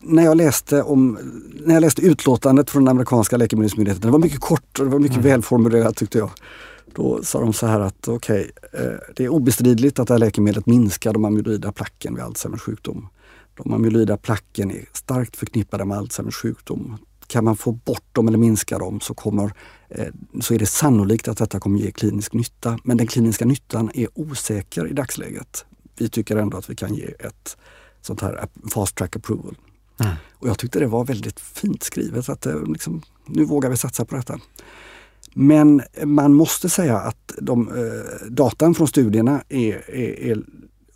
när 0.00 0.24
jag 0.24 0.36
läste, 0.36 0.82
om, 0.82 1.18
när 1.66 1.74
jag 1.74 1.80
läste 1.80 2.02
utlåtandet 2.02 2.70
från 2.70 2.84
den 2.84 2.90
amerikanska 2.90 3.36
läkemedelsmyndigheten, 3.36 4.06
det 4.06 4.12
var 4.12 4.18
mycket 4.18 4.40
kort 4.40 4.78
och 4.78 4.84
det 4.84 4.90
var 4.90 4.98
mycket 4.98 5.16
mm. 5.16 5.30
välformulerat 5.30 5.96
tyckte 5.96 6.18
jag. 6.18 6.30
Då 6.94 7.22
sa 7.22 7.40
de 7.40 7.52
så 7.52 7.66
här 7.66 7.80
att 7.80 8.08
okej, 8.08 8.50
okay, 8.56 8.84
eh, 8.86 8.98
det 9.16 9.24
är 9.24 9.28
obestridligt 9.28 9.98
att 9.98 10.08
det 10.08 10.14
här 10.14 10.18
läkemedlet 10.18 10.66
minskar 10.66 11.12
de 11.12 11.24
amyloida 11.24 11.72
placken 11.72 12.14
vid 12.14 12.24
Alzheimers 12.24 12.60
sjukdom. 12.60 13.08
De 13.54 13.72
amyloida 13.72 14.16
placken 14.16 14.70
är 14.70 14.84
starkt 14.92 15.36
förknippade 15.36 15.84
med 15.84 15.98
Alzheimers 15.98 16.34
sjukdom. 16.34 16.98
Kan 17.26 17.44
man 17.44 17.56
få 17.56 17.72
bort 17.72 18.06
dem 18.12 18.28
eller 18.28 18.38
minska 18.38 18.78
dem 18.78 19.00
så, 19.00 19.14
kommer, 19.14 19.52
eh, 19.88 20.06
så 20.40 20.54
är 20.54 20.58
det 20.58 20.66
sannolikt 20.66 21.28
att 21.28 21.38
detta 21.38 21.60
kommer 21.60 21.78
ge 21.78 21.90
klinisk 21.90 22.32
nytta. 22.32 22.78
Men 22.84 22.96
den 22.96 23.06
kliniska 23.06 23.44
nyttan 23.44 23.90
är 23.94 24.08
osäker 24.14 24.86
i 24.86 24.92
dagsläget. 24.92 25.64
Vi 25.98 26.08
tycker 26.08 26.36
ändå 26.36 26.58
att 26.58 26.70
vi 26.70 26.76
kan 26.76 26.94
ge 26.94 27.04
ett 27.04 27.56
sånt 28.02 28.20
här 28.20 28.48
fast 28.74 28.96
track 28.96 29.16
approval. 29.16 29.56
Mm. 30.00 30.14
Och 30.32 30.48
jag 30.48 30.58
tyckte 30.58 30.78
det 30.78 30.86
var 30.86 31.04
väldigt 31.04 31.40
fint 31.40 31.82
skrivet 31.82 32.28
att 32.28 32.46
eh, 32.46 32.62
liksom, 32.62 33.02
nu 33.26 33.44
vågar 33.44 33.70
vi 33.70 33.76
satsa 33.76 34.04
på 34.04 34.16
detta. 34.16 34.40
Men 35.34 35.82
man 36.04 36.34
måste 36.34 36.68
säga 36.68 36.98
att 36.98 37.32
de, 37.38 37.68
eh, 37.68 38.26
datan 38.30 38.74
från 38.74 38.88
studierna 38.88 39.42
är, 39.48 39.90
är, 39.90 40.20
är 40.20 40.42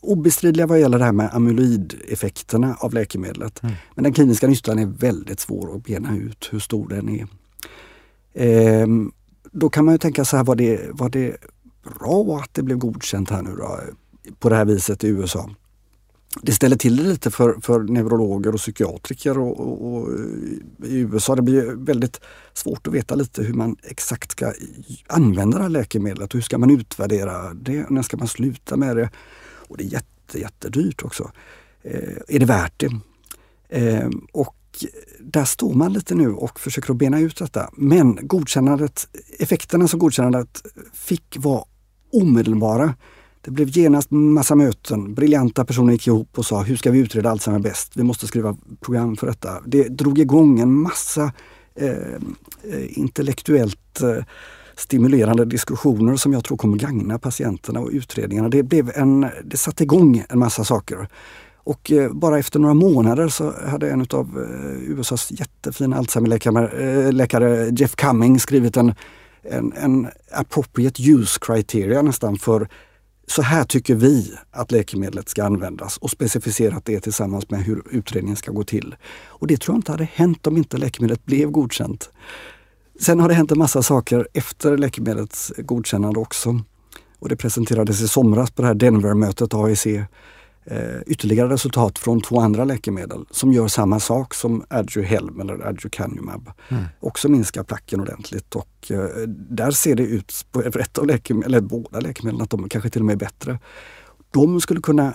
obestridliga 0.01 0.67
vad 0.67 0.81
gäller 0.81 0.99
det 0.99 1.05
här 1.05 1.13
med 1.13 1.31
amyloideffekterna 1.33 2.77
av 2.81 2.95
läkemedlet. 2.95 3.63
Mm. 3.63 3.75
Men 3.95 4.05
den 4.05 4.13
kliniska 4.13 4.47
nyttan 4.47 4.79
är 4.79 4.87
väldigt 4.87 5.41
svår 5.41 5.77
att 5.77 5.85
bena 5.85 6.17
ut 6.17 6.49
hur 6.53 6.61
stor 6.61 6.89
den 6.89 7.09
är. 7.09 7.27
Eh, 8.33 8.87
då 9.53 9.69
kan 9.71 9.85
man 9.85 9.95
ju 9.95 9.99
tänka 9.99 10.25
så 10.25 10.37
här, 10.37 10.45
var 10.45 10.57
det, 10.57 10.81
var 10.93 11.09
det 11.09 11.37
bra 11.99 12.41
att 12.43 12.55
det 12.55 12.63
blev 12.63 12.79
godkänt 12.79 13.31
här 13.31 13.43
nu 13.43 13.51
då, 13.57 13.81
på 14.39 14.49
det 14.49 14.57
här 14.57 14.65
viset 14.65 15.05
i 15.05 15.09
USA? 15.09 15.51
Det 16.43 16.53
ställer 16.53 16.77
till 16.77 16.97
det 16.97 17.03
lite 17.03 17.31
för, 17.31 17.61
för 17.61 17.81
neurologer 17.81 18.53
och 18.55 18.61
psykiatriker 18.61 19.39
och, 19.39 19.61
och, 19.61 19.95
och, 19.95 20.13
eh, 20.13 20.91
i 20.91 20.99
USA. 20.99 21.35
Det 21.35 21.43
blir 21.43 21.63
väldigt 21.63 22.21
svårt 22.53 22.87
att 22.87 22.95
veta 22.95 23.15
lite 23.15 23.43
hur 23.43 23.55
man 23.55 23.77
exakt 23.83 24.31
ska 24.33 24.53
använda 25.07 25.57
det 25.57 25.63
här 25.63 25.71
läkemedlet 25.71 26.31
och 26.31 26.35
hur 26.35 26.43
ska 26.43 26.59
man 26.59 26.71
utvärdera 26.71 27.55
det? 27.55 27.91
När 27.91 28.03
ska 28.03 28.17
man 28.17 28.29
sluta 28.29 28.77
med 28.77 28.97
det? 28.97 29.11
Och 29.69 29.77
det 29.77 29.85
är 29.85 29.89
jätte, 29.89 30.41
jättedyrt 30.41 31.03
också. 31.03 31.31
Eh, 31.83 32.17
är 32.29 32.39
det 32.39 32.47
värt 32.47 32.81
det? 32.81 32.91
Eh, 33.69 34.09
och 34.33 34.57
där 35.21 35.45
står 35.45 35.75
man 35.75 35.93
lite 35.93 36.15
nu 36.15 36.29
och 36.29 36.61
försöker 36.61 36.91
att 36.91 36.97
bena 36.97 37.21
ut 37.21 37.37
detta. 37.37 37.71
Men 37.77 38.19
godkännandet, 38.23 39.09
effekterna 39.39 39.89
som 39.89 39.99
godkännandet 39.99 40.63
fick 40.93 41.37
var 41.39 41.65
omedelbara. 42.13 42.95
Det 43.47 43.53
blev 43.53 43.69
genast 43.69 44.11
massa 44.11 44.55
möten. 44.55 45.15
Briljanta 45.15 45.65
personer 45.65 45.93
gick 45.93 46.07
ihop 46.07 46.39
och 46.39 46.47
sa 46.47 46.63
hur 46.63 46.77
ska 46.77 46.91
vi 46.91 46.99
utreda 46.99 47.31
Alzheimer 47.31 47.61
bäst? 47.61 47.93
Vi 47.97 48.03
måste 48.03 48.27
skriva 48.27 48.57
program 48.81 49.17
för 49.17 49.27
detta. 49.27 49.61
Det 49.67 49.89
drog 49.89 50.19
igång 50.19 50.61
en 50.61 50.73
massa 50.73 51.33
eh, 51.75 51.91
eh, 51.91 52.99
intellektuellt 52.99 54.03
eh, 54.03 54.25
stimulerande 54.77 55.45
diskussioner 55.45 56.17
som 56.17 56.33
jag 56.33 56.45
tror 56.45 56.57
kommer 56.57 56.79
gagna 56.79 57.19
patienterna 57.19 57.81
och 57.81 57.91
utredningarna. 57.93 58.49
Det, 58.49 58.63
blev 58.63 58.91
en, 58.95 59.27
det 59.45 59.57
satte 59.57 59.83
igång 59.83 60.25
en 60.29 60.39
massa 60.39 60.65
saker. 60.65 61.09
Och 61.57 61.93
eh, 61.93 62.13
bara 62.13 62.39
efter 62.39 62.59
några 62.59 62.75
månader 62.75 63.29
så 63.29 63.53
hade 63.67 63.91
en 63.91 64.07
av 64.11 64.39
eh, 64.39 64.91
USAs 64.91 65.31
jättefina 65.31 65.97
Alzheimerläkare 65.97 67.67
eh, 67.67 67.75
Jeff 67.77 67.97
Cumming 67.97 68.41
skrivit 68.41 68.77
en, 68.77 68.95
en, 69.43 69.73
en 69.73 70.09
appropriate 70.33 71.03
use 71.03 71.39
criteria 71.41 72.03
nästan 72.03 72.37
för 72.39 72.69
så 73.27 73.43
här 73.43 73.65
tycker 73.65 73.95
vi 73.95 74.35
att 74.51 74.73
läkemedlet 74.73 75.29
ska 75.29 75.45
användas 75.45 75.97
och 75.97 76.11
specificerat 76.11 76.85
det 76.85 77.01
tillsammans 77.01 77.51
med 77.51 77.65
hur 77.65 77.83
utredningen 77.91 78.37
ska 78.37 78.53
gå 78.53 78.65
till. 78.65 78.97
Och 79.27 79.47
det 79.47 79.61
tror 79.61 79.75
jag 79.75 79.79
inte 79.79 79.93
hade 79.93 80.09
hänt 80.15 80.47
om 80.47 80.57
inte 80.57 80.77
läkemedlet 80.77 81.25
blev 81.25 81.51
godkänt. 81.51 82.11
Sen 83.01 83.21
har 83.21 83.29
det 83.29 83.35
hänt 83.35 83.53
en 83.53 83.59
massa 83.59 83.83
saker 83.83 84.29
efter 84.33 84.77
läkemedlets 84.77 85.53
godkännande 85.59 86.21
också. 86.21 86.61
Och 87.19 87.29
det 87.29 87.37
presenterades 87.37 88.01
i 88.01 88.09
somras 88.09 88.51
på 88.51 88.63
det 88.63 88.69
här 88.69 88.75
Denver-mötet 88.75 89.55
AEC 89.55 89.87
eh, 90.67 91.01
ytterligare 91.07 91.49
resultat 91.49 91.99
från 91.99 92.21
två 92.21 92.41
andra 92.41 92.65
läkemedel 92.65 93.25
som 93.31 93.53
gör 93.53 93.69
samma 93.69 94.01
sak 94.01 94.35
som 94.35 94.65
Aduhelm 94.69 95.41
eller 95.41 95.67
Aducanumab. 95.67 96.51
Mm. 96.69 96.85
Också 97.01 97.29
minskar 97.29 97.63
placken 97.63 98.01
ordentligt 98.01 98.55
och 98.55 98.91
eh, 98.91 99.29
där 99.29 99.71
ser 99.71 99.95
det 99.95 100.03
ut 100.03 100.47
på 100.53 100.63
ett 100.63 100.99
av 100.99 101.07
läkemedlen, 101.07 101.55
eller 101.55 101.61
båda 101.61 102.01
läkemedlen 102.01 102.43
att 102.43 102.51
de 102.51 102.69
kanske 102.69 102.91
till 102.91 103.03
och 103.03 103.07
med 103.07 103.13
är 103.13 103.19
bättre. 103.19 103.59
De 104.31 104.61
skulle 104.61 104.81
kunna 104.81 105.15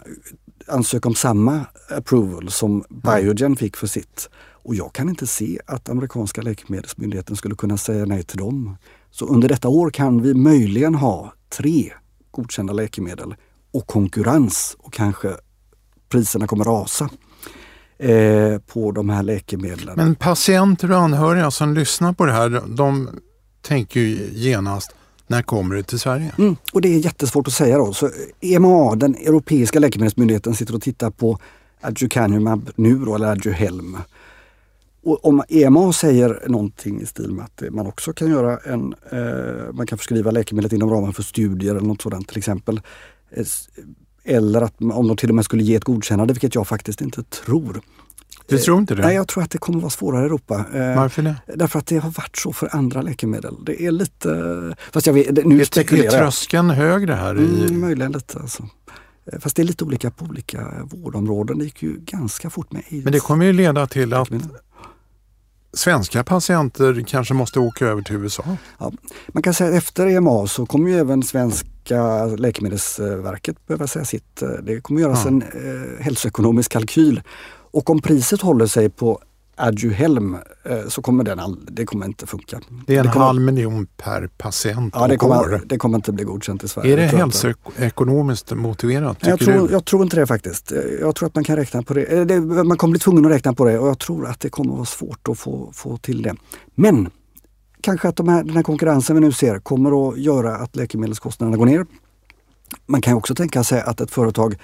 ansöka 0.67 1.09
om 1.09 1.15
samma 1.15 1.65
approval 1.89 2.51
som 2.51 2.71
mm. 2.71 2.85
Biogen 2.89 3.55
fick 3.55 3.77
för 3.77 3.87
sitt. 3.87 4.29
Och 4.63 4.75
jag 4.75 4.93
kan 4.93 5.09
inte 5.09 5.27
se 5.27 5.59
att 5.65 5.89
amerikanska 5.89 6.41
läkemedelsmyndigheten 6.41 7.35
skulle 7.35 7.55
kunna 7.55 7.77
säga 7.77 8.05
nej 8.05 8.23
till 8.23 8.37
dem. 8.37 8.77
Så 9.11 9.25
under 9.25 9.49
detta 9.49 9.69
år 9.69 9.89
kan 9.89 10.21
vi 10.21 10.33
möjligen 10.33 10.95
ha 10.95 11.33
tre 11.49 11.93
godkända 12.31 12.73
läkemedel 12.73 13.35
och 13.73 13.87
konkurrens 13.87 14.75
och 14.79 14.93
kanske 14.93 15.29
priserna 16.09 16.47
kommer 16.47 16.65
rasa 16.65 17.09
eh, 17.97 18.59
på 18.59 18.91
de 18.91 19.09
här 19.09 19.23
läkemedlen. 19.23 19.93
Men 19.97 20.15
patienter 20.15 20.91
och 20.91 20.97
anhöriga 20.97 21.51
som 21.51 21.73
lyssnar 21.73 22.13
på 22.13 22.25
det 22.25 22.31
här, 22.31 22.63
de 22.67 23.09
tänker 23.61 23.99
ju 23.99 24.29
genast 24.33 24.91
när 25.27 25.41
kommer 25.41 25.75
det 25.75 25.83
till 25.83 25.99
Sverige? 25.99 26.31
Mm, 26.37 26.55
och 26.73 26.81
det 26.81 26.95
är 26.95 26.99
jättesvårt 26.99 27.47
att 27.47 27.53
säga 27.53 27.77
då. 27.77 27.93
Så 27.93 28.09
EMA, 28.41 28.95
den 28.95 29.15
europeiska 29.15 29.79
läkemedelsmyndigheten, 29.79 30.55
sitter 30.55 30.75
och 30.75 30.81
tittar 30.81 31.09
på 31.09 31.39
Aducanumab 31.81 32.69
nu 32.75 32.95
då, 33.05 33.15
eller 33.15 33.27
Aduhelm. 33.27 33.97
Och 35.03 35.25
om 35.25 35.43
EMA 35.49 35.93
säger 35.93 36.43
någonting 36.47 37.01
i 37.01 37.05
stil 37.05 37.31
med 37.31 37.45
att 37.45 37.73
man 37.73 37.87
också 37.87 38.13
kan 38.13 38.29
göra 38.29 38.57
en, 38.57 38.95
eh, 39.11 39.73
man 39.73 39.87
kan 39.87 39.97
förskriva 39.97 40.31
läkemedlet 40.31 40.73
inom 40.73 40.89
ramen 40.89 41.13
för 41.13 41.23
studier 41.23 41.75
eller 41.75 41.87
något 41.87 42.01
sådant 42.01 42.27
till 42.27 42.37
exempel. 42.37 42.81
Eller 44.23 44.61
att 44.61 44.81
om 44.81 45.07
de 45.07 45.17
till 45.17 45.29
och 45.29 45.35
med 45.35 45.45
skulle 45.45 45.63
ge 45.63 45.75
ett 45.75 45.83
godkännande, 45.83 46.33
vilket 46.33 46.55
jag 46.55 46.67
faktiskt 46.67 47.01
inte 47.01 47.23
tror. 47.23 47.81
Du 48.47 48.57
tror 48.57 48.77
inte 48.79 48.95
det? 48.95 49.01
Nej, 49.01 49.15
jag 49.15 49.27
tror 49.27 49.43
att 49.43 49.51
det 49.51 49.57
kommer 49.57 49.79
vara 49.79 49.89
svårare 49.89 50.21
i 50.21 50.25
Europa. 50.25 50.65
Eh, 50.73 50.95
Varför 50.95 51.21
det? 51.21 51.35
Därför 51.55 51.79
att 51.79 51.87
det 51.87 51.97
har 51.97 52.09
varit 52.09 52.37
så 52.37 52.53
för 52.53 52.75
andra 52.75 53.01
läkemedel. 53.01 53.55
Det 53.65 53.85
är 53.85 53.91
lite... 53.91 54.75
Fast 54.91 55.07
jag 55.07 55.13
vet, 55.13 55.45
nu 55.45 55.55
är, 55.55 55.79
Är 55.79 56.09
tröskeln 56.09 56.69
högre 56.69 57.13
här? 57.13 57.39
I... 57.39 57.67
Mm, 57.67 57.81
möjligen 57.81 58.11
lite. 58.11 58.39
Alltså. 58.39 58.67
Eh, 59.25 59.39
fast 59.39 59.55
det 59.55 59.61
är 59.61 59.63
lite 59.63 59.83
olika 59.83 60.11
på 60.11 60.25
olika 60.25 60.67
vårdområden. 60.83 61.57
Det 61.57 61.63
gick 61.63 61.83
ju 61.83 61.97
ganska 61.99 62.49
fort 62.49 62.71
med 62.71 62.83
aids. 62.91 63.03
Men 63.03 63.13
det 63.13 63.19
kommer 63.19 63.45
ju 63.45 63.53
leda 63.53 63.87
till 63.87 64.13
att 64.13 64.29
svenska 65.73 66.23
patienter 66.23 67.03
kanske 67.07 67.33
måste 67.33 67.59
åka 67.59 67.85
över 67.85 68.01
till 68.01 68.15
USA? 68.15 68.57
Ja, 68.77 68.91
man 69.27 69.43
kan 69.43 69.53
säga 69.53 69.69
att 69.69 69.75
efter 69.75 70.07
EMA 70.07 70.47
så 70.47 70.65
kommer 70.65 70.89
ju 70.89 70.99
även 70.99 71.23
svenska 71.87 72.25
Läkemedelsverket 72.25 73.67
behöva 73.67 73.87
säga 73.87 74.05
sitt. 74.05 74.43
Det 74.63 74.81
kommer 74.81 75.01
göras 75.01 75.21
ja. 75.23 75.27
en 75.27 75.41
eh, 75.41 76.03
hälsoekonomisk 76.03 76.71
kalkyl. 76.71 77.21
Och 77.73 77.89
om 77.89 78.01
priset 78.01 78.41
håller 78.41 78.65
sig 78.65 78.89
på 78.89 79.19
Aduhelm 79.55 80.37
eh, 80.63 80.87
så 80.87 81.01
kommer 81.01 81.23
den 81.23 81.39
all, 81.39 81.59
det 81.71 81.85
kommer 81.85 82.05
inte 82.05 82.27
funka. 82.27 82.59
Det 82.87 82.95
är 82.95 82.99
en 82.99 83.05
det 83.05 83.11
kommer, 83.11 83.25
halv 83.25 83.41
miljon 83.41 83.87
per 83.97 84.27
patient 84.37 84.93
ja, 84.97 85.07
det 85.07 85.17
kommer, 85.17 85.61
det 85.65 85.77
kommer 85.77 85.97
inte 85.97 86.11
bli 86.11 86.23
godkänt 86.23 86.63
i 86.63 86.67
Sverige. 86.67 86.93
Är 86.93 86.97
det 86.97 87.05
hälsoekonomiskt 87.05 88.51
motiverat? 88.51 89.17
Jag 89.21 89.39
tror, 89.39 89.71
jag 89.71 89.85
tror, 89.85 90.03
inte 90.03 90.15
det 90.15 90.27
faktiskt. 90.27 90.71
Jag 91.01 91.15
tror 91.15 91.27
att 91.27 91.35
man 91.35 91.43
kan 91.43 91.55
räkna 91.55 91.83
på 91.83 91.93
det. 91.93 92.25
det. 92.25 92.41
Man 92.41 92.77
kommer 92.77 92.91
bli 92.91 92.99
tvungen 92.99 93.25
att 93.25 93.31
räkna 93.31 93.53
på 93.53 93.65
det 93.65 93.79
och 93.79 93.87
jag 93.87 93.99
tror 93.99 94.27
att 94.27 94.39
det 94.39 94.49
kommer 94.49 94.73
vara 94.73 94.85
svårt 94.85 95.27
att 95.29 95.39
få, 95.39 95.71
få 95.73 95.97
till 95.97 96.21
det. 96.21 96.35
Men 96.75 97.09
kanske 97.81 98.07
att 98.07 98.15
de 98.15 98.27
här, 98.27 98.43
den 98.43 98.55
här 98.55 98.63
konkurrensen 98.63 99.15
vi 99.15 99.21
nu 99.21 99.31
ser 99.31 99.59
kommer 99.59 100.09
att 100.09 100.17
göra 100.17 100.55
att 100.55 100.75
läkemedelskostnaderna 100.75 101.57
går 101.57 101.65
ner. 101.65 101.85
Man 102.85 103.01
kan 103.01 103.13
också 103.13 103.35
tänka 103.35 103.63
sig 103.63 103.81
att 103.81 104.01
ett 104.01 104.11
företag 104.11 104.55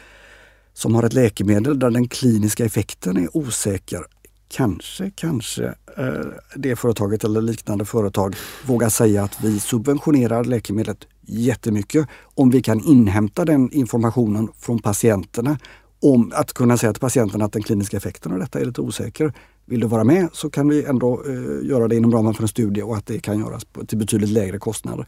som 0.73 0.95
har 0.95 1.03
ett 1.03 1.13
läkemedel 1.13 1.79
där 1.79 1.89
den 1.89 2.07
kliniska 2.07 2.65
effekten 2.65 3.17
är 3.17 3.37
osäker 3.37 4.03
kanske, 4.49 5.11
kanske 5.15 5.65
eh, 5.97 6.25
det 6.55 6.75
företaget 6.75 7.23
eller 7.23 7.41
liknande 7.41 7.85
företag 7.85 8.35
vågar 8.65 8.89
säga 8.89 9.23
att 9.23 9.43
vi 9.43 9.59
subventionerar 9.59 10.43
läkemedlet 10.43 11.07
jättemycket 11.21 12.07
om 12.23 12.49
vi 12.49 12.61
kan 12.61 12.83
inhämta 12.83 13.45
den 13.45 13.71
informationen 13.71 14.47
från 14.59 14.79
patienterna 14.79 15.59
om 16.01 16.31
att 16.35 16.53
kunna 16.53 16.77
säga 16.77 16.93
till 16.93 17.01
patienten 17.01 17.41
att 17.41 17.51
den 17.51 17.63
kliniska 17.63 17.97
effekten 17.97 18.31
av 18.31 18.39
detta 18.39 18.59
är 18.59 18.65
lite 18.65 18.81
osäker. 18.81 19.33
Vill 19.69 19.79
du 19.79 19.87
vara 19.87 20.03
med 20.03 20.29
så 20.33 20.49
kan 20.49 20.69
vi 20.69 20.83
ändå 20.83 21.23
eh, 21.27 21.67
göra 21.69 21.87
det 21.87 21.95
inom 21.95 22.11
ramen 22.11 22.33
för 22.33 22.41
en 22.41 22.47
studie 22.47 22.81
och 22.81 22.97
att 22.97 23.05
det 23.05 23.19
kan 23.19 23.39
göras 23.39 23.65
på, 23.65 23.85
till 23.85 23.97
betydligt 23.97 24.29
lägre 24.29 24.57
kostnader. 24.57 25.05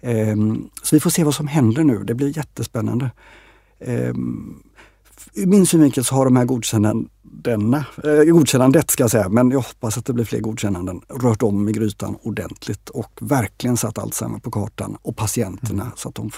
Eh, 0.00 0.36
så 0.82 0.96
vi 0.96 1.00
får 1.00 1.10
se 1.10 1.24
vad 1.24 1.34
som 1.34 1.46
händer 1.46 1.84
nu. 1.84 2.04
Det 2.04 2.14
blir 2.14 2.36
jättespännande. 2.36 3.10
Eh, 3.78 4.14
Ur 5.34 5.46
min 5.46 5.66
synvinkel 5.66 6.04
så 6.04 6.14
har 6.14 6.24
de 6.24 6.36
här 6.36 6.44
godkännandena, 6.44 7.84
eh, 8.04 8.24
godkännandet 8.24 8.90
ska 8.90 9.02
jag 9.02 9.10
säga, 9.10 9.28
men 9.28 9.50
jag 9.50 9.58
hoppas 9.58 9.98
att 9.98 10.04
det 10.06 10.12
blir 10.12 10.24
fler 10.24 10.40
godkännanden, 10.40 11.00
rört 11.08 11.42
om 11.42 11.68
i 11.68 11.72
grytan 11.72 12.16
ordentligt 12.22 12.88
och 12.88 13.18
verkligen 13.20 13.76
satt 13.76 13.98
Alzheimer 13.98 14.38
på 14.38 14.50
kartan 14.50 14.96
och 15.02 15.16
patienterna 15.16 15.82
mm. 15.82 15.94
så 15.96 16.08
att 16.08 16.14
de, 16.14 16.30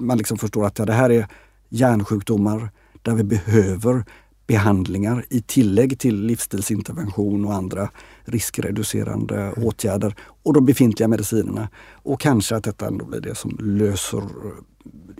man 0.00 0.18
liksom 0.18 0.38
förstår 0.38 0.66
att 0.66 0.78
ja, 0.78 0.84
det 0.84 0.92
här 0.92 1.10
är 1.10 1.28
hjärnsjukdomar 1.68 2.70
där 3.02 3.14
vi 3.14 3.24
behöver 3.24 4.04
behandlingar 4.46 5.24
i 5.30 5.40
tillägg 5.40 5.98
till 5.98 6.26
livsstilsintervention 6.26 7.44
och 7.44 7.54
andra 7.54 7.90
riskreducerande 8.24 9.40
mm. 9.40 9.64
åtgärder 9.64 10.14
och 10.42 10.52
de 10.52 10.66
befintliga 10.66 11.08
medicinerna. 11.08 11.68
Och 11.92 12.20
kanske 12.20 12.56
att 12.56 12.64
detta 12.64 12.86
ändå 12.86 13.04
blir 13.04 13.20
det 13.20 13.34
som 13.34 13.58
löser 13.60 14.22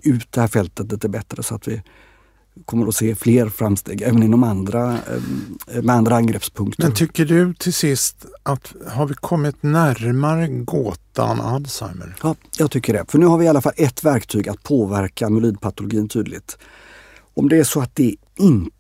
ut 0.02 0.32
det 0.32 0.40
här 0.40 0.48
fältet 0.48 0.92
lite 0.92 1.08
bättre 1.08 1.42
så 1.42 1.54
att 1.54 1.68
vi 1.68 1.82
kommer 2.64 2.88
att 2.88 2.94
se 2.94 3.14
fler 3.14 3.48
framsteg 3.48 4.02
även 4.02 4.22
inom 4.22 4.44
andra, 4.44 4.98
eh, 5.72 5.82
med 5.82 5.96
andra 5.96 6.16
angreppspunkter. 6.16 6.82
Men 6.82 6.94
tycker 6.94 7.24
du 7.24 7.54
till 7.54 7.72
sist 7.72 8.26
att 8.42 8.74
har 8.86 9.06
vi 9.06 9.14
kommit 9.14 9.62
närmare 9.62 10.48
gåtan 10.48 11.40
Alzheimer? 11.40 12.16
Ja, 12.22 12.34
jag 12.58 12.70
tycker 12.70 12.92
det. 12.92 13.04
För 13.08 13.18
nu 13.18 13.26
har 13.26 13.38
vi 13.38 13.44
i 13.44 13.48
alla 13.48 13.60
fall 13.60 13.72
ett 13.76 14.04
verktyg 14.04 14.48
att 14.48 14.62
påverka 14.62 15.26
amyloidpatologin 15.26 16.08
tydligt. 16.08 16.58
Om 17.34 17.48
det 17.48 17.56
är 17.56 17.64
så 17.64 17.80
att 17.80 17.94
det 17.94 18.16
inte 18.36 18.70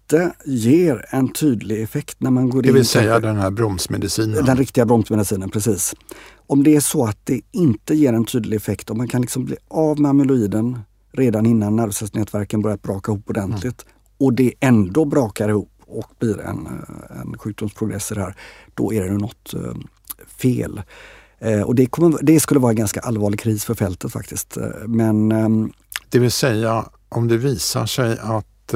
ger 0.44 1.04
en 1.10 1.28
tydlig 1.28 1.82
effekt 1.82 2.16
när 2.20 2.30
man 2.30 2.50
går 2.50 2.66
in... 2.66 2.72
Det 2.72 2.78
vill 2.78 2.86
säga 2.86 3.20
den 3.20 3.36
här 3.36 3.50
bromsmedicinen? 3.50 4.44
Den 4.44 4.56
riktiga 4.56 4.86
bromsmedicinen, 4.86 5.50
precis. 5.50 5.94
Om 6.46 6.62
det 6.62 6.76
är 6.76 6.80
så 6.80 7.06
att 7.06 7.18
det 7.24 7.40
inte 7.52 7.94
ger 7.94 8.12
en 8.12 8.24
tydlig 8.24 8.56
effekt, 8.56 8.90
om 8.90 8.98
man 8.98 9.08
kan 9.08 9.20
liksom 9.20 9.44
bli 9.44 9.56
av 9.68 10.00
med 10.00 10.08
amyloiden 10.08 10.78
redan 11.12 11.46
innan 11.46 11.76
nervcellsnätverken 11.76 12.62
börjat 12.62 12.82
braka 12.82 13.12
ihop 13.12 13.30
ordentligt 13.30 13.82
mm. 13.82 13.94
och 14.18 14.32
det 14.32 14.52
ändå 14.60 15.04
brakar 15.04 15.48
ihop 15.48 15.70
och 15.86 16.10
blir 16.18 16.40
en, 16.40 16.68
en 17.22 17.38
sjukdomsprogress 17.38 18.12
i 18.12 18.14
det 18.14 18.20
här, 18.20 18.36
då 18.74 18.92
är 18.92 19.04
det 19.04 19.12
något 19.12 19.54
eh, 19.54 19.74
fel. 20.26 20.82
Eh, 21.38 21.60
och 21.60 21.74
det, 21.74 21.86
kommer, 21.86 22.18
det, 22.22 22.40
skulle 22.40 22.60
vara 22.60 22.70
en 22.70 22.76
ganska 22.76 23.00
allvarlig 23.00 23.40
kris 23.40 23.64
för 23.64 23.74
fältet 23.74 24.12
faktiskt. 24.12 24.56
Eh, 24.56 24.64
men, 24.86 25.32
ehm, 25.32 25.72
det 26.08 26.18
vill 26.18 26.32
säga 26.32 26.88
om 27.08 27.28
det 27.28 27.36
visar 27.36 27.86
sig 27.86 28.18
att 28.22 28.74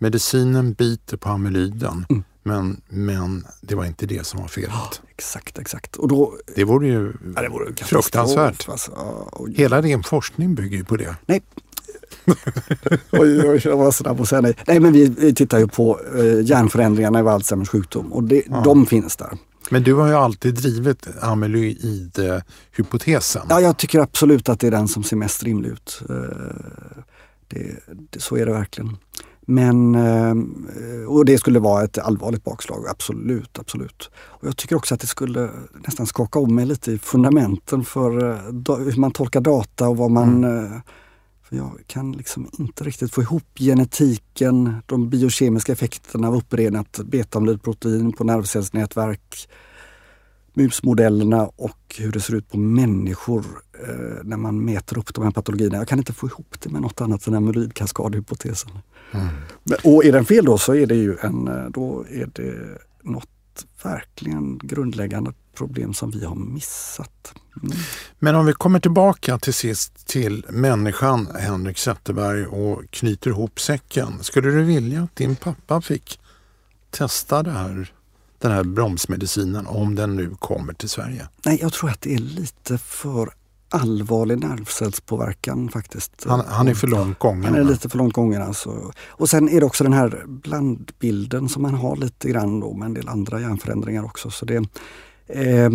medicinen 0.00 0.72
biter 0.72 1.16
på 1.16 1.28
amyloiden 1.28 2.06
mm. 2.08 2.24
Men, 2.42 2.80
men 2.88 3.46
det 3.60 3.74
var 3.74 3.84
inte 3.84 4.06
det 4.06 4.26
som 4.26 4.40
var 4.40 4.48
felet. 4.48 4.70
Ja, 4.72 4.90
exakt, 5.10 5.58
exakt. 5.58 5.96
Och 5.96 6.08
då, 6.08 6.34
det 6.56 6.64
vore 6.64 6.88
ju 6.88 7.12
ja, 7.36 7.42
det 7.42 7.48
vore 7.48 7.74
fruktansvärt. 7.74 8.68
Alltså, 8.68 8.90
och, 8.90 9.48
Hela 9.50 9.80
din 9.80 10.02
forskning 10.02 10.54
bygger 10.54 10.78
ju 10.78 10.84
på 10.84 10.96
det. 10.96 11.16
Nej. 11.26 11.42
oj, 13.12 13.48
oj, 13.48 13.60
jag 13.64 13.76
var 13.76 13.90
snabb 13.90 14.20
att 14.20 14.28
säga 14.28 14.40
nej. 14.40 14.56
Nej, 14.66 14.80
men 14.80 14.92
vi, 14.92 15.14
vi 15.18 15.34
tittar 15.34 15.58
ju 15.58 15.68
på 15.68 16.00
eh, 16.16 16.40
hjärnförändringarna 16.40 17.20
i 17.20 17.22
Alzheimers 17.22 17.68
sjukdom 17.68 18.12
och 18.12 18.24
det, 18.24 18.42
ja. 18.50 18.62
de 18.64 18.86
finns 18.86 19.16
där. 19.16 19.38
Men 19.70 19.82
du 19.82 19.94
har 19.94 20.08
ju 20.08 20.14
alltid 20.14 20.54
drivit 20.54 21.06
amyloid-hypotesen. 21.20 23.46
Ja, 23.48 23.60
jag 23.60 23.76
tycker 23.76 24.00
absolut 24.00 24.48
att 24.48 24.60
det 24.60 24.66
är 24.66 24.70
den 24.70 24.88
som 24.88 25.02
ser 25.02 25.16
mest 25.16 25.42
rimlig 25.42 25.70
ut. 25.70 26.02
Eh, 26.08 26.14
det, 27.48 27.76
det, 28.10 28.20
så 28.20 28.36
är 28.36 28.46
det 28.46 28.52
verkligen. 28.52 28.96
Men, 29.50 29.94
eh, 29.94 30.34
och 31.06 31.24
det 31.24 31.38
skulle 31.38 31.58
vara 31.58 31.84
ett 31.84 31.98
allvarligt 31.98 32.44
bakslag, 32.44 32.88
absolut. 32.88 33.58
absolut. 33.58 34.10
Och 34.16 34.48
jag 34.48 34.56
tycker 34.56 34.76
också 34.76 34.94
att 34.94 35.00
det 35.00 35.06
skulle 35.06 35.50
nästan 35.86 36.06
skaka 36.06 36.38
om 36.38 36.54
mig 36.54 36.66
lite 36.66 36.92
i 36.92 36.98
fundamenten 36.98 37.84
för 37.84 38.30
eh, 38.30 38.36
hur 38.78 39.00
man 39.00 39.10
tolkar 39.12 39.40
data 39.40 39.88
och 39.88 39.96
vad 39.96 40.10
man... 40.10 40.44
Mm. 40.44 40.64
Eh, 40.64 40.80
för 41.42 41.56
jag 41.56 41.70
kan 41.86 42.12
liksom 42.12 42.50
inte 42.58 42.84
riktigt 42.84 43.14
få 43.14 43.22
ihop 43.22 43.58
genetiken, 43.58 44.74
de 44.86 45.10
biokemiska 45.10 45.72
effekterna 45.72 46.28
av 46.28 46.36
upprenat 46.36 47.00
betaamyloidprotein 47.04 48.12
på 48.12 48.24
nervcellsnätverk, 48.24 49.48
musmodellerna 50.54 51.50
och 51.56 51.96
hur 51.98 52.12
det 52.12 52.20
ser 52.20 52.34
ut 52.34 52.50
på 52.50 52.58
människor 52.58 53.44
eh, 53.88 54.24
när 54.24 54.36
man 54.36 54.64
mäter 54.64 54.98
upp 54.98 55.14
de 55.14 55.24
här 55.24 55.30
patologierna. 55.30 55.76
Jag 55.76 55.88
kan 55.88 55.98
inte 55.98 56.12
få 56.12 56.26
ihop 56.26 56.54
det 56.62 56.70
med 56.70 56.82
något 56.82 57.00
annat 57.00 57.26
än 57.26 57.34
amyloidkaskadhypotesen. 57.34 58.70
Mm. 59.12 59.28
Och 59.84 60.04
är 60.04 60.12
den 60.12 60.24
fel 60.24 60.44
då 60.44 60.58
så 60.58 60.74
är 60.74 60.86
det 60.86 60.94
ju 60.94 61.16
en, 61.22 61.48
eh, 61.48 61.64
då 61.64 62.04
är 62.10 62.30
det 62.32 62.78
något 63.02 63.66
verkligen 63.82 64.58
grundläggande 64.58 65.32
problem 65.54 65.94
som 65.94 66.10
vi 66.10 66.24
har 66.24 66.34
missat. 66.34 67.34
Mm. 67.62 67.76
Men 68.18 68.34
om 68.34 68.46
vi 68.46 68.52
kommer 68.52 68.80
tillbaka 68.80 69.38
till 69.38 69.54
sist 69.54 70.06
till 70.06 70.46
människan 70.48 71.28
Henrik 71.40 71.78
Zetterberg 71.78 72.46
och 72.46 72.90
knyter 72.90 73.30
ihop 73.30 73.60
säcken. 73.60 74.22
Skulle 74.22 74.50
du 74.50 74.62
vilja 74.62 75.02
att 75.02 75.16
din 75.16 75.36
pappa 75.36 75.80
fick 75.80 76.20
testa 76.90 77.42
det 77.42 77.50
här, 77.50 77.92
den 78.38 78.52
här 78.52 78.64
bromsmedicinen 78.64 79.66
om 79.66 79.94
den 79.94 80.16
nu 80.16 80.34
kommer 80.38 80.72
till 80.72 80.88
Sverige? 80.88 81.28
Nej, 81.44 81.58
jag 81.60 81.72
tror 81.72 81.90
att 81.90 82.00
det 82.00 82.14
är 82.14 82.18
lite 82.18 82.78
för 82.78 83.30
allvarlig 83.70 84.38
nervcellspåverkan 84.38 85.68
faktiskt. 85.68 86.24
Han, 86.28 86.42
han, 86.46 86.68
är 86.68 86.74
för 86.74 86.86
långt 86.86 87.18
gången? 87.18 87.44
Han 87.44 87.54
är 87.54 87.64
lite 87.64 87.88
för 87.88 87.98
långt 87.98 88.12
gången 88.12 88.42
alltså. 88.42 88.92
Och 89.08 89.30
sen 89.30 89.48
är 89.48 89.60
det 89.60 89.66
också 89.66 89.84
den 89.84 89.92
här 89.92 90.24
blandbilden 90.26 91.48
som 91.48 91.62
man 91.62 91.74
har 91.74 91.96
lite 91.96 92.28
grann 92.28 92.60
då 92.60 92.74
med 92.74 92.86
en 92.86 92.94
del 92.94 93.08
andra 93.08 93.40
hjärnförändringar 93.40 94.04
också. 94.04 94.30
Så, 94.30 94.44
det, 94.44 94.56
eh, 95.26 95.70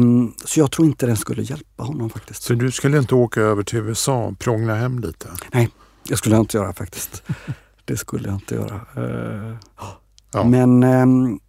så 0.46 0.60
jag 0.60 0.72
tror 0.72 0.88
inte 0.88 1.06
den 1.06 1.18
skulle 1.18 1.42
hjälpa 1.42 1.84
honom 1.84 2.10
faktiskt. 2.10 2.44
Så 2.44 2.54
du 2.54 2.72
skulle 2.72 2.98
inte 2.98 3.16
åka 3.16 3.42
över 3.42 3.64
till 3.64 3.80
USA 3.80 4.26
och 4.26 4.40
prångla 4.40 4.76
hem 4.76 5.00
lite? 5.00 5.28
Nej, 5.54 5.70
det 6.08 6.18
skulle 6.18 6.36
jag 6.36 6.44
inte 6.44 6.58
göra 6.58 6.74
faktiskt. 6.74 7.24
det 7.86 7.98
skulle 7.98 8.28
jag 8.28 8.36
inte 8.36 8.56
göra. 8.56 8.82
Eh, 8.96 9.56
ja. 10.32 10.44
Men 10.44 10.84
eh, 10.84 11.06
Eh, 11.06 11.45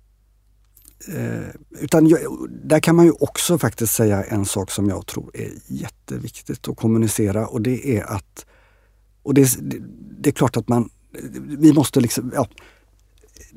utan 1.80 2.08
jag, 2.08 2.20
där 2.64 2.80
kan 2.80 2.96
man 2.96 3.04
ju 3.04 3.12
också 3.20 3.58
faktiskt 3.58 3.94
säga 3.94 4.24
en 4.24 4.44
sak 4.44 4.70
som 4.70 4.88
jag 4.88 5.06
tror 5.06 5.30
är 5.34 5.50
jätteviktigt 5.66 6.68
att 6.68 6.76
kommunicera 6.76 7.46
och 7.46 7.62
det 7.62 7.96
är 7.98 8.04
att, 8.04 8.46
och 9.22 9.34
det, 9.34 9.58
det, 9.60 9.76
det 10.20 10.30
är 10.30 10.32
klart 10.32 10.56
att 10.56 10.68
man, 10.68 10.90
vi 11.58 11.72
måste 11.72 12.00
liksom, 12.00 12.32
ja, 12.34 12.48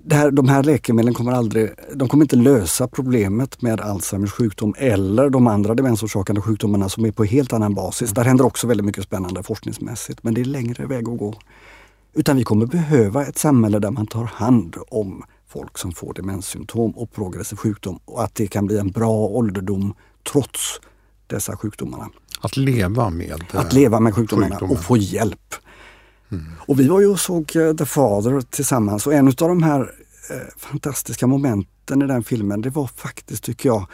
det 0.04 0.16
här, 0.16 0.32
de 0.32 0.50
här 0.50 0.64
läkemedlen 0.64 1.14
kommer 1.14 1.32
aldrig, 1.32 1.70
de 1.94 2.08
kommer 2.08 2.24
inte 2.24 2.36
lösa 2.36 2.88
problemet 2.88 3.62
med 3.62 3.82
Alzheimers 3.82 4.32
sjukdom 4.32 4.76
eller 4.78 5.30
de 5.30 5.48
andra 5.48 5.76
demensorsakande 5.76 6.42
sjukdomarna 6.42 6.90
som 6.90 7.06
är 7.06 7.12
på 7.12 7.24
helt 7.24 7.54
annan 7.54 7.74
basis. 7.74 8.12
Där 8.12 8.24
händer 8.24 8.46
också 8.46 8.68
väldigt 8.68 8.86
mycket 8.86 9.04
spännande 9.04 9.44
forskningsmässigt 9.44 10.24
men 10.24 10.34
det 10.34 10.42
är 10.42 10.46
längre 10.46 10.86
väg 10.86 11.10
att 11.10 11.18
gå. 11.18 11.34
Utan 12.14 12.38
vi 12.38 12.44
kommer 12.44 12.66
behöva 12.66 13.26
ett 13.26 13.38
samhälle 13.38 13.80
där 13.80 13.92
man 13.92 14.08
tar 14.08 14.24
hand 14.24 14.76
om 14.90 15.24
folk 15.50 15.78
som 15.78 15.92
får 15.92 16.14
demenssymptom 16.14 16.92
och 16.92 17.12
progressiv 17.12 17.56
sjukdom 17.56 18.00
och 18.06 18.24
att 18.24 18.36
det 18.36 18.48
kan 18.48 18.66
bli 18.66 18.78
en 18.78 18.92
bra 18.92 19.12
ålderdom 19.12 19.94
trots 20.32 20.82
dessa 21.28 21.58
sjukdomarna. 21.58 22.10
Att 22.42 22.58
leva 22.58 23.10
med 23.10 23.46
Att 23.52 23.74
leva 23.74 24.00
med 24.00 24.16
sjukdomarna 24.16 24.50
sjukdomen. 24.50 24.78
och 24.78 24.84
få 24.84 24.98
hjälp. 24.98 25.56
Mm. 26.32 26.46
Och 26.60 26.80
vi 26.80 26.88
var 26.88 27.00
ju 27.00 27.08
och 27.08 27.20
såg 27.20 27.56
uh, 27.56 27.76
The 27.76 27.86
Father 27.86 28.42
tillsammans 28.42 29.08
och 29.08 29.14
en 29.14 29.28
av 29.28 29.34
de 29.34 29.64
här 29.64 29.82
uh, 29.82 29.88
fantastiska 30.58 31.28
momenten 31.28 32.02
i 32.02 32.08
den 32.08 32.24
filmen 32.24 32.62
det 32.62 32.70
var 32.70 32.88
faktiskt, 32.88 33.44
tycker 33.44 33.70
jag, 33.70 33.88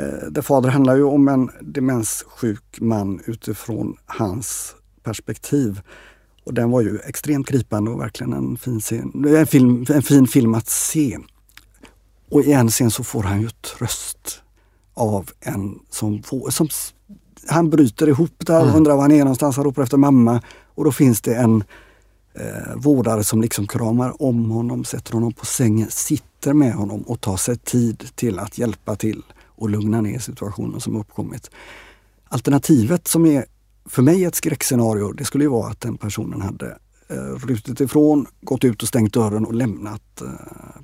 uh, 0.00 0.32
The 0.34 0.42
Father 0.42 0.68
handlar 0.68 0.96
ju 0.96 1.02
om 1.02 1.28
en 1.28 1.50
demenssjuk 1.60 2.80
man 2.80 3.20
utifrån 3.26 3.96
hans 4.06 4.74
perspektiv. 5.02 5.80
Och 6.44 6.54
den 6.54 6.70
var 6.70 6.80
ju 6.80 6.98
extremt 6.98 7.46
gripande 7.46 7.90
och 7.90 8.00
verkligen 8.00 8.32
en 8.32 8.56
fin, 8.56 8.80
scen, 8.80 9.24
en, 9.36 9.46
film, 9.46 9.86
en 9.88 10.02
fin 10.02 10.26
film 10.26 10.54
att 10.54 10.68
se. 10.68 11.18
Och 12.30 12.44
i 12.44 12.52
en 12.52 12.68
scen 12.68 12.90
så 12.90 13.04
får 13.04 13.22
han 13.22 13.40
ju 13.40 13.50
tröst 13.50 14.42
av 14.94 15.30
en 15.40 15.78
som, 15.90 16.22
får, 16.22 16.50
som 16.50 16.68
han 17.48 17.70
bryter 17.70 18.08
ihop 18.08 18.34
där 18.38 18.62
mm. 18.62 18.74
undrar 18.74 18.94
var 18.94 19.02
han 19.02 19.12
är 19.12 19.18
någonstans. 19.18 19.56
Han 19.56 19.64
ropar 19.64 19.82
efter 19.82 19.96
mamma 19.96 20.42
och 20.74 20.84
då 20.84 20.92
finns 20.92 21.20
det 21.20 21.34
en 21.34 21.64
eh, 22.34 22.76
vårdare 22.76 23.24
som 23.24 23.40
liksom 23.40 23.66
kramar 23.66 24.22
om 24.22 24.50
honom, 24.50 24.84
sätter 24.84 25.12
honom 25.12 25.32
på 25.32 25.46
sängen, 25.46 25.90
sitter 25.90 26.52
med 26.52 26.74
honom 26.74 27.02
och 27.02 27.20
tar 27.20 27.36
sig 27.36 27.56
tid 27.56 28.04
till 28.14 28.38
att 28.38 28.58
hjälpa 28.58 28.96
till 28.96 29.22
och 29.46 29.70
lugna 29.70 30.00
ner 30.00 30.18
situationen 30.18 30.80
som 30.80 30.96
uppkommit. 30.96 31.50
Alternativet 32.28 33.08
som 33.08 33.26
är 33.26 33.44
för 33.90 34.02
mig 34.02 34.24
ett 34.24 34.34
skräckscenario, 34.34 35.12
det 35.12 35.24
skulle 35.24 35.44
ju 35.44 35.50
vara 35.50 35.70
att 35.70 35.80
den 35.80 35.96
personen 35.96 36.40
hade 36.40 36.78
eh, 37.08 37.16
rutit 37.16 37.80
ifrån, 37.80 38.26
gått 38.40 38.64
ut 38.64 38.82
och 38.82 38.88
stängt 38.88 39.12
dörren 39.12 39.46
och 39.46 39.54
lämnat 39.54 40.20
eh, 40.20 40.28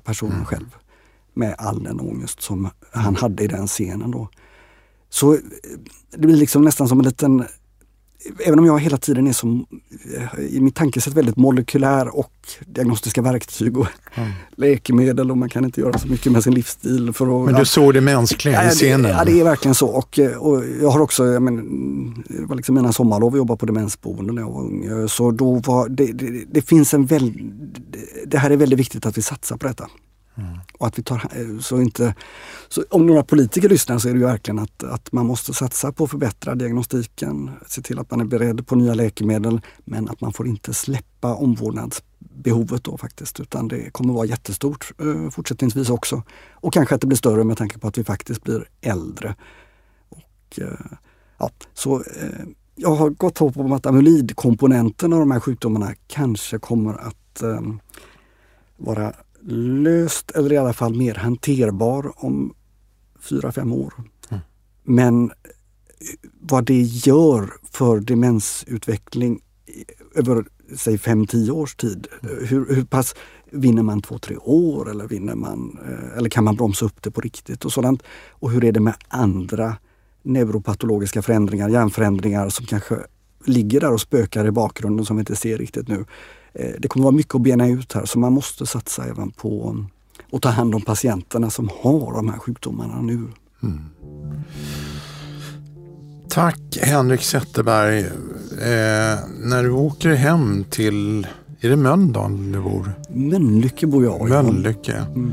personen 0.03 0.33
mm. 0.33 0.45
själv. 0.45 0.75
Med 1.33 1.55
all 1.57 1.83
den 1.83 1.99
ångest 1.99 2.41
som 2.41 2.69
han 2.91 3.15
hade 3.15 3.43
i 3.43 3.47
den 3.47 3.67
scenen 3.67 4.11
då. 4.11 4.29
Så 5.09 5.33
eh, 5.33 5.39
det 6.11 6.17
blir 6.17 6.35
liksom 6.35 6.61
nästan 6.61 6.87
som 6.87 6.99
en 6.99 7.05
liten 7.05 7.45
även 8.45 8.59
om 8.59 8.65
jag 8.65 8.79
hela 8.79 8.97
tiden 8.97 9.27
är 9.27 9.33
som, 9.33 9.65
eh, 10.17 10.45
i 10.45 10.59
mitt 10.59 10.75
tankesätt 10.75 11.13
väldigt 11.13 11.37
molekylär 11.37 12.17
och 12.17 12.31
diagnostiska 12.65 13.21
verktyg 13.21 13.77
och 13.77 13.87
mm. 14.15 14.29
läkemedel 14.55 15.31
och 15.31 15.37
man 15.37 15.49
kan 15.49 15.65
inte 15.65 15.81
göra 15.81 15.99
så 15.99 16.07
mycket 16.07 16.31
med 16.31 16.43
sin 16.43 16.53
livsstil. 16.53 17.13
För 17.13 17.41
att, 17.41 17.45
men 17.45 17.59
du 17.59 17.65
såg 17.65 17.93
det 17.93 18.01
mänskliga 18.01 18.67
i 18.67 18.69
scenen? 18.69 19.11
Ja, 19.11 19.25
det 19.25 19.39
är 19.39 19.43
verkligen 19.43 19.75
så. 19.75 19.87
Och, 19.87 20.19
eh, 20.19 20.37
och 20.37 20.63
jag 20.81 20.89
har 20.89 20.99
också, 20.99 21.25
jag 21.25 21.41
men, 21.41 21.55
det 22.27 22.45
var 22.45 22.55
liksom 22.55 22.75
mina 22.75 22.93
sommarlov 22.93 23.33
att 23.33 23.37
jobba 23.37 23.55
på 23.55 23.65
demensboende 23.65 24.33
när 24.33 24.41
jag 24.41 24.51
var 24.51 24.61
ung. 24.61 25.07
Så 25.09 25.31
då 25.31 25.53
var 25.53 25.89
det, 25.89 26.05
det, 26.05 26.45
det 26.51 26.61
finns 26.61 26.93
en 26.93 27.05
väldigt, 27.05 27.45
det 28.25 28.37
här 28.37 28.49
är 28.49 28.57
väldigt 28.57 28.79
viktigt 28.79 29.05
att 29.05 29.17
vi 29.17 29.21
satsar 29.21 29.57
på 29.57 29.67
detta. 29.67 29.89
Mm. 30.37 30.59
Och 30.77 30.87
att 30.87 30.99
vi 30.99 31.03
tar, 31.03 31.15
eh, 31.15 31.59
så 31.59 31.81
inte, 31.81 32.15
så 32.67 32.83
om 32.89 33.05
några 33.05 33.23
politiker 33.23 33.69
lyssnar 33.69 33.97
så 33.97 34.09
är 34.09 34.13
det 34.13 34.19
ju 34.19 34.25
verkligen 34.25 34.59
att, 34.59 34.83
att 34.83 35.11
man 35.11 35.25
måste 35.25 35.53
satsa 35.53 35.91
på 35.91 36.03
att 36.03 36.09
förbättra 36.09 36.55
diagnostiken, 36.55 37.51
se 37.67 37.81
till 37.81 37.99
att 37.99 38.11
man 38.11 38.21
är 38.21 38.25
beredd 38.25 38.67
på 38.67 38.75
nya 38.75 38.93
läkemedel 38.93 39.61
men 39.85 40.09
att 40.09 40.21
man 40.21 40.33
får 40.33 40.47
inte 40.47 40.73
släppa 40.73 41.35
omvårdnadsbehovet 41.35 42.83
då 42.83 42.97
faktiskt 42.97 43.39
utan 43.39 43.67
det 43.67 43.89
kommer 43.91 44.13
vara 44.13 44.25
jättestort 44.25 44.93
eh, 44.99 45.29
fortsättningsvis 45.29 45.89
också. 45.89 46.23
Och 46.51 46.73
kanske 46.73 46.95
att 46.95 47.01
det 47.01 47.07
blir 47.07 47.17
större 47.17 47.43
med 47.43 47.57
tanke 47.57 47.79
på 47.79 47.87
att 47.87 47.97
vi 47.97 48.03
faktiskt 48.03 48.43
blir 48.43 48.69
äldre. 48.81 49.35
Och, 50.09 50.59
eh, 50.59 50.97
ja, 51.37 51.49
så 51.73 51.95
eh, 51.95 52.45
jag 52.75 52.95
har 52.95 53.09
gott 53.09 53.37
hopp 53.37 53.57
om 53.57 53.71
att 53.71 53.85
amyloidkomponenten 53.85 55.13
av 55.13 55.19
de 55.19 55.31
här 55.31 55.39
sjukdomarna 55.39 55.93
kanske 56.07 56.59
kommer 56.59 56.93
att 56.93 57.41
eh, 57.41 57.61
vara 58.77 59.13
löst 59.51 60.31
eller 60.31 60.53
i 60.53 60.57
alla 60.57 60.73
fall 60.73 60.95
mer 60.95 61.15
hanterbar 61.15 62.13
om 62.15 62.53
fyra, 63.19 63.51
fem 63.51 63.73
år. 63.73 63.93
Mm. 64.29 64.41
Men 64.83 65.23
eh, 65.23 65.35
vad 66.39 66.65
det 66.65 66.81
gör 66.81 67.53
för 67.71 67.99
demensutveckling 67.99 69.39
över 70.15 70.45
säg 70.75 70.97
fem, 70.97 71.27
tio 71.27 71.51
års 71.51 71.75
tid. 71.75 72.07
Mm. 72.23 72.47
Hur, 72.47 72.75
hur 72.75 72.85
pass 72.85 73.15
vinner 73.51 73.83
man 73.83 74.01
två, 74.01 74.17
tre 74.17 74.37
år 74.37 74.89
eller 74.89 75.07
vinner 75.07 75.35
man 75.35 75.79
eh, 75.87 76.17
eller 76.17 76.29
kan 76.29 76.43
man 76.43 76.55
bromsa 76.55 76.85
upp 76.85 77.03
det 77.03 77.11
på 77.11 77.21
riktigt 77.21 77.65
och 77.65 77.73
sådant. 77.73 78.03
Och 78.29 78.51
hur 78.51 78.63
är 78.63 78.71
det 78.71 78.79
med 78.79 78.95
andra 79.07 79.77
neuropatologiska 80.23 81.21
förändringar, 81.21 81.69
hjärnförändringar 81.69 82.49
som 82.49 82.65
kanske 82.65 82.95
ligger 83.45 83.79
där 83.79 83.93
och 83.93 84.01
spökar 84.01 84.47
i 84.47 84.51
bakgrunden 84.51 85.05
som 85.05 85.15
vi 85.15 85.19
inte 85.19 85.35
ser 85.35 85.57
riktigt 85.57 85.87
nu. 85.87 86.05
Eh, 86.59 86.71
det 86.79 86.87
kommer 86.87 87.03
vara 87.03 87.15
mycket 87.15 87.35
att 87.35 87.41
bena 87.41 87.67
ut 87.67 87.93
här 87.93 88.05
så 88.05 88.19
man 88.19 88.33
måste 88.33 88.65
satsa 88.65 89.05
även 89.05 89.31
på 89.31 89.85
att 90.31 90.41
ta 90.41 90.49
hand 90.49 90.75
om 90.75 90.81
patienterna 90.81 91.49
som 91.49 91.69
har 91.81 92.13
de 92.13 92.29
här 92.29 92.39
sjukdomarna 92.39 93.01
nu. 93.01 93.23
Mm. 93.63 93.79
Tack 96.29 96.77
Henrik 96.81 97.21
Zetterberg. 97.21 97.99
Eh, 97.99 99.19
när 99.43 99.63
du 99.63 99.69
åker 99.71 100.13
hem 100.13 100.65
till, 100.69 101.27
är 101.59 101.69
det 101.69 101.75
Mölndal 101.75 102.51
du 102.51 102.61
bor? 102.61 102.93
Mölnlycke 103.09 103.87
bor 103.87 104.03
jag 104.03 104.27
i. 104.27 104.29
Mölnlycke. 104.29 105.05
Mm. 105.15 105.31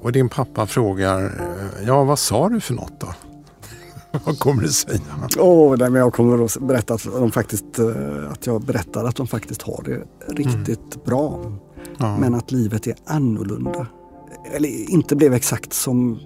Och 0.00 0.12
din 0.12 0.28
pappa 0.28 0.66
frågar, 0.66 1.24
eh, 1.24 1.86
ja 1.86 2.04
vad 2.04 2.18
sa 2.18 2.48
du 2.48 2.60
för 2.60 2.74
något 2.74 3.00
då? 3.00 3.14
Vad 4.24 4.38
kommer 4.38 4.62
du 4.62 4.68
säga? 4.68 5.00
Oh, 5.38 5.76
nej, 5.78 5.90
men 5.90 6.00
jag 6.00 6.12
kommer 6.12 6.44
att 6.44 6.58
berätta 6.60 6.94
att, 6.94 7.04
de 7.04 7.32
faktiskt, 7.32 7.78
eh, 7.78 8.30
att 8.32 8.46
jag 8.46 8.62
berättar 8.62 9.04
att 9.04 9.16
de 9.16 9.26
faktiskt 9.26 9.62
har 9.62 9.82
det 9.84 10.02
riktigt 10.34 10.94
mm. 10.94 11.04
bra. 11.04 11.52
Ja. 11.98 12.18
Men 12.18 12.34
att 12.34 12.52
livet 12.52 12.86
är 12.86 12.94
annorlunda. 13.04 13.86
Eller 14.52 14.90
inte 14.90 15.16
blev 15.16 15.34
exakt 15.34 15.72
som 15.72 16.20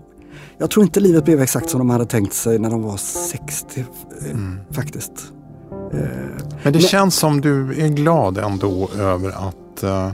jag 0.58 0.70
tror 0.70 0.84
inte 0.84 1.00
livet 1.00 1.24
blev 1.24 1.40
exakt 1.40 1.70
som 1.70 1.78
de 1.78 1.90
hade 1.90 2.06
tänkt 2.06 2.34
sig 2.34 2.58
när 2.58 2.70
de 2.70 2.82
var 2.82 2.96
60 2.96 3.80
eh, 3.80 4.30
mm. 4.30 4.58
faktiskt. 4.70 5.32
Eh, 5.70 5.98
men 6.62 6.72
det 6.72 6.72
men, 6.72 6.80
känns 6.80 7.16
som 7.16 7.40
du 7.40 7.82
är 7.84 7.88
glad 7.88 8.38
ändå 8.38 8.90
över 8.98 9.30
att 9.30 9.82
eh, 9.82 10.12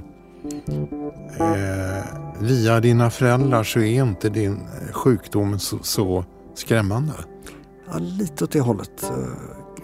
via 2.41 2.81
dina 2.81 3.11
föräldrar 3.11 3.65
så 3.65 3.79
är 3.79 4.03
inte 4.03 4.29
din 4.29 4.61
sjukdom 4.93 5.59
så, 5.59 5.79
så 5.83 6.25
skrämmande. 6.55 7.13
Ja, 7.93 7.99
lite 7.99 8.45
åt 8.45 8.51
det 8.51 8.61
hållet 8.61 9.03
eh, 9.03 9.09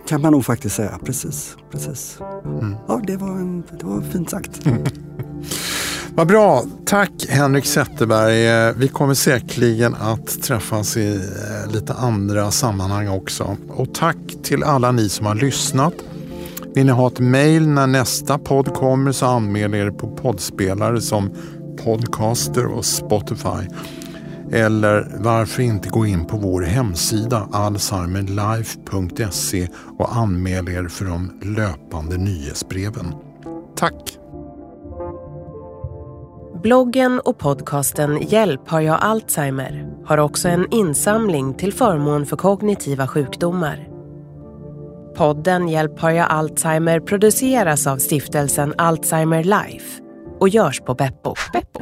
kan 0.09 0.23
man 0.23 0.33
nog 0.33 0.45
faktiskt 0.45 0.77
säga. 0.77 0.99
Precis. 1.05 1.57
precis. 1.71 2.19
Mm. 2.45 2.77
Ja, 2.89 3.01
det 3.07 3.17
var, 3.17 3.31
en, 3.31 3.63
det 3.79 3.87
var 3.87 4.01
fint 4.01 4.31
sagt. 4.31 4.67
Mm. 4.67 4.85
Vad 6.17 6.27
bra. 6.27 6.65
Tack 6.87 7.11
Henrik 7.29 7.67
Zetterberg. 7.67 8.49
Eh, 8.49 8.75
vi 8.77 8.89
kommer 8.89 9.15
säkerligen 9.15 9.95
att 9.95 10.43
träffas 10.43 10.97
i 10.97 11.15
eh, 11.15 11.73
lite 11.73 11.95
andra 11.95 12.51
sammanhang 12.51 13.09
också. 13.09 13.57
Och 13.69 13.95
tack 13.95 14.17
till 14.43 14.63
alla 14.63 14.93
ni 14.93 15.09
som 15.09 15.27
har 15.27 15.35
lyssnat. 15.35 15.95
Vill 16.75 16.87
ni 16.87 16.93
ha 16.93 17.09
ett 17.09 17.19
mejl 17.19 17.69
när 17.69 17.87
nästa 17.87 18.39
podd 18.39 18.75
kommer 18.75 19.13
så 19.13 19.27
anmäl 19.27 19.75
er 19.75 19.91
på 19.91 20.09
poddspelare 20.09 21.01
som 21.01 21.31
Podcaster 21.85 22.67
och 22.67 22.85
Spotify. 22.85 23.69
Eller 24.55 25.07
varför 25.19 25.63
inte 25.63 25.89
gå 25.89 26.07
in 26.07 26.27
på 26.27 26.37
vår 26.37 26.63
hemsida 26.63 27.49
alzheimerlife.se 27.53 29.69
och 29.99 30.17
anmäl 30.17 30.69
er 30.69 30.89
för 30.89 31.05
de 31.05 31.41
löpande 31.43 32.17
nyhetsbreven. 32.17 33.15
Tack! 33.77 34.19
Bloggen 36.63 37.21
och 37.21 37.39
podcasten 37.39 38.23
Hjälp 38.23 38.69
har 38.69 38.81
jag 38.81 38.99
Alzheimer 39.01 39.95
har 40.05 40.19
också 40.19 40.49
en 40.49 40.67
insamling 40.71 41.55
till 41.55 41.73
förmån 41.73 42.27
för 42.27 42.37
kognitiva 42.37 43.09
sjukdomar. 43.09 43.89
Podden 45.17 45.69
Hjälp 45.69 46.01
har 46.01 46.11
jag 46.11 46.27
Alzheimer 46.31 47.01
produceras 47.01 47.87
av 47.87 47.99
stiftelsen 47.99 48.75
Alzheimer 48.79 49.45
Life 49.45 50.03
och 50.41 50.49
görs 50.49 50.81
på 50.81 50.95
Beppo. 50.95 51.35
Beppo. 51.53 51.81